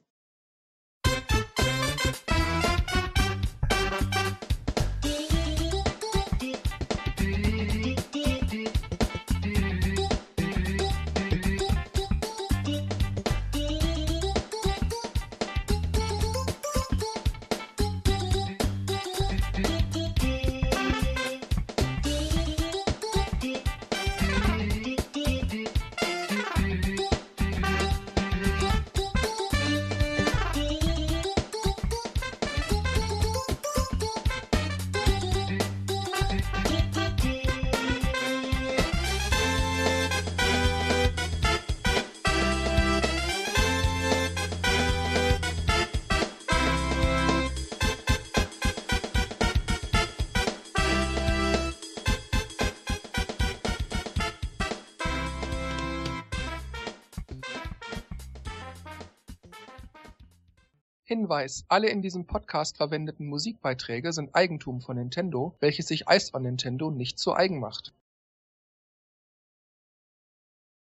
Hinweis, 61.12 61.66
alle 61.68 61.90
in 61.90 62.00
diesem 62.00 62.26
Podcast 62.26 62.78
verwendeten 62.78 63.26
Musikbeiträge 63.26 64.14
sind 64.14 64.34
Eigentum 64.34 64.80
von 64.80 64.96
Nintendo, 64.96 65.54
welches 65.60 65.86
sich 65.88 66.04
Ice 66.08 66.32
on 66.32 66.40
Nintendo 66.40 66.90
nicht 66.90 67.18
zu 67.18 67.34
eigen 67.34 67.60
macht. 67.60 67.92